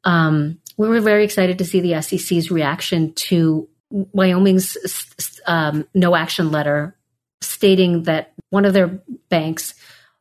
um, 0.05 0.59
we 0.77 0.87
were 0.87 1.01
very 1.01 1.23
excited 1.23 1.57
to 1.57 1.65
see 1.65 1.81
the 1.81 2.01
SEC's 2.01 2.51
reaction 2.51 3.13
to 3.13 3.67
Wyoming's 3.89 4.77
um, 5.45 5.87
no 5.93 6.15
action 6.15 6.51
letter 6.51 6.95
stating 7.41 8.03
that 8.03 8.33
one 8.49 8.65
of 8.65 8.73
their 8.73 8.99
banks 9.29 9.73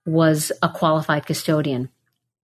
was 0.04 0.52
a 0.62 0.68
qualified 0.68 1.26
custodian. 1.26 1.90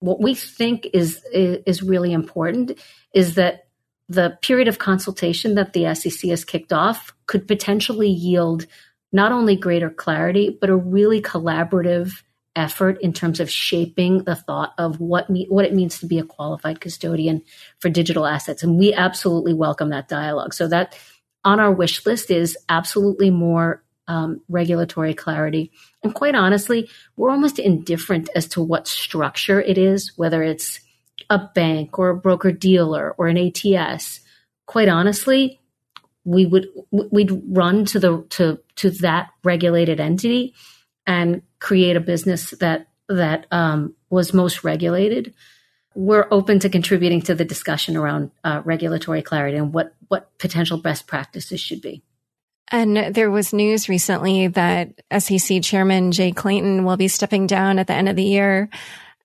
What 0.01 0.21
we 0.21 0.35
think 0.35 0.89
is 0.93 1.23
is 1.33 1.83
really 1.83 2.13
important 2.13 2.73
is 3.15 3.37
that 3.37 3.67
the 4.09 4.37
period 4.43 4.69
of 4.69 4.79
consultation 4.79 5.55
that 5.55 5.73
the 5.73 5.95
SEC 5.95 6.29
has 6.31 6.45
kicked 6.45 6.73
off 6.73 7.15
could 7.27 7.47
potentially 7.47 8.11
yield 8.11 8.67
not 9.13 9.33
only 9.33 9.55
greater 9.57 9.91
clarity 9.91 10.57
but 10.61 10.71
a 10.71 10.77
really 10.77 11.23
collaborative 11.23 12.23
effort 12.55 12.99
in 13.01 13.13
terms 13.13 13.41
of 13.41 13.51
shaping 13.51 14.25
the 14.25 14.37
thought 14.37 14.73
of 14.79 15.01
what 15.01 15.31
me, 15.31 15.47
what 15.49 15.65
it 15.65 15.75
means 15.75 15.99
to 15.99 16.07
be 16.07 16.19
a 16.19 16.25
qualified 16.25 16.81
custodian 16.81 17.43
for 17.79 17.89
digital 17.89 18.27
assets. 18.27 18.63
And 18.63 18.79
we 18.79 18.93
absolutely 18.93 19.55
welcome 19.55 19.91
that 19.91 20.09
dialogue. 20.09 20.55
So 20.55 20.69
that 20.69 20.99
on 21.45 21.61
our 21.61 21.73
wish 21.73 22.05
list 22.05 22.31
is 22.31 22.57
absolutely 22.69 23.31
more 23.31 23.83
um, 24.09 24.43
regulatory 24.49 25.15
clarity. 25.15 25.71
And 26.03 26.15
quite 26.15 26.35
honestly 26.35 26.91
we're 27.17 27.31
almost 27.31 27.59
indifferent 27.59 28.29
as 28.35 28.47
to 28.49 28.63
what 28.63 28.89
structure 28.89 29.61
it 29.61 29.79
is 29.79 30.13
whether 30.17 30.43
it's 30.43 30.81
a 31.31 31.39
bank 31.55 31.99
or 31.99 32.11
a 32.11 32.17
broker 32.17 32.53
dealer 32.53 33.15
or 33.17 33.29
an 33.29 33.39
ats 33.39 34.21
quite 34.67 34.89
honestly 34.89 35.61
we 36.25 36.47
would 36.47 36.69
we'd 36.91 37.31
run 37.49 37.85
to 37.85 37.99
the 37.99 38.25
to 38.31 38.59
to 38.77 38.91
that 38.91 39.31
regulated 39.45 40.01
entity 40.01 40.55
and 41.07 41.43
create 41.63 41.97
a 41.97 42.01
business 42.01 42.51
that 42.51 42.89
that 43.09 43.47
um, 43.51 43.95
was 44.11 44.35
most 44.35 44.65
regulated. 44.65 45.33
We're 45.95 46.27
open 46.31 46.59
to 46.61 46.69
contributing 46.69 47.23
to 47.23 47.35
the 47.35 47.45
discussion 47.45 47.97
around 47.97 48.33
uh, 48.43 48.63
regulatory 48.65 49.23
clarity 49.23 49.57
and 49.57 49.73
what 49.73 49.95
what 50.09 50.37
potential 50.39 50.77
best 50.77 51.07
practices 51.07 51.61
should 51.61 51.81
be. 51.81 52.03
And 52.73 53.15
there 53.15 53.31
was 53.31 53.53
news 53.53 53.89
recently 53.89 54.49
that 54.49 55.01
SEC 55.19 55.63
Chairman 55.63 56.11
Jay 56.11 56.33
Clayton 56.33 56.85
will 56.85 56.97
be 56.97 57.09
stepping 57.09 57.47
down 57.47 57.79
at 57.79 57.87
the 57.87 57.95
end 57.95 58.09
of 58.09 58.17
the 58.17 58.25
year. 58.25 58.69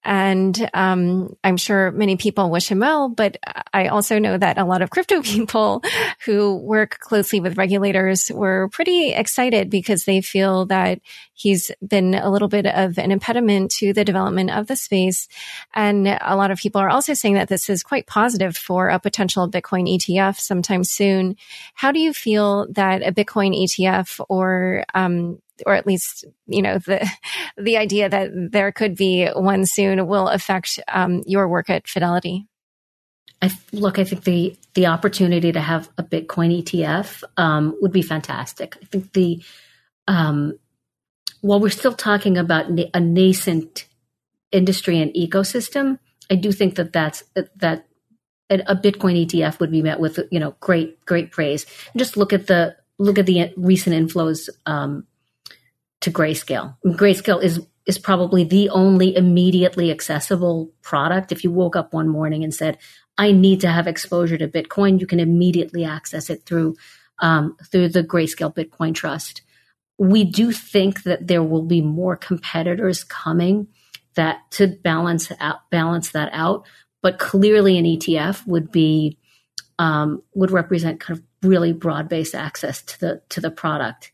And 0.07 0.69
um, 0.73 1.35
I'm 1.43 1.57
sure 1.57 1.91
many 1.91 2.15
people 2.15 2.49
wish 2.49 2.71
him 2.71 2.79
well, 2.79 3.09
but 3.09 3.35
I 3.73 3.87
also 3.87 4.19
know 4.19 4.37
that 4.37 4.57
a 4.57 4.63
lot 4.63 4.81
of 4.81 4.89
crypto 4.89 5.21
people 5.21 5.83
who 6.23 6.55
work 6.55 6.97
closely 6.99 7.41
with 7.41 7.57
regulators 7.57 8.31
were 8.33 8.69
pretty 8.69 9.11
excited 9.11 9.69
because 9.69 10.05
they 10.05 10.21
feel 10.21 10.65
that 10.67 11.01
he's 11.33 11.71
been 11.85 12.15
a 12.15 12.31
little 12.31 12.47
bit 12.47 12.65
of 12.65 12.97
an 12.97 13.11
impediment 13.11 13.69
to 13.71 13.91
the 13.91 14.05
development 14.05 14.49
of 14.49 14.67
the 14.67 14.77
space. 14.77 15.27
And 15.75 16.07
a 16.07 16.37
lot 16.37 16.51
of 16.51 16.57
people 16.57 16.79
are 16.79 16.89
also 16.89 17.13
saying 17.13 17.33
that 17.33 17.49
this 17.49 17.69
is 17.69 17.83
quite 17.83 18.07
positive 18.07 18.55
for 18.55 18.87
a 18.87 19.01
potential 19.01 19.51
Bitcoin 19.51 19.93
ETF 19.93 20.39
sometime 20.39 20.85
soon. 20.85 21.35
How 21.73 21.91
do 21.91 21.99
you 21.99 22.13
feel 22.13 22.67
that 22.71 23.05
a 23.05 23.11
Bitcoin 23.11 23.53
ETF 23.61 24.23
or 24.29 24.85
um, 24.95 25.41
or 25.65 25.73
at 25.73 25.87
least 25.87 26.25
you 26.45 26.61
know 26.61 26.79
the 26.79 27.09
the 27.57 27.77
idea 27.77 28.09
that 28.09 28.29
there 28.33 28.71
could 28.71 28.95
be 28.95 29.27
one 29.27 29.65
soon 29.65 30.07
will 30.07 30.27
affect 30.27 30.79
um, 30.87 31.23
your 31.25 31.47
work 31.47 31.69
at 31.69 31.87
Fidelity? 31.87 32.47
I 33.41 33.51
look. 33.71 33.99
I 33.99 34.03
think 34.03 34.23
the 34.23 34.57
the 34.73 34.87
opportunity 34.87 35.51
to 35.51 35.59
have 35.59 35.89
a 35.97 36.03
Bitcoin 36.03 36.63
ETF 36.63 37.23
um, 37.37 37.75
would 37.81 37.91
be 37.91 38.01
fantastic. 38.01 38.77
I 38.81 38.85
think 38.85 39.13
the 39.13 39.43
um, 40.07 40.57
while 41.41 41.59
we're 41.59 41.69
still 41.69 41.93
talking 41.93 42.37
about 42.37 42.71
na- 42.71 42.85
a 42.93 42.99
nascent 42.99 43.85
industry 44.51 44.99
and 44.99 45.13
ecosystem, 45.13 45.99
I 46.31 46.35
do 46.35 46.51
think 46.51 46.75
that 46.75 46.93
that's 46.93 47.23
that 47.57 47.85
a 48.49 48.75
Bitcoin 48.75 49.25
ETF 49.25 49.59
would 49.59 49.71
be 49.71 49.81
met 49.81 49.99
with 49.99 50.19
you 50.31 50.39
know 50.39 50.55
great 50.59 51.05
great 51.05 51.31
praise. 51.31 51.65
And 51.93 51.99
just 51.99 52.17
look 52.17 52.33
at 52.33 52.47
the 52.47 52.75
look 52.97 53.19
at 53.19 53.25
the 53.25 53.53
recent 53.55 53.95
inflows 53.95 54.49
um, 54.65 55.05
to 56.01 56.11
Grayscale. 56.11 56.75
Grayscale 56.85 57.41
is 57.41 57.59
is 57.85 57.97
probably 57.97 58.43
the 58.43 58.69
only 58.69 59.15
immediately 59.15 59.91
accessible 59.91 60.69
product. 60.81 61.31
If 61.31 61.45
you 61.45 61.51
woke 61.51 61.77
up 61.77 61.93
one 61.93 62.09
morning 62.09 62.43
and 62.43 62.53
said, 62.53 62.77
"I 63.17 63.31
need 63.31 63.61
to 63.61 63.69
have 63.69 63.87
exposure 63.87 64.37
to 64.37 64.47
Bitcoin," 64.47 64.99
you 64.99 65.07
can 65.07 65.19
immediately 65.19 65.83
access 65.83 66.29
it 66.29 66.45
through 66.45 66.75
um, 67.19 67.55
through 67.71 67.89
the 67.89 68.03
Grayscale 68.03 68.53
Bitcoin 68.53 68.93
Trust. 68.93 69.41
We 69.97 70.23
do 70.23 70.51
think 70.51 71.03
that 71.03 71.27
there 71.27 71.43
will 71.43 71.63
be 71.63 71.81
more 71.81 72.15
competitors 72.15 73.03
coming 73.03 73.67
that 74.15 74.39
to 74.51 74.67
balance 74.67 75.31
out 75.39 75.69
balance 75.71 76.11
that 76.11 76.29
out, 76.33 76.65
but 77.01 77.19
clearly 77.19 77.77
an 77.77 77.85
ETF 77.85 78.45
would 78.45 78.71
be 78.71 79.17
um, 79.79 80.21
would 80.33 80.51
represent 80.51 80.99
kind 80.99 81.17
of 81.17 81.25
really 81.47 81.71
broad 81.73 82.09
based 82.09 82.35
access 82.35 82.81
to 82.83 82.99
the 82.99 83.21
to 83.29 83.41
the 83.41 83.51
product 83.51 84.11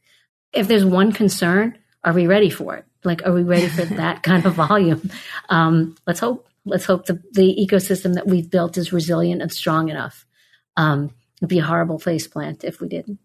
if 0.54 0.68
there's 0.68 0.86
one 0.86 1.12
concern, 1.12 1.78
are 2.04 2.14
we 2.14 2.28
ready 2.28 2.49
for 2.49 2.76
it? 2.76 2.86
Like, 3.04 3.26
are 3.26 3.34
we 3.34 3.43
ready 3.43 3.68
for 3.68 3.86
that 3.86 4.24
kind 4.24 4.45
of 4.45 4.54
volume? 4.54 5.10
Um, 5.49 5.95
let's 6.08 6.20
hope. 6.20 6.47
Let's 6.66 6.86
hope 6.86 7.08
the, 7.08 7.22
the 7.34 7.58
ecosystem 7.60 8.14
that 8.14 8.26
we've 8.26 8.49
built 8.49 8.78
is 8.78 8.93
resilient 8.93 9.41
and 9.41 9.51
strong 9.51 9.89
enough. 9.89 10.26
Um, 10.78 11.12
it'd 11.39 11.49
be 11.49 11.60
a 11.60 11.66
horrible 11.66 11.99
face 11.99 12.26
plant 12.26 12.64
if 12.64 12.80
we 12.80 12.88
didn't. 12.88 13.20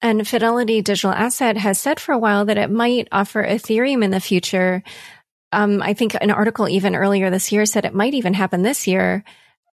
And 0.00 0.26
Fidelity 0.26 0.80
Digital 0.80 1.10
Asset 1.10 1.56
has 1.56 1.80
said 1.80 1.98
for 1.98 2.12
a 2.12 2.18
while 2.18 2.44
that 2.44 2.56
it 2.56 2.70
might 2.70 3.08
offer 3.10 3.42
Ethereum 3.42 4.04
in 4.04 4.12
the 4.12 4.20
future. 4.20 4.84
Um, 5.50 5.82
I 5.82 5.94
think 5.94 6.14
an 6.14 6.30
article 6.30 6.68
even 6.68 6.94
earlier 6.94 7.30
this 7.30 7.50
year 7.50 7.66
said 7.66 7.84
it 7.84 7.94
might 7.94 8.14
even 8.14 8.34
happen 8.34 8.62
this 8.62 8.86
year. 8.86 9.24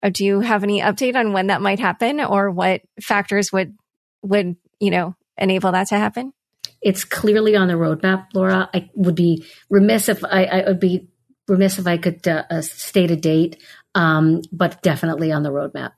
Uh, 0.02 0.08
do 0.08 0.24
you 0.24 0.40
have 0.40 0.64
any 0.64 0.80
update 0.80 1.14
on 1.14 1.32
when 1.32 1.46
that 1.46 1.62
might 1.62 1.78
happen 1.78 2.20
or 2.20 2.50
what 2.50 2.82
factors 3.00 3.52
would 3.52 3.76
would 4.22 4.56
you 4.80 4.90
know 4.90 5.14
enable 5.38 5.72
that 5.72 5.88
to 5.88 5.96
happen? 5.96 6.32
It's 6.80 7.04
clearly 7.04 7.56
on 7.56 7.68
the 7.68 7.74
roadmap, 7.74 8.26
Laura. 8.34 8.68
I 8.72 8.90
would 8.94 9.14
be 9.14 9.44
remiss 9.70 10.08
if 10.08 10.24
I, 10.24 10.44
I 10.44 10.68
would 10.68 10.80
be 10.80 11.08
remiss 11.48 11.78
if 11.78 11.86
I 11.86 11.96
could 11.96 12.26
uh, 12.26 12.44
uh, 12.50 12.62
state 12.62 13.10
a 13.10 13.16
date, 13.16 13.62
um, 13.94 14.42
but 14.52 14.82
definitely 14.82 15.32
on 15.32 15.42
the 15.42 15.50
roadmap. 15.50 15.92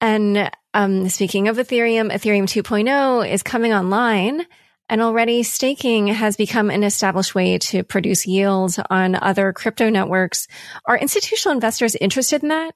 And 0.00 0.50
um, 0.74 1.08
speaking 1.08 1.48
of 1.48 1.56
Ethereum, 1.56 2.12
Ethereum 2.12 2.44
2.0 2.44 3.30
is 3.30 3.42
coming 3.42 3.72
online. 3.72 4.46
And 4.88 5.02
already 5.02 5.42
staking 5.42 6.06
has 6.08 6.36
become 6.36 6.70
an 6.70 6.84
established 6.84 7.34
way 7.34 7.58
to 7.58 7.82
produce 7.82 8.24
yields 8.24 8.78
on 8.88 9.16
other 9.16 9.52
crypto 9.52 9.90
networks. 9.90 10.46
Are 10.84 10.96
institutional 10.96 11.54
investors 11.54 11.96
interested 11.96 12.42
in 12.42 12.50
that? 12.50 12.74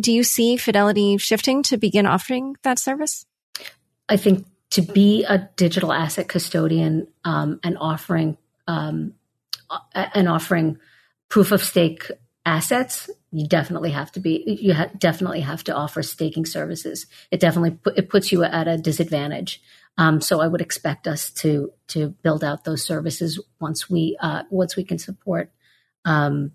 Do 0.00 0.12
you 0.12 0.24
see 0.24 0.56
Fidelity 0.56 1.18
shifting 1.18 1.62
to 1.64 1.76
begin 1.76 2.04
offering 2.04 2.56
that 2.64 2.80
service? 2.80 3.26
I 4.08 4.16
think 4.16 4.44
to 4.70 4.82
be 4.82 5.24
a 5.24 5.48
digital 5.56 5.92
asset 5.92 6.28
custodian 6.28 7.08
um, 7.24 7.60
and 7.62 7.76
offering 7.78 8.36
um, 8.66 9.14
and 9.94 10.28
offering 10.28 10.78
proof 11.28 11.52
of 11.52 11.62
stake 11.62 12.10
assets, 12.44 13.10
you 13.32 13.46
definitely 13.46 13.90
have 13.90 14.10
to 14.12 14.20
be 14.20 14.58
you 14.60 14.74
ha- 14.74 14.90
definitely 14.98 15.40
have 15.40 15.64
to 15.64 15.74
offer 15.74 16.02
staking 16.02 16.46
services. 16.46 17.06
It 17.30 17.40
definitely 17.40 17.72
put, 17.72 17.98
it 17.98 18.08
puts 18.08 18.32
you 18.32 18.44
at 18.44 18.68
a 18.68 18.78
disadvantage. 18.78 19.60
Um, 19.98 20.20
so 20.20 20.40
I 20.40 20.46
would 20.46 20.60
expect 20.60 21.08
us 21.08 21.30
to 21.34 21.72
to 21.88 22.08
build 22.22 22.44
out 22.44 22.64
those 22.64 22.84
services 22.84 23.40
once 23.60 23.88
we 23.88 24.16
uh, 24.20 24.44
once 24.50 24.76
we 24.76 24.84
can 24.84 24.98
support 24.98 25.50
um, 26.04 26.52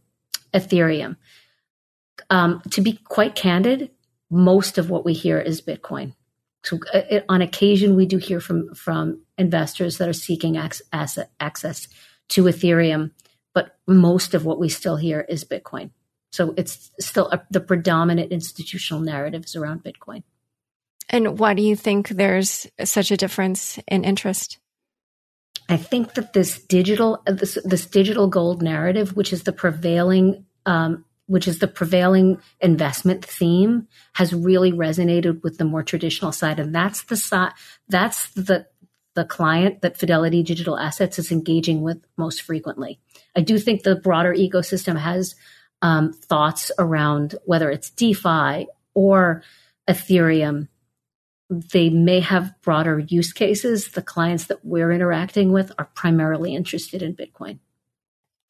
Ethereum. 0.53 1.17
Um, 2.29 2.61
to 2.71 2.81
be 2.81 2.93
quite 2.93 3.35
candid, 3.35 3.91
most 4.29 4.77
of 4.77 4.89
what 4.89 5.03
we 5.03 5.13
hear 5.13 5.39
is 5.39 5.61
Bitcoin. 5.61 6.13
So 6.63 6.79
uh, 6.93 7.21
on 7.27 7.41
occasion, 7.41 7.95
we 7.95 8.05
do 8.05 8.17
hear 8.17 8.39
from 8.39 8.73
from 8.75 9.21
investors 9.37 9.97
that 9.97 10.07
are 10.07 10.13
seeking 10.13 10.55
ac- 10.55 10.83
asset 10.93 11.31
access 11.39 11.87
to 12.29 12.43
Ethereum, 12.43 13.11
but 13.53 13.77
most 13.87 14.33
of 14.33 14.45
what 14.45 14.59
we 14.59 14.69
still 14.69 14.95
hear 14.95 15.21
is 15.21 15.43
Bitcoin. 15.43 15.91
So 16.31 16.53
it's 16.55 16.91
still 16.99 17.29
a, 17.29 17.41
the 17.49 17.59
predominant 17.59 18.31
institutional 18.31 19.01
narratives 19.01 19.55
around 19.55 19.83
Bitcoin. 19.83 20.23
And 21.09 21.37
why 21.39 21.53
do 21.53 21.61
you 21.61 21.75
think 21.75 22.09
there's 22.09 22.67
such 22.85 23.11
a 23.11 23.17
difference 23.17 23.79
in 23.87 24.05
interest? 24.05 24.59
I 25.67 25.77
think 25.77 26.13
that 26.13 26.33
this 26.33 26.61
digital 26.63 27.21
this, 27.25 27.57
this 27.63 27.85
digital 27.85 28.27
gold 28.27 28.61
narrative, 28.61 29.15
which 29.15 29.33
is 29.33 29.43
the 29.43 29.53
prevailing 29.53 30.45
um, 30.65 31.05
which 31.31 31.47
is 31.47 31.59
the 31.59 31.67
prevailing 31.67 32.41
investment 32.59 33.23
theme, 33.23 33.87
has 34.15 34.33
really 34.33 34.73
resonated 34.73 35.41
with 35.43 35.57
the 35.57 35.63
more 35.63 35.81
traditional 35.81 36.33
side, 36.33 36.59
and 36.59 36.75
that's 36.75 37.03
the 37.03 37.15
side 37.15 37.53
that's 37.87 38.29
the 38.33 38.67
the 39.15 39.23
client 39.23 39.81
that 39.81 39.97
Fidelity 39.97 40.43
Digital 40.43 40.77
Assets 40.77 41.19
is 41.19 41.31
engaging 41.31 41.81
with 41.81 42.03
most 42.17 42.41
frequently. 42.41 42.99
I 43.35 43.41
do 43.41 43.57
think 43.57 43.83
the 43.83 43.95
broader 43.95 44.33
ecosystem 44.33 44.97
has 44.97 45.35
um, 45.81 46.11
thoughts 46.11 46.69
around 46.77 47.35
whether 47.45 47.69
it's 47.69 47.89
DeFi 47.89 48.67
or 48.93 49.43
Ethereum. 49.89 50.67
They 51.49 51.89
may 51.89 52.19
have 52.19 52.53
broader 52.61 52.99
use 52.99 53.31
cases. 53.31 53.91
The 53.91 54.01
clients 54.01 54.47
that 54.47 54.63
we're 54.65 54.91
interacting 54.91 55.53
with 55.53 55.71
are 55.77 55.89
primarily 55.95 56.55
interested 56.55 57.01
in 57.01 57.15
Bitcoin. 57.15 57.59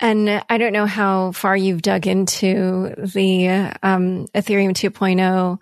And 0.01 0.43
I 0.49 0.57
don't 0.57 0.73
know 0.73 0.87
how 0.87 1.31
far 1.31 1.55
you've 1.55 1.83
dug 1.83 2.07
into 2.07 2.95
the 2.97 3.47
um, 3.83 4.27
Ethereum 4.33 4.73
2.0 4.73 5.59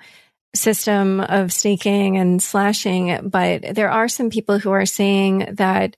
system 0.55 1.19
of 1.19 1.51
staking 1.51 2.17
and 2.17 2.41
slashing, 2.41 3.29
but 3.29 3.75
there 3.75 3.91
are 3.91 4.07
some 4.07 4.29
people 4.29 4.57
who 4.57 4.71
are 4.71 4.85
saying 4.85 5.55
that 5.55 5.97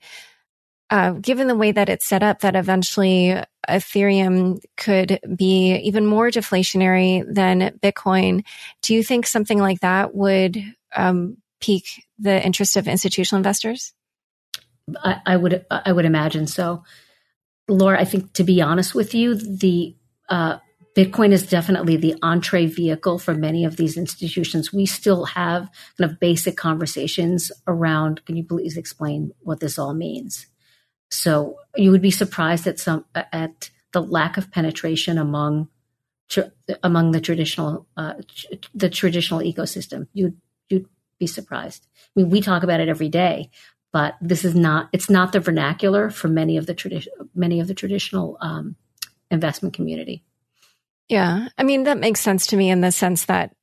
uh, 0.90 1.12
given 1.12 1.48
the 1.48 1.56
way 1.56 1.72
that 1.72 1.88
it's 1.88 2.06
set 2.06 2.22
up, 2.24 2.42
that 2.42 2.56
eventually 2.56 3.42
Ethereum 3.70 4.60
could 4.76 5.20
be 5.36 5.76
even 5.78 6.06
more 6.06 6.30
deflationary 6.30 7.24
than 7.34 7.80
Bitcoin. 7.82 8.44
Do 8.82 8.94
you 8.94 9.04
think 9.04 9.26
something 9.26 9.60
like 9.60 9.80
that 9.80 10.14
would 10.14 10.62
um, 10.94 11.38
pique 11.62 12.06
the 12.20 12.44
interest 12.44 12.76
of 12.76 12.90
institutional 12.90 13.38
investors? 13.38 13.94
I, 15.02 15.22
I 15.26 15.38
would 15.38 15.66
I 15.70 15.92
would 15.94 16.06
imagine 16.06 16.48
so. 16.48 16.84
Laura, 17.72 18.00
I 18.00 18.06
think 18.06 18.34
to 18.34 18.44
be 18.44 18.62
honest 18.62 18.94
with 18.94 19.14
you, 19.14 19.36
the 19.36 19.96
uh, 20.30 20.58
Bitcoin 20.96 21.32
is 21.32 21.48
definitely 21.48 21.96
the 21.96 22.16
entree 22.22 22.66
vehicle 22.66 23.18
for 23.18 23.34
many 23.34 23.64
of 23.64 23.78
these 23.78 23.98
institutions. 23.98 24.74
We 24.74 24.86
still 24.86 25.26
have 25.26 25.70
kind 25.98 26.12
of 26.12 26.20
basic 26.20 26.58
conversations 26.58 27.52
around. 27.66 28.26
Can 28.26 28.36
you 28.36 28.44
please 28.44 28.76
explain 28.76 29.32
what 29.40 29.62
this 29.62 29.80
all 29.80 29.94
means? 29.94 30.48
So 31.10 31.58
you 31.76 31.92
would 31.92 32.02
be 32.02 32.12
surprised 32.12 32.68
at 32.68 32.80
some 32.80 33.06
at 33.14 33.70
the 33.94 34.02
lack 34.02 34.38
of 34.38 34.52
penetration 34.52 35.18
among 35.18 35.70
among 36.84 37.12
the 37.12 37.22
traditional 37.22 37.88
uh, 37.96 38.14
the 38.74 38.90
traditional 38.90 39.42
ecosystem. 39.42 40.08
You'd 40.14 40.38
you'd 40.70 40.88
be 41.20 41.28
surprised. 41.28 41.88
I 41.98 42.20
mean, 42.20 42.30
we 42.30 42.42
talk 42.42 42.64
about 42.64 42.80
it 42.80 42.90
every 42.90 43.10
day, 43.10 43.50
but 43.92 44.16
this 44.22 44.46
is 44.46 44.56
not 44.56 44.90
it's 44.94 45.10
not 45.10 45.32
the 45.32 45.40
vernacular 45.40 46.10
for 46.10 46.28
many 46.28 46.58
of 46.58 46.66
the 46.66 46.74
tradition 46.74 47.14
many 47.36 47.60
of 47.60 47.68
the 47.68 47.74
traditional 47.74 48.38
um, 48.42 48.76
investment 49.30 49.74
community. 49.74 50.24
Yeah. 51.10 51.50
I 51.58 51.64
mean 51.64 51.84
that 51.84 51.98
makes 51.98 52.22
sense 52.22 52.48
to 52.48 52.58
me 52.58 52.70
in 52.70 52.82
the 52.82 52.92
sense 52.92 53.26
that 53.26 53.54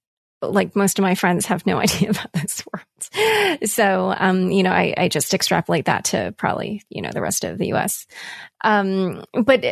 like 0.41 0.77
most 0.77 0.99
of 0.99 1.03
my 1.03 1.15
friends 1.15 1.47
have 1.47 1.67
no 1.67 1.79
idea 1.81 2.11
about 2.11 2.33
this 2.33 2.63
world. 2.73 3.69
So 3.69 4.15
um, 4.17 4.51
you 4.51 4.63
know 4.63 4.73
I, 4.73 4.95
I, 4.97 5.09
just 5.09 5.35
extrapolate 5.35 5.87
that 5.87 6.05
to 6.07 6.35
probably 6.37 6.83
you 6.91 7.03
know 7.03 7.11
the 7.13 7.23
rest 7.23 7.45
of 7.45 7.59
the 7.59 7.73
us 7.73 8.07
um, 8.63 9.25
but 9.45 9.65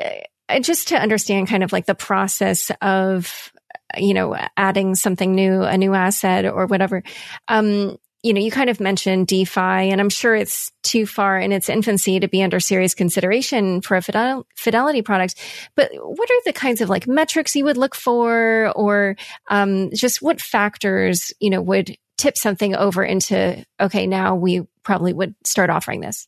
just 0.61 0.89
to 0.89 0.97
understand 0.97 1.49
kind 1.49 1.63
of 1.63 1.73
like 1.73 1.87
the 1.87 1.95
process 1.95 2.71
of 2.81 3.53
you 3.97 4.15
know 4.15 4.37
adding 4.57 4.95
something 4.95 5.35
new 5.35 5.63
a 5.63 5.77
new 5.77 5.95
asset 5.95 6.45
or 6.45 6.67
whatever 6.67 7.03
um 7.49 7.97
you 8.27 8.35
know 8.35 8.41
you 8.41 8.51
kind 8.51 8.69
of 8.69 8.81
mentioned 8.81 9.27
defi 9.27 9.61
and 9.61 10.01
i'm 10.01 10.09
sure 10.11 10.35
it's 10.35 10.73
too 10.83 11.07
far 11.07 11.39
in 11.39 11.53
its 11.53 11.69
infancy 11.69 12.19
to 12.19 12.29
be 12.29 12.43
under 12.43 12.59
serious 12.61 12.95
consideration 12.95 13.81
for 13.81 13.97
a 13.97 14.03
fidel- 14.03 14.47
fidelity 14.57 15.03
product 15.03 15.37
but 15.75 15.91
what 15.95 16.31
are 16.31 16.43
the 16.45 16.53
kinds 16.53 16.81
of 16.81 16.89
like 16.89 17.07
metrics 17.07 17.55
you 17.55 17.65
would 17.65 17.77
look 17.77 17.95
for? 17.95 18.73
Or 18.75 19.17
um 19.49 19.91
just 19.95 20.23
what 20.23 20.41
factors 20.41 21.33
you 21.41 21.51
know 21.51 21.63
would 21.63 21.97
tip 22.17 22.37
something 22.37 22.75
over 22.75 23.05
into 23.05 23.65
okay 23.81 24.07
now 24.07 24.35
we 24.35 24.67
probably 24.83 25.13
would 25.13 25.35
start 25.45 25.71
offering 25.71 26.01
this? 26.01 26.27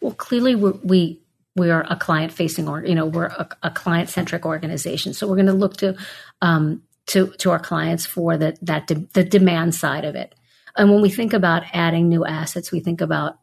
Well 0.00 0.14
clearly 0.14 0.54
we 0.54 1.20
we 1.54 1.70
are 1.70 1.84
a 1.88 1.96
client 1.96 2.32
facing 2.32 2.68
or 2.68 2.84
you 2.84 2.94
know 2.94 3.06
we're 3.06 3.26
a, 3.26 3.48
a 3.64 3.70
client 3.70 4.08
centric 4.08 4.46
organization. 4.46 5.12
So 5.12 5.26
we're 5.26 5.36
going 5.36 5.46
to 5.46 5.52
look 5.52 5.76
to 5.78 5.96
um, 6.40 6.82
to 7.06 7.28
to 7.38 7.50
our 7.50 7.58
clients 7.58 8.06
for 8.06 8.36
the, 8.36 8.56
that 8.62 8.86
de- 8.86 9.08
the 9.12 9.24
demand 9.24 9.74
side 9.74 10.04
of 10.04 10.14
it 10.14 10.34
and 10.78 10.90
when 10.90 11.02
we 11.02 11.10
think 11.10 11.32
about 11.32 11.64
adding 11.74 12.08
new 12.08 12.24
assets 12.24 12.72
we 12.72 12.80
think 12.80 13.00
about 13.00 13.38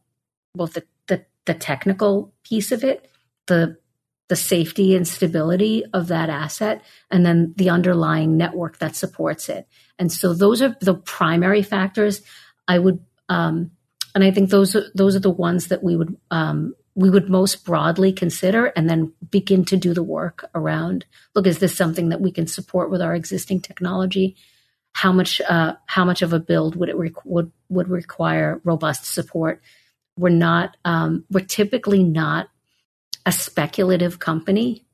both 0.55 0.73
the, 0.73 0.83
the 1.07 1.25
the 1.45 1.53
technical 1.53 2.33
piece 2.43 2.71
of 2.71 2.83
it 2.83 3.09
the 3.47 3.77
the 4.27 4.35
safety 4.35 4.95
and 4.95 5.07
stability 5.07 5.83
of 5.93 6.07
that 6.07 6.31
asset 6.31 6.81
and 7.11 7.23
then 7.23 7.53
the 7.57 7.69
underlying 7.69 8.37
network 8.37 8.79
that 8.79 8.95
supports 8.95 9.49
it. 9.49 9.67
And 9.99 10.11
so 10.11 10.33
those 10.33 10.63
are 10.63 10.75
the 10.81 10.95
primary 10.95 11.61
factors. 11.61 12.23
I 12.67 12.79
would 12.79 13.05
um, 13.29 13.69
and 14.15 14.23
i 14.23 14.31
think 14.31 14.49
those 14.49 14.75
are 14.75 14.85
those 14.95 15.15
are 15.15 15.19
the 15.19 15.29
ones 15.29 15.67
that 15.67 15.83
we 15.83 15.95
would 15.95 16.17
um, 16.31 16.73
we 16.95 17.09
would 17.09 17.29
most 17.29 17.65
broadly 17.65 18.13
consider 18.13 18.67
and 18.67 18.89
then 18.89 19.13
begin 19.29 19.65
to 19.65 19.77
do 19.77 19.93
the 19.93 20.03
work 20.03 20.49
around 20.55 21.05
look 21.35 21.45
is 21.45 21.59
this 21.59 21.75
something 21.75 22.09
that 22.09 22.21
we 22.21 22.31
can 22.31 22.47
support 22.47 22.89
with 22.89 23.01
our 23.01 23.13
existing 23.13 23.59
technology 23.59 24.35
how 24.95 25.11
much 25.11 25.41
uh, 25.41 25.73
how 25.87 26.05
much 26.05 26.21
of 26.21 26.31
a 26.31 26.39
build 26.39 26.77
would 26.77 26.87
it 26.87 26.95
re- 26.95 27.13
would 27.25 27.51
would 27.67 27.89
require 27.89 28.61
robust 28.63 29.05
support 29.05 29.61
we're 30.17 30.29
not 30.29 30.77
um, 30.85 31.25
we're 31.29 31.43
typically 31.43 32.01
not 32.01 32.47
a 33.25 33.31
speculative 33.31 34.19
company 34.19 34.85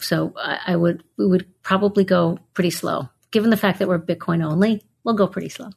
so 0.00 0.32
I, 0.38 0.60
I 0.68 0.76
would 0.76 1.02
we 1.18 1.26
would 1.26 1.46
probably 1.62 2.04
go 2.04 2.38
pretty 2.54 2.70
slow 2.70 3.08
given 3.32 3.50
the 3.50 3.56
fact 3.56 3.80
that 3.80 3.88
we're 3.88 3.98
bitcoin 3.98 4.44
only 4.44 4.84
we'll 5.02 5.16
go 5.16 5.26
pretty 5.26 5.48
slow 5.48 5.70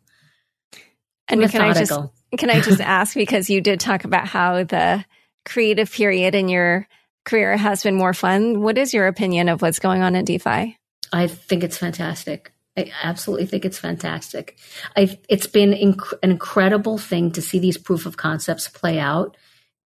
and 1.27 1.41
can 1.49 1.61
I 1.61 1.73
just 1.73 1.91
can 2.37 2.51
I 2.51 2.61
just 2.61 2.81
ask 2.99 3.15
because 3.15 3.49
you 3.49 3.61
did 3.61 3.79
talk 3.79 4.03
about 4.03 4.27
how 4.27 4.63
the 4.63 5.03
creative 5.43 5.91
period 5.91 6.35
in 6.35 6.49
your 6.49 6.87
career 7.25 7.57
has 7.57 7.81
been 7.83 7.95
more 7.95 8.13
fun. 8.13 8.61
What 8.61 8.77
is 8.77 8.93
your 8.93 9.07
opinion 9.07 9.49
of 9.49 9.61
what's 9.61 9.79
going 9.79 10.03
on 10.03 10.15
in 10.15 10.25
DeFi? 10.25 10.77
I 11.11 11.27
think 11.27 11.63
it's 11.63 11.77
fantastic. 11.77 12.51
I 12.79 12.91
absolutely 13.03 13.45
think 13.45 13.65
it's 13.65 13.79
fantastic. 13.79 14.57
I've, 14.95 15.17
it's 15.27 15.47
been 15.47 15.71
inc- 15.71 16.13
an 16.23 16.31
incredible 16.31 16.97
thing 16.97 17.31
to 17.31 17.41
see 17.41 17.59
these 17.59 17.77
proof 17.77 18.05
of 18.05 18.17
concepts 18.17 18.67
play 18.67 18.99
out 18.99 19.37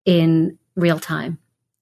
in 0.05 0.57
real 0.75 0.99
time. 0.99 1.39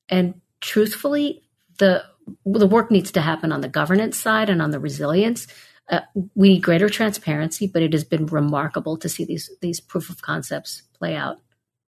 And 0.09 0.41
truthfully, 0.61 1.43
the 1.79 2.03
the 2.45 2.67
work 2.67 2.91
needs 2.91 3.11
to 3.11 3.21
happen 3.21 3.51
on 3.51 3.61
the 3.61 3.67
governance 3.69 4.17
side 4.17 4.49
and 4.49 4.61
on 4.61 4.71
the 4.71 4.79
resilience. 4.79 5.47
Uh, 5.89 6.01
we 6.35 6.49
need 6.49 6.63
greater 6.63 6.89
transparency, 6.89 7.67
but 7.67 7.81
it 7.81 7.93
has 7.93 8.03
been 8.03 8.25
remarkable 8.27 8.97
to 8.97 9.09
see 9.09 9.25
these 9.25 9.49
these 9.61 9.79
proof 9.79 10.09
of 10.09 10.21
concepts 10.21 10.83
play 10.93 11.15
out 11.15 11.39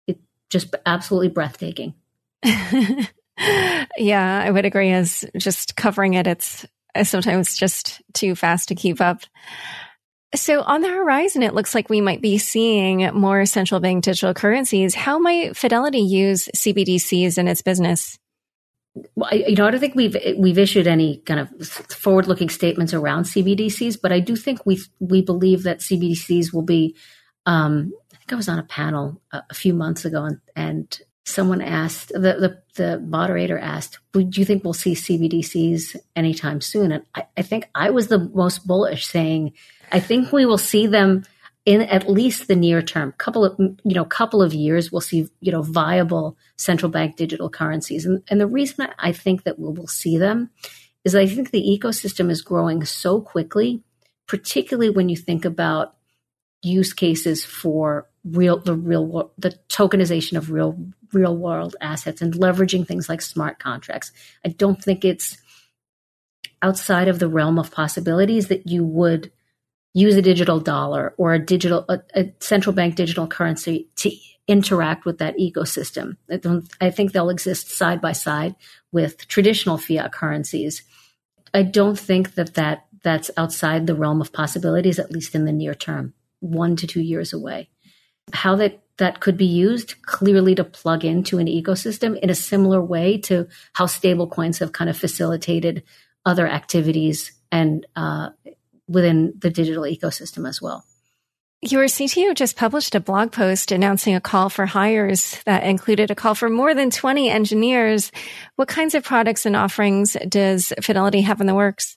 It 0.07 0.19
just 0.49 0.75
absolutely 0.85 1.29
breathtaking. 1.29 1.93
yeah, 2.43 4.43
I 4.45 4.51
would 4.51 4.65
agree. 4.65 4.91
As 4.91 5.25
just 5.37 5.75
covering 5.75 6.13
it, 6.15 6.27
it's 6.27 6.65
sometimes 7.03 7.57
just 7.57 8.01
too 8.13 8.35
fast 8.35 8.69
to 8.69 8.75
keep 8.75 9.01
up. 9.01 9.21
So 10.33 10.61
on 10.61 10.81
the 10.81 10.89
horizon, 10.89 11.43
it 11.43 11.53
looks 11.53 11.73
like 11.73 11.89
we 11.89 12.01
might 12.01 12.21
be 12.21 12.37
seeing 12.37 13.09
more 13.13 13.45
central 13.45 13.79
bank 13.79 14.03
digital 14.03 14.33
currencies. 14.33 14.93
How 14.93 15.17
might 15.17 15.55
Fidelity 15.55 15.99
use 15.99 16.49
CBDCs 16.55 17.37
in 17.37 17.47
its 17.47 17.61
business? 17.61 18.17
Well, 19.15 19.29
I, 19.31 19.45
you 19.47 19.55
know, 19.55 19.67
I 19.67 19.71
don't 19.71 19.79
think 19.79 19.95
we've 19.95 20.15
we've 20.37 20.57
issued 20.57 20.87
any 20.87 21.17
kind 21.17 21.39
of 21.41 21.67
forward-looking 21.67 22.49
statements 22.49 22.93
around 22.93 23.23
CBDCs, 23.23 23.97
but 24.01 24.11
I 24.13 24.19
do 24.19 24.35
think 24.35 24.65
we 24.65 24.79
we 24.99 25.21
believe 25.21 25.63
that 25.63 25.79
CBDCs 25.79 26.53
will 26.53 26.61
be 26.61 26.95
um, 27.45 27.91
I 28.13 28.17
think 28.17 28.33
I 28.33 28.35
was 28.35 28.49
on 28.49 28.59
a 28.59 28.63
panel 28.63 29.21
a, 29.31 29.43
a 29.49 29.53
few 29.53 29.73
months 29.73 30.05
ago, 30.05 30.23
and, 30.23 30.39
and 30.55 30.99
someone 31.25 31.61
asked 31.61 32.09
the, 32.09 32.19
the, 32.19 32.61
the 32.75 32.99
moderator 32.99 33.57
asked, 33.57 33.99
"Do 34.13 34.29
you 34.31 34.45
think 34.45 34.63
we'll 34.63 34.73
see 34.73 34.93
CBDCs 34.93 35.95
anytime 36.15 36.61
soon?" 36.61 36.91
And 36.91 37.05
I, 37.13 37.25
I 37.35 37.41
think 37.41 37.69
I 37.75 37.89
was 37.89 38.07
the 38.07 38.19
most 38.19 38.65
bullish, 38.65 39.07
saying, 39.07 39.53
"I 39.91 39.99
think 39.99 40.31
we 40.31 40.45
will 40.45 40.57
see 40.57 40.87
them." 40.87 41.25
in 41.65 41.81
at 41.81 42.07
least 42.07 42.47
the 42.47 42.55
near 42.55 42.81
term 42.81 43.11
couple 43.17 43.43
of 43.43 43.55
you 43.59 43.95
know 43.95 44.05
couple 44.05 44.41
of 44.41 44.53
years 44.53 44.91
we'll 44.91 45.01
see 45.01 45.27
you 45.41 45.51
know 45.51 45.63
viable 45.63 46.37
central 46.57 46.91
bank 46.91 47.15
digital 47.15 47.49
currencies 47.49 48.05
and, 48.05 48.21
and 48.29 48.39
the 48.39 48.47
reason 48.47 48.87
i 48.99 49.11
think 49.11 49.43
that 49.43 49.57
we 49.57 49.71
will 49.73 49.87
see 49.87 50.17
them 50.17 50.49
is 51.03 51.15
i 51.15 51.25
think 51.25 51.49
the 51.49 51.79
ecosystem 51.79 52.29
is 52.29 52.41
growing 52.41 52.85
so 52.85 53.19
quickly 53.19 53.81
particularly 54.27 54.89
when 54.89 55.09
you 55.09 55.17
think 55.17 55.43
about 55.43 55.95
use 56.61 56.93
cases 56.93 57.43
for 57.43 58.07
real 58.25 58.57
the 58.57 58.73
real 58.73 59.31
the 59.37 59.51
tokenization 59.69 60.37
of 60.37 60.51
real 60.51 60.77
real 61.13 61.37
world 61.37 61.75
assets 61.79 62.21
and 62.21 62.33
leveraging 62.33 62.87
things 62.87 63.07
like 63.07 63.21
smart 63.21 63.59
contracts. 63.59 64.11
I 64.43 64.49
don't 64.49 64.81
think 64.81 65.05
it's 65.05 65.37
outside 66.61 67.07
of 67.07 67.19
the 67.19 67.29
realm 67.29 67.59
of 67.59 67.71
possibilities 67.71 68.47
that 68.47 68.67
you 68.67 68.83
would 68.83 69.31
use 69.93 70.15
a 70.15 70.21
digital 70.21 70.59
dollar 70.59 71.13
or 71.17 71.33
a 71.33 71.39
digital 71.39 71.85
a, 71.87 72.01
a 72.15 72.33
central 72.39 72.73
bank 72.73 72.95
digital 72.95 73.27
currency 73.27 73.87
to 73.97 74.11
interact 74.47 75.05
with 75.05 75.19
that 75.19 75.37
ecosystem. 75.37 76.17
I, 76.29 76.85
I 76.87 76.89
think 76.91 77.11
they'll 77.11 77.29
exist 77.29 77.69
side 77.69 78.01
by 78.01 78.11
side 78.11 78.55
with 78.91 79.27
traditional 79.27 79.77
fiat 79.77 80.11
currencies. 80.11 80.83
I 81.53 81.63
don't 81.63 81.97
think 81.97 82.35
that, 82.35 82.55
that 82.55 82.85
that's 83.01 83.31
outside 83.37 83.87
the 83.87 83.95
realm 83.95 84.21
of 84.21 84.33
possibilities, 84.33 84.99
at 84.99 85.11
least 85.11 85.33
in 85.33 85.45
the 85.45 85.51
near 85.51 85.73
term, 85.73 86.13
one 86.41 86.75
to 86.75 86.85
two 86.85 87.01
years 87.01 87.33
away 87.33 87.69
how 88.33 88.55
that 88.55 88.81
that 88.97 89.19
could 89.19 89.35
be 89.35 89.45
used 89.45 90.01
clearly 90.03 90.55
to 90.55 90.63
plug 90.63 91.03
into 91.03 91.37
an 91.37 91.47
ecosystem 91.47 92.17
in 92.19 92.29
a 92.29 92.35
similar 92.35 92.81
way 92.81 93.17
to 93.17 93.47
how 93.73 93.85
stablecoins 93.85 94.59
have 94.59 94.71
kind 94.71 94.89
of 94.89 94.97
facilitated 94.97 95.83
other 96.25 96.47
activities 96.47 97.33
and 97.51 97.85
uh, 97.95 98.29
within 98.87 99.33
the 99.37 99.49
digital 99.49 99.83
ecosystem 99.83 100.47
as 100.47 100.61
well. 100.61 100.85
Your 101.61 101.85
CTO 101.85 102.35
just 102.35 102.57
published 102.57 102.93
a 102.95 102.99
blog 102.99 103.31
post 103.31 103.71
announcing 103.71 104.13
a 104.13 104.21
call 104.21 104.49
for 104.49 104.65
hires 104.65 105.41
that 105.45 105.63
included 105.63 106.11
a 106.11 106.15
call 106.15 106.35
for 106.35 106.49
more 106.49 106.75
than 106.75 106.91
20 106.91 107.29
engineers. 107.29 108.11
What 108.55 108.67
kinds 108.67 108.93
of 108.93 109.03
products 109.03 109.45
and 109.45 109.55
offerings 109.55 110.15
does 110.29 110.73
Fidelity 110.81 111.21
have 111.21 111.41
in 111.41 111.47
the 111.47 111.55
works? 111.55 111.94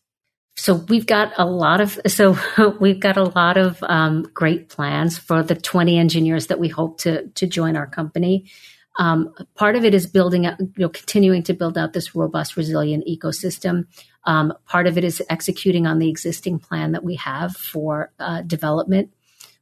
So 0.58 0.74
we've 0.74 1.06
got 1.06 1.32
a 1.38 1.46
lot 1.46 1.80
of 1.80 2.00
so 2.08 2.36
we've 2.80 2.98
got 2.98 3.16
a 3.16 3.22
lot 3.22 3.56
of 3.56 3.82
um, 3.84 4.28
great 4.34 4.68
plans 4.68 5.16
for 5.16 5.42
the 5.42 5.54
20 5.54 5.96
engineers 5.96 6.48
that 6.48 6.58
we 6.58 6.68
hope 6.68 6.98
to 6.98 7.28
to 7.28 7.46
join 7.46 7.76
our 7.76 7.86
company. 7.86 8.50
Um, 8.98 9.32
part 9.54 9.76
of 9.76 9.84
it 9.84 9.94
is 9.94 10.08
building 10.08 10.44
you 10.44 10.70
know 10.76 10.88
continuing 10.88 11.44
to 11.44 11.54
build 11.54 11.78
out 11.78 11.92
this 11.92 12.14
robust 12.14 12.56
resilient 12.56 13.04
ecosystem. 13.06 13.86
Um, 14.24 14.52
part 14.66 14.88
of 14.88 14.98
it 14.98 15.04
is 15.04 15.22
executing 15.30 15.86
on 15.86 16.00
the 16.00 16.10
existing 16.10 16.58
plan 16.58 16.92
that 16.92 17.04
we 17.04 17.14
have 17.14 17.56
for 17.56 18.12
uh, 18.18 18.42
development. 18.42 19.14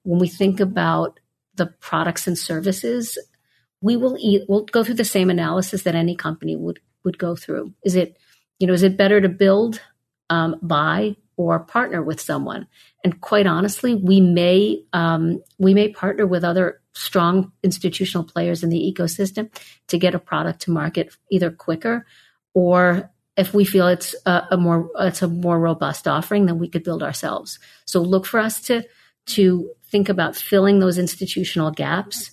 When 0.02 0.18
we 0.18 0.28
think 0.28 0.60
about 0.60 1.20
the 1.56 1.66
products 1.66 2.26
and 2.26 2.38
services 2.38 3.18
we 3.82 3.96
will 3.96 4.16
eat, 4.18 4.42
we'll 4.48 4.64
go 4.64 4.82
through 4.82 4.94
the 4.94 5.04
same 5.04 5.28
analysis 5.28 5.82
that 5.82 5.94
any 5.94 6.16
company 6.16 6.56
would 6.56 6.80
would 7.04 7.18
go 7.18 7.36
through. 7.36 7.74
Is 7.84 7.96
it 7.96 8.16
you 8.58 8.66
know 8.66 8.72
is 8.72 8.82
it 8.82 8.96
better 8.96 9.20
to 9.20 9.28
build 9.28 9.82
um, 10.30 10.56
buy 10.62 11.16
or 11.36 11.60
partner 11.60 12.02
with 12.02 12.20
someone. 12.20 12.66
And 13.04 13.20
quite 13.20 13.46
honestly, 13.46 13.94
we 13.94 14.20
may 14.20 14.82
um, 14.92 15.42
we 15.58 15.74
may 15.74 15.88
partner 15.88 16.26
with 16.26 16.44
other 16.44 16.80
strong 16.94 17.52
institutional 17.62 18.24
players 18.24 18.62
in 18.62 18.70
the 18.70 18.94
ecosystem 18.94 19.50
to 19.88 19.98
get 19.98 20.14
a 20.14 20.18
product 20.18 20.62
to 20.62 20.70
market 20.70 21.14
either 21.30 21.50
quicker 21.50 22.06
or 22.54 23.10
if 23.36 23.52
we 23.52 23.66
feel 23.66 23.86
it's 23.86 24.14
a, 24.24 24.48
a, 24.52 24.56
more 24.56 24.90
it's 24.98 25.20
a 25.20 25.28
more 25.28 25.60
robust 25.60 26.08
offering, 26.08 26.46
then 26.46 26.58
we 26.58 26.68
could 26.68 26.82
build 26.82 27.02
ourselves. 27.02 27.58
So 27.84 28.00
look 28.00 28.26
for 28.26 28.40
us 28.40 28.60
to 28.62 28.82
to 29.26 29.70
think 29.90 30.08
about 30.08 30.36
filling 30.36 30.78
those 30.78 30.98
institutional 30.98 31.70
gaps 31.70 32.30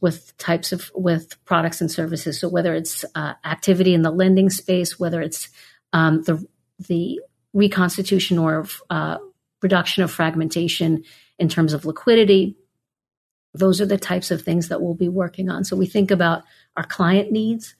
with 0.00 0.36
types 0.38 0.72
of 0.72 0.90
with 0.94 1.42
products 1.44 1.80
and 1.80 1.90
services. 1.90 2.38
So 2.38 2.48
whether 2.48 2.74
it's 2.74 3.04
uh, 3.14 3.34
activity 3.44 3.92
in 3.92 4.02
the 4.02 4.10
lending 4.10 4.50
space, 4.50 5.00
whether 5.00 5.20
it's 5.20 5.48
um, 5.92 6.22
the 6.22 6.46
the 6.78 7.20
reconstitution 7.52 8.38
or 8.38 8.66
uh, 8.90 9.18
reduction 9.62 10.02
of 10.02 10.10
fragmentation 10.10 11.04
in 11.38 11.48
terms 11.48 11.72
of 11.72 11.84
liquidity. 11.84 12.56
Those 13.54 13.80
are 13.80 13.86
the 13.86 13.98
types 13.98 14.30
of 14.30 14.42
things 14.42 14.68
that 14.68 14.82
we'll 14.82 14.94
be 14.94 15.08
working 15.08 15.48
on. 15.48 15.64
So 15.64 15.76
we 15.76 15.86
think 15.86 16.10
about 16.10 16.42
our 16.76 16.84
client 16.84 17.32
needs. 17.32 17.74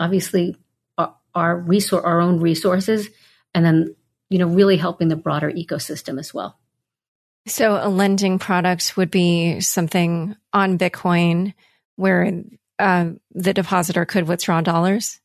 Obviously, 0.00 0.56
our, 0.98 1.14
our 1.34 1.56
resource, 1.56 2.04
our 2.04 2.20
own 2.20 2.40
resources, 2.40 3.08
and 3.54 3.64
then 3.64 3.94
you 4.30 4.38
know 4.38 4.48
really 4.48 4.76
helping 4.76 5.08
the 5.08 5.16
broader 5.16 5.50
ecosystem 5.50 6.18
as 6.18 6.34
well. 6.34 6.58
So 7.46 7.78
a 7.80 7.88
lending 7.88 8.38
product 8.38 8.96
would 8.96 9.10
be 9.10 9.60
something 9.60 10.36
on 10.52 10.78
Bitcoin 10.78 11.54
where 11.96 12.42
uh, 12.78 13.10
the 13.32 13.52
depositor 13.52 14.04
could 14.04 14.28
withdraw 14.28 14.60
dollars. 14.60 15.20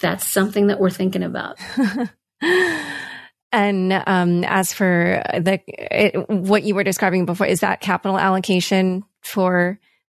That's 0.00 0.26
something 0.26 0.68
that 0.68 0.80
we're 0.80 0.90
thinking 0.90 1.22
about. 1.22 1.58
and 3.52 3.92
um, 4.06 4.44
as 4.44 4.72
for 4.72 5.22
the 5.34 5.60
it, 5.68 6.28
what 6.28 6.64
you 6.64 6.74
were 6.74 6.84
describing 6.84 7.26
before, 7.26 7.46
is 7.46 7.60
that 7.60 7.80
capital 7.80 8.18
allocation 8.18 9.04
for 9.22 9.78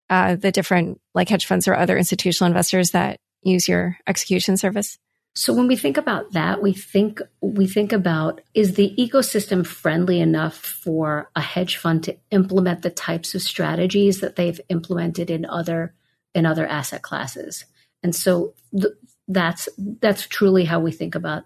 uh, 0.10 0.36
the 0.36 0.52
different 0.52 1.02
like 1.14 1.30
hedge 1.30 1.46
funds 1.46 1.68
or 1.68 1.76
other 1.76 1.98
institutional 1.98 2.48
investors 2.48 2.92
that 2.92 3.20
use 3.42 3.68
your 3.68 3.98
execution 4.08 4.58
service? 4.58 4.98
So 5.38 5.54
when 5.54 5.68
we 5.68 5.76
think 5.76 5.98
about 5.98 6.32
that, 6.32 6.62
we 6.62 6.72
think 6.72 7.22
we 7.42 7.68
think 7.68 7.92
about 7.92 8.40
is 8.54 8.76
the 8.76 8.96
ecosystem 8.98 9.68
friendly 9.68 10.22
enough 10.22 10.56
for 10.56 11.30
a 11.36 11.42
hedge 11.42 11.76
fund 11.76 12.06
to 12.06 12.16
implement 12.32 12.84
the 12.84 12.90
types 12.90 13.36
of 13.36 13.42
strategies 13.42 14.22
that 14.22 14.38
they've 14.38 14.62
implemented 14.70 15.30
in 15.30 15.46
other 15.46 15.94
in 16.34 16.46
other 16.46 16.66
asset 16.66 17.02
classes. 17.02 17.66
And 18.02 18.16
so 18.16 18.54
th- 18.72 18.94
that's 19.28 19.68
that's 19.78 20.26
truly 20.26 20.64
how 20.64 20.80
we 20.80 20.94
think 20.94 21.16
about 21.16 21.44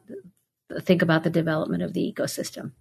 think 0.82 1.02
about 1.02 1.24
the 1.24 1.30
development 1.30 1.84
of 1.84 1.94
the 1.94 2.14
ecosystem. 2.14 2.72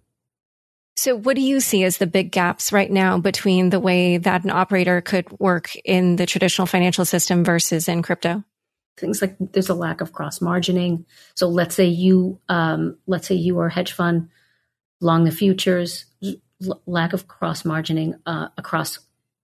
So 0.95 1.15
what 1.15 1.35
do 1.35 1.41
you 1.41 1.61
see 1.61 1.83
as 1.85 1.97
the 1.97 2.07
big 2.07 2.31
gaps 2.31 2.73
right 2.73 2.91
now 2.91 3.17
between 3.17 3.69
the 3.69 3.79
way 3.79 4.17
that 4.17 4.43
an 4.43 4.49
operator 4.49 4.99
could 4.99 5.31
work 5.39 5.73
in 5.85 6.17
the 6.17 6.25
traditional 6.25 6.67
financial 6.67 7.05
system 7.05 7.45
versus 7.45 7.87
in 7.87 8.01
crypto? 8.01 8.43
things 8.99 9.21
like 9.21 9.35
there's 9.39 9.69
a 9.69 9.73
lack 9.73 10.01
of 10.01 10.13
cross 10.13 10.39
margining. 10.39 11.05
So 11.35 11.47
let's 11.47 11.75
say 11.75 11.85
you 11.85 12.39
um, 12.49 12.97
let's 13.07 13.27
say 13.27 13.35
you 13.35 13.57
are 13.59 13.67
a 13.67 13.73
hedge 13.73 13.93
fund 13.93 14.29
long 15.01 15.23
the 15.23 15.31
futures, 15.31 16.05
l- 16.23 16.81
lack 16.85 17.13
of 17.13 17.27
cross 17.27 17.63
margining 17.63 18.19
uh, 18.25 18.49
across 18.57 18.99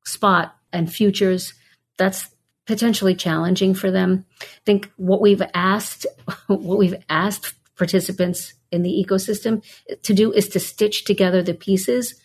spot 0.05 0.55
and 0.71 0.91
futures. 0.91 1.53
That's 1.97 2.29
potentially 2.67 3.15
challenging 3.15 3.73
for 3.73 3.91
them. 3.91 4.25
I 4.41 4.45
think 4.65 4.91
what 4.97 5.21
we've 5.21 5.43
asked 5.53 6.05
what 6.47 6.77
we've 6.77 7.01
asked 7.09 7.53
participants 7.75 8.53
in 8.71 8.81
the 8.83 9.05
ecosystem 9.05 9.63
to 10.03 10.13
do 10.13 10.31
is 10.31 10.49
to 10.49 10.59
stitch 10.59 11.03
together 11.05 11.43
the 11.43 11.53
pieces. 11.53 12.15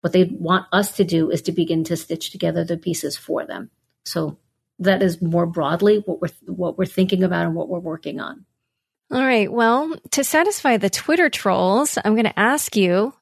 What 0.00 0.12
they 0.12 0.24
want 0.24 0.66
us 0.72 0.92
to 0.96 1.04
do 1.04 1.30
is 1.30 1.42
to 1.42 1.52
begin 1.52 1.84
to 1.84 1.96
stitch 1.96 2.30
together 2.30 2.64
the 2.64 2.76
pieces 2.76 3.16
for 3.16 3.44
them. 3.44 3.70
So 4.04 4.38
that 4.78 5.02
is 5.02 5.22
more 5.22 5.46
broadly 5.46 6.02
what 6.06 6.20
we're 6.20 6.28
what 6.46 6.78
we're 6.78 6.86
thinking 6.86 7.22
about 7.22 7.46
and 7.46 7.54
what 7.54 7.68
we're 7.68 7.78
working 7.78 8.20
on. 8.20 8.44
All 9.12 9.20
right. 9.20 9.52
Well, 9.52 9.94
to 10.12 10.24
satisfy 10.24 10.78
the 10.78 10.88
Twitter 10.88 11.28
trolls, 11.28 11.98
I'm 12.02 12.14
going 12.14 12.24
to 12.24 12.38
ask 12.38 12.74
you 12.76 13.12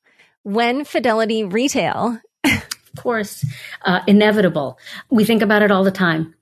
when 0.44 0.84
Fidelity 0.84 1.42
Retail. 1.44 2.18
of 2.44 2.62
course, 2.96 3.44
uh, 3.84 4.00
inevitable. 4.06 4.78
We 5.10 5.24
think 5.24 5.42
about 5.42 5.62
it 5.62 5.70
all 5.72 5.82
the 5.82 5.90
time, 5.90 6.34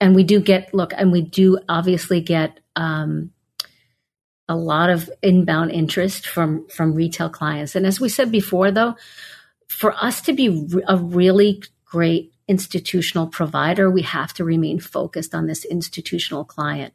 and 0.00 0.14
we 0.14 0.22
do 0.22 0.40
get 0.40 0.72
look, 0.72 0.92
and 0.96 1.10
we 1.10 1.20
do 1.20 1.58
obviously 1.68 2.20
get 2.20 2.60
um, 2.76 3.31
a 4.52 4.56
lot 4.56 4.90
of 4.90 5.10
inbound 5.22 5.70
interest 5.70 6.26
from 6.26 6.68
from 6.68 6.94
retail 6.94 7.30
clients. 7.30 7.74
And 7.74 7.86
as 7.86 8.00
we 8.00 8.08
said 8.08 8.30
before, 8.30 8.70
though, 8.70 8.94
for 9.68 9.94
us 10.04 10.20
to 10.22 10.32
be 10.32 10.68
a 10.86 10.96
really 10.96 11.62
great 11.84 12.32
institutional 12.48 13.26
provider, 13.26 13.90
we 13.90 14.02
have 14.02 14.34
to 14.34 14.44
remain 14.44 14.78
focused 14.78 15.34
on 15.34 15.46
this 15.46 15.64
institutional 15.64 16.44
client 16.44 16.92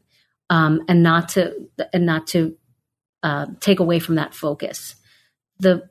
um, 0.50 0.84
and 0.88 1.02
not 1.02 1.30
to 1.30 1.54
and 1.92 2.06
not 2.06 2.28
to 2.28 2.56
uh, 3.24 3.48
take 3.60 3.80
away 3.80 4.00
from 4.00 4.16
that 4.16 4.36
focus. 4.36 4.96
The 5.60 5.90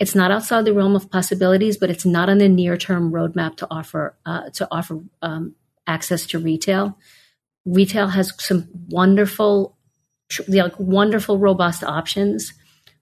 it's 0.00 0.14
not 0.14 0.30
outside 0.30 0.64
the 0.64 0.74
realm 0.74 0.96
of 0.96 1.10
possibilities, 1.10 1.76
but 1.76 1.90
it's 1.90 2.04
not 2.06 2.28
on 2.28 2.38
the 2.38 2.48
near 2.48 2.76
term 2.76 3.12
roadmap 3.12 3.56
to 3.56 3.66
offer 3.70 4.16
uh, 4.26 4.50
to 4.50 4.68
offer 4.70 5.00
um, 5.22 5.54
access 5.86 6.26
to 6.26 6.38
retail. 6.38 6.96
Retail 7.64 8.08
has 8.08 8.32
some 8.38 8.68
wonderful, 8.88 9.76
like 10.48 10.78
wonderful, 10.78 11.38
robust 11.38 11.82
options 11.82 12.52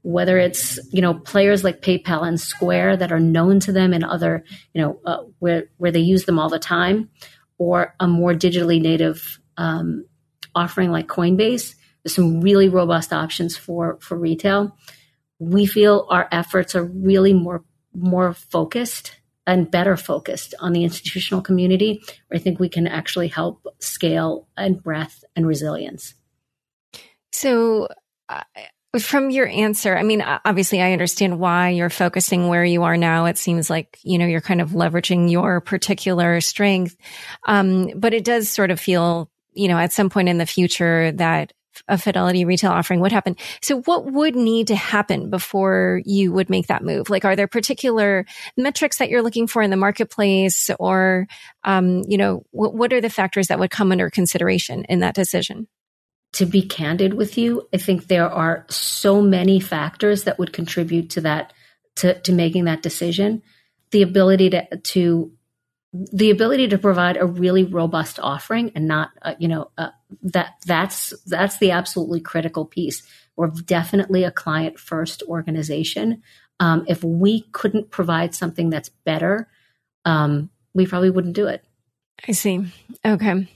whether 0.06 0.38
it's 0.38 0.78
you 0.92 1.02
know 1.02 1.14
players 1.14 1.64
like 1.64 1.82
PayPal 1.82 2.26
and 2.26 2.40
Square 2.40 2.98
that 2.98 3.10
are 3.10 3.18
known 3.18 3.58
to 3.58 3.72
them 3.72 3.92
and 3.92 4.04
other 4.04 4.44
you 4.72 4.80
know 4.80 5.00
uh, 5.04 5.24
where 5.40 5.64
where 5.78 5.90
they 5.90 5.98
use 5.98 6.26
them 6.26 6.38
all 6.38 6.48
the 6.48 6.60
time, 6.60 7.10
or 7.58 7.92
a 7.98 8.06
more 8.06 8.32
digitally 8.32 8.80
native 8.80 9.40
um, 9.56 10.06
offering 10.54 10.92
like 10.92 11.08
Coinbase. 11.08 11.74
There's 12.04 12.14
some 12.14 12.40
really 12.40 12.68
robust 12.68 13.12
options 13.12 13.56
for 13.56 13.98
for 14.00 14.16
retail. 14.16 14.76
We 15.40 15.66
feel 15.66 16.06
our 16.08 16.28
efforts 16.30 16.76
are 16.76 16.84
really 16.84 17.32
more 17.32 17.64
more 17.92 18.32
focused 18.32 19.16
and 19.44 19.68
better 19.70 19.96
focused 19.96 20.54
on 20.60 20.72
the 20.72 20.84
institutional 20.84 21.42
community, 21.42 22.00
where 22.28 22.38
I 22.38 22.40
think 22.40 22.60
we 22.60 22.68
can 22.68 22.86
actually 22.86 23.28
help 23.28 23.66
scale 23.80 24.46
and 24.56 24.80
breadth 24.80 25.24
and 25.34 25.48
resilience. 25.48 26.14
So. 27.36 27.88
Uh, 28.28 28.42
from 28.98 29.28
your 29.28 29.46
answer, 29.46 29.94
I 29.94 30.02
mean, 30.02 30.22
obviously 30.22 30.80
I 30.80 30.92
understand 30.92 31.38
why 31.38 31.68
you're 31.70 31.90
focusing 31.90 32.48
where 32.48 32.64
you 32.64 32.84
are 32.84 32.96
now. 32.96 33.26
It 33.26 33.36
seems 33.36 33.68
like, 33.68 33.98
you 34.02 34.16
know, 34.16 34.24
you're 34.24 34.40
kind 34.40 34.62
of 34.62 34.70
leveraging 34.70 35.30
your 35.30 35.60
particular 35.60 36.40
strength. 36.40 36.96
Um, 37.46 37.90
but 37.96 38.14
it 38.14 38.24
does 38.24 38.48
sort 38.48 38.70
of 38.70 38.80
feel, 38.80 39.30
you 39.52 39.68
know, 39.68 39.76
at 39.76 39.92
some 39.92 40.08
point 40.08 40.30
in 40.30 40.38
the 40.38 40.46
future 40.46 41.12
that 41.12 41.52
a 41.88 41.98
fidelity 41.98 42.46
retail 42.46 42.70
offering 42.70 43.00
would 43.00 43.12
happen. 43.12 43.36
So 43.60 43.82
what 43.82 44.10
would 44.10 44.34
need 44.34 44.68
to 44.68 44.76
happen 44.76 45.28
before 45.28 46.00
you 46.06 46.32
would 46.32 46.48
make 46.48 46.68
that 46.68 46.82
move? 46.82 47.10
Like, 47.10 47.26
are 47.26 47.36
there 47.36 47.48
particular 47.48 48.24
metrics 48.56 48.96
that 48.96 49.10
you're 49.10 49.22
looking 49.22 49.46
for 49.46 49.60
in 49.60 49.70
the 49.70 49.76
marketplace 49.76 50.70
or, 50.78 51.26
um, 51.64 52.02
you 52.08 52.16
know, 52.16 52.44
what, 52.50 52.72
what 52.72 52.94
are 52.94 53.02
the 53.02 53.10
factors 53.10 53.48
that 53.48 53.58
would 53.58 53.70
come 53.70 53.92
under 53.92 54.08
consideration 54.08 54.84
in 54.84 55.00
that 55.00 55.14
decision? 55.14 55.68
To 56.32 56.46
be 56.46 56.62
candid 56.62 57.14
with 57.14 57.38
you, 57.38 57.66
I 57.72 57.78
think 57.78 58.06
there 58.06 58.28
are 58.28 58.66
so 58.68 59.22
many 59.22 59.60
factors 59.60 60.24
that 60.24 60.38
would 60.38 60.52
contribute 60.52 61.10
to 61.10 61.20
that 61.22 61.52
to, 61.96 62.20
to 62.20 62.32
making 62.32 62.64
that 62.64 62.82
decision. 62.82 63.42
The 63.90 64.02
ability 64.02 64.50
to 64.50 64.76
to 64.76 65.32
the 65.92 66.30
ability 66.30 66.68
to 66.68 66.78
provide 66.78 67.16
a 67.16 67.24
really 67.24 67.64
robust 67.64 68.18
offering 68.20 68.70
and 68.74 68.86
not 68.86 69.10
uh, 69.22 69.34
you 69.38 69.48
know 69.48 69.70
uh, 69.78 69.90
that 70.22 70.54
that's 70.66 71.14
that's 71.24 71.58
the 71.58 71.70
absolutely 71.70 72.20
critical 72.20 72.64
piece. 72.64 73.02
We're 73.36 73.48
definitely 73.48 74.24
a 74.24 74.30
client 74.30 74.78
first 74.78 75.22
organization. 75.28 76.22
Um, 76.58 76.84
if 76.88 77.04
we 77.04 77.42
couldn't 77.52 77.90
provide 77.90 78.34
something 78.34 78.70
that's 78.70 78.88
better, 78.88 79.48
um, 80.04 80.50
we 80.74 80.86
probably 80.86 81.10
wouldn't 81.10 81.34
do 81.34 81.46
it. 81.46 81.64
I 82.26 82.32
see. 82.32 82.64
Okay. 83.04 83.48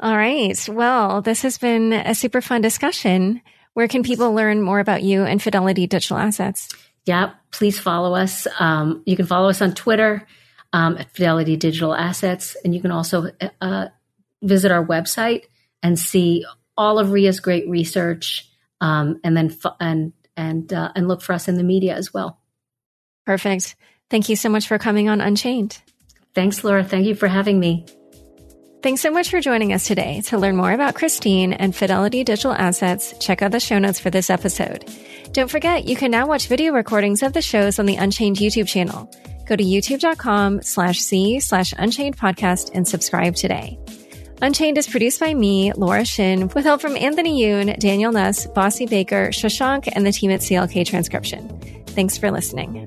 All 0.00 0.16
right. 0.16 0.58
Well, 0.68 1.22
this 1.22 1.42
has 1.42 1.58
been 1.58 1.92
a 1.92 2.14
super 2.14 2.40
fun 2.40 2.60
discussion. 2.60 3.40
Where 3.74 3.88
can 3.88 4.02
people 4.02 4.34
learn 4.34 4.62
more 4.62 4.80
about 4.80 5.02
you 5.02 5.24
and 5.24 5.42
Fidelity 5.42 5.86
Digital 5.86 6.16
Assets? 6.16 6.68
Yeah, 7.06 7.32
please 7.50 7.78
follow 7.78 8.14
us. 8.14 8.46
Um, 8.58 9.02
you 9.06 9.16
can 9.16 9.26
follow 9.26 9.48
us 9.48 9.60
on 9.60 9.74
Twitter 9.74 10.26
um, 10.72 10.96
at 10.96 11.10
Fidelity 11.12 11.56
Digital 11.56 11.94
Assets, 11.94 12.56
and 12.64 12.74
you 12.74 12.80
can 12.80 12.90
also 12.90 13.30
uh, 13.60 13.88
visit 14.42 14.72
our 14.72 14.84
website 14.84 15.44
and 15.82 15.98
see 15.98 16.44
all 16.76 16.98
of 16.98 17.12
Ria's 17.12 17.40
great 17.40 17.68
research, 17.68 18.48
um, 18.80 19.20
and 19.22 19.36
then 19.36 19.50
f- 19.50 19.76
and 19.80 20.12
and 20.36 20.72
uh, 20.72 20.92
and 20.96 21.06
look 21.06 21.22
for 21.22 21.32
us 21.32 21.46
in 21.46 21.56
the 21.56 21.62
media 21.62 21.94
as 21.94 22.12
well. 22.12 22.40
Perfect. 23.26 23.76
Thank 24.10 24.28
you 24.28 24.36
so 24.36 24.48
much 24.48 24.66
for 24.66 24.78
coming 24.78 25.08
on 25.08 25.20
Unchained. 25.20 25.80
Thanks, 26.34 26.64
Laura. 26.64 26.82
Thank 26.82 27.06
you 27.06 27.14
for 27.14 27.28
having 27.28 27.60
me. 27.60 27.86
Thanks 28.84 29.00
so 29.00 29.10
much 29.10 29.30
for 29.30 29.40
joining 29.40 29.72
us 29.72 29.86
today. 29.86 30.20
To 30.26 30.36
learn 30.36 30.56
more 30.56 30.70
about 30.70 30.94
Christine 30.94 31.54
and 31.54 31.74
Fidelity 31.74 32.22
Digital 32.22 32.52
Assets, 32.52 33.14
check 33.18 33.40
out 33.40 33.50
the 33.50 33.58
show 33.58 33.78
notes 33.78 33.98
for 33.98 34.10
this 34.10 34.28
episode. 34.28 34.84
Don't 35.32 35.50
forget, 35.50 35.86
you 35.86 35.96
can 35.96 36.10
now 36.10 36.26
watch 36.26 36.48
video 36.48 36.74
recordings 36.74 37.22
of 37.22 37.32
the 37.32 37.40
shows 37.40 37.78
on 37.78 37.86
the 37.86 37.96
Unchained 37.96 38.36
YouTube 38.36 38.68
channel. 38.68 39.10
Go 39.46 39.56
to 39.56 39.64
youtube.com 39.64 40.60
slash 40.60 40.98
C 40.98 41.40
slash 41.40 41.72
Unchained 41.78 42.18
podcast 42.18 42.72
and 42.74 42.86
subscribe 42.86 43.36
today. 43.36 43.78
Unchained 44.42 44.76
is 44.76 44.86
produced 44.86 45.18
by 45.18 45.32
me, 45.32 45.72
Laura 45.72 46.04
Shin, 46.04 46.48
with 46.48 46.66
help 46.66 46.82
from 46.82 46.94
Anthony 46.94 47.40
Yoon, 47.40 47.78
Daniel 47.78 48.12
Nuss, 48.12 48.46
Bossi 48.48 48.84
Baker, 48.84 49.28
Shashank, 49.28 49.88
and 49.90 50.04
the 50.04 50.12
team 50.12 50.30
at 50.30 50.40
CLK 50.40 50.86
Transcription. 50.86 51.48
Thanks 51.86 52.18
for 52.18 52.30
listening. 52.30 52.86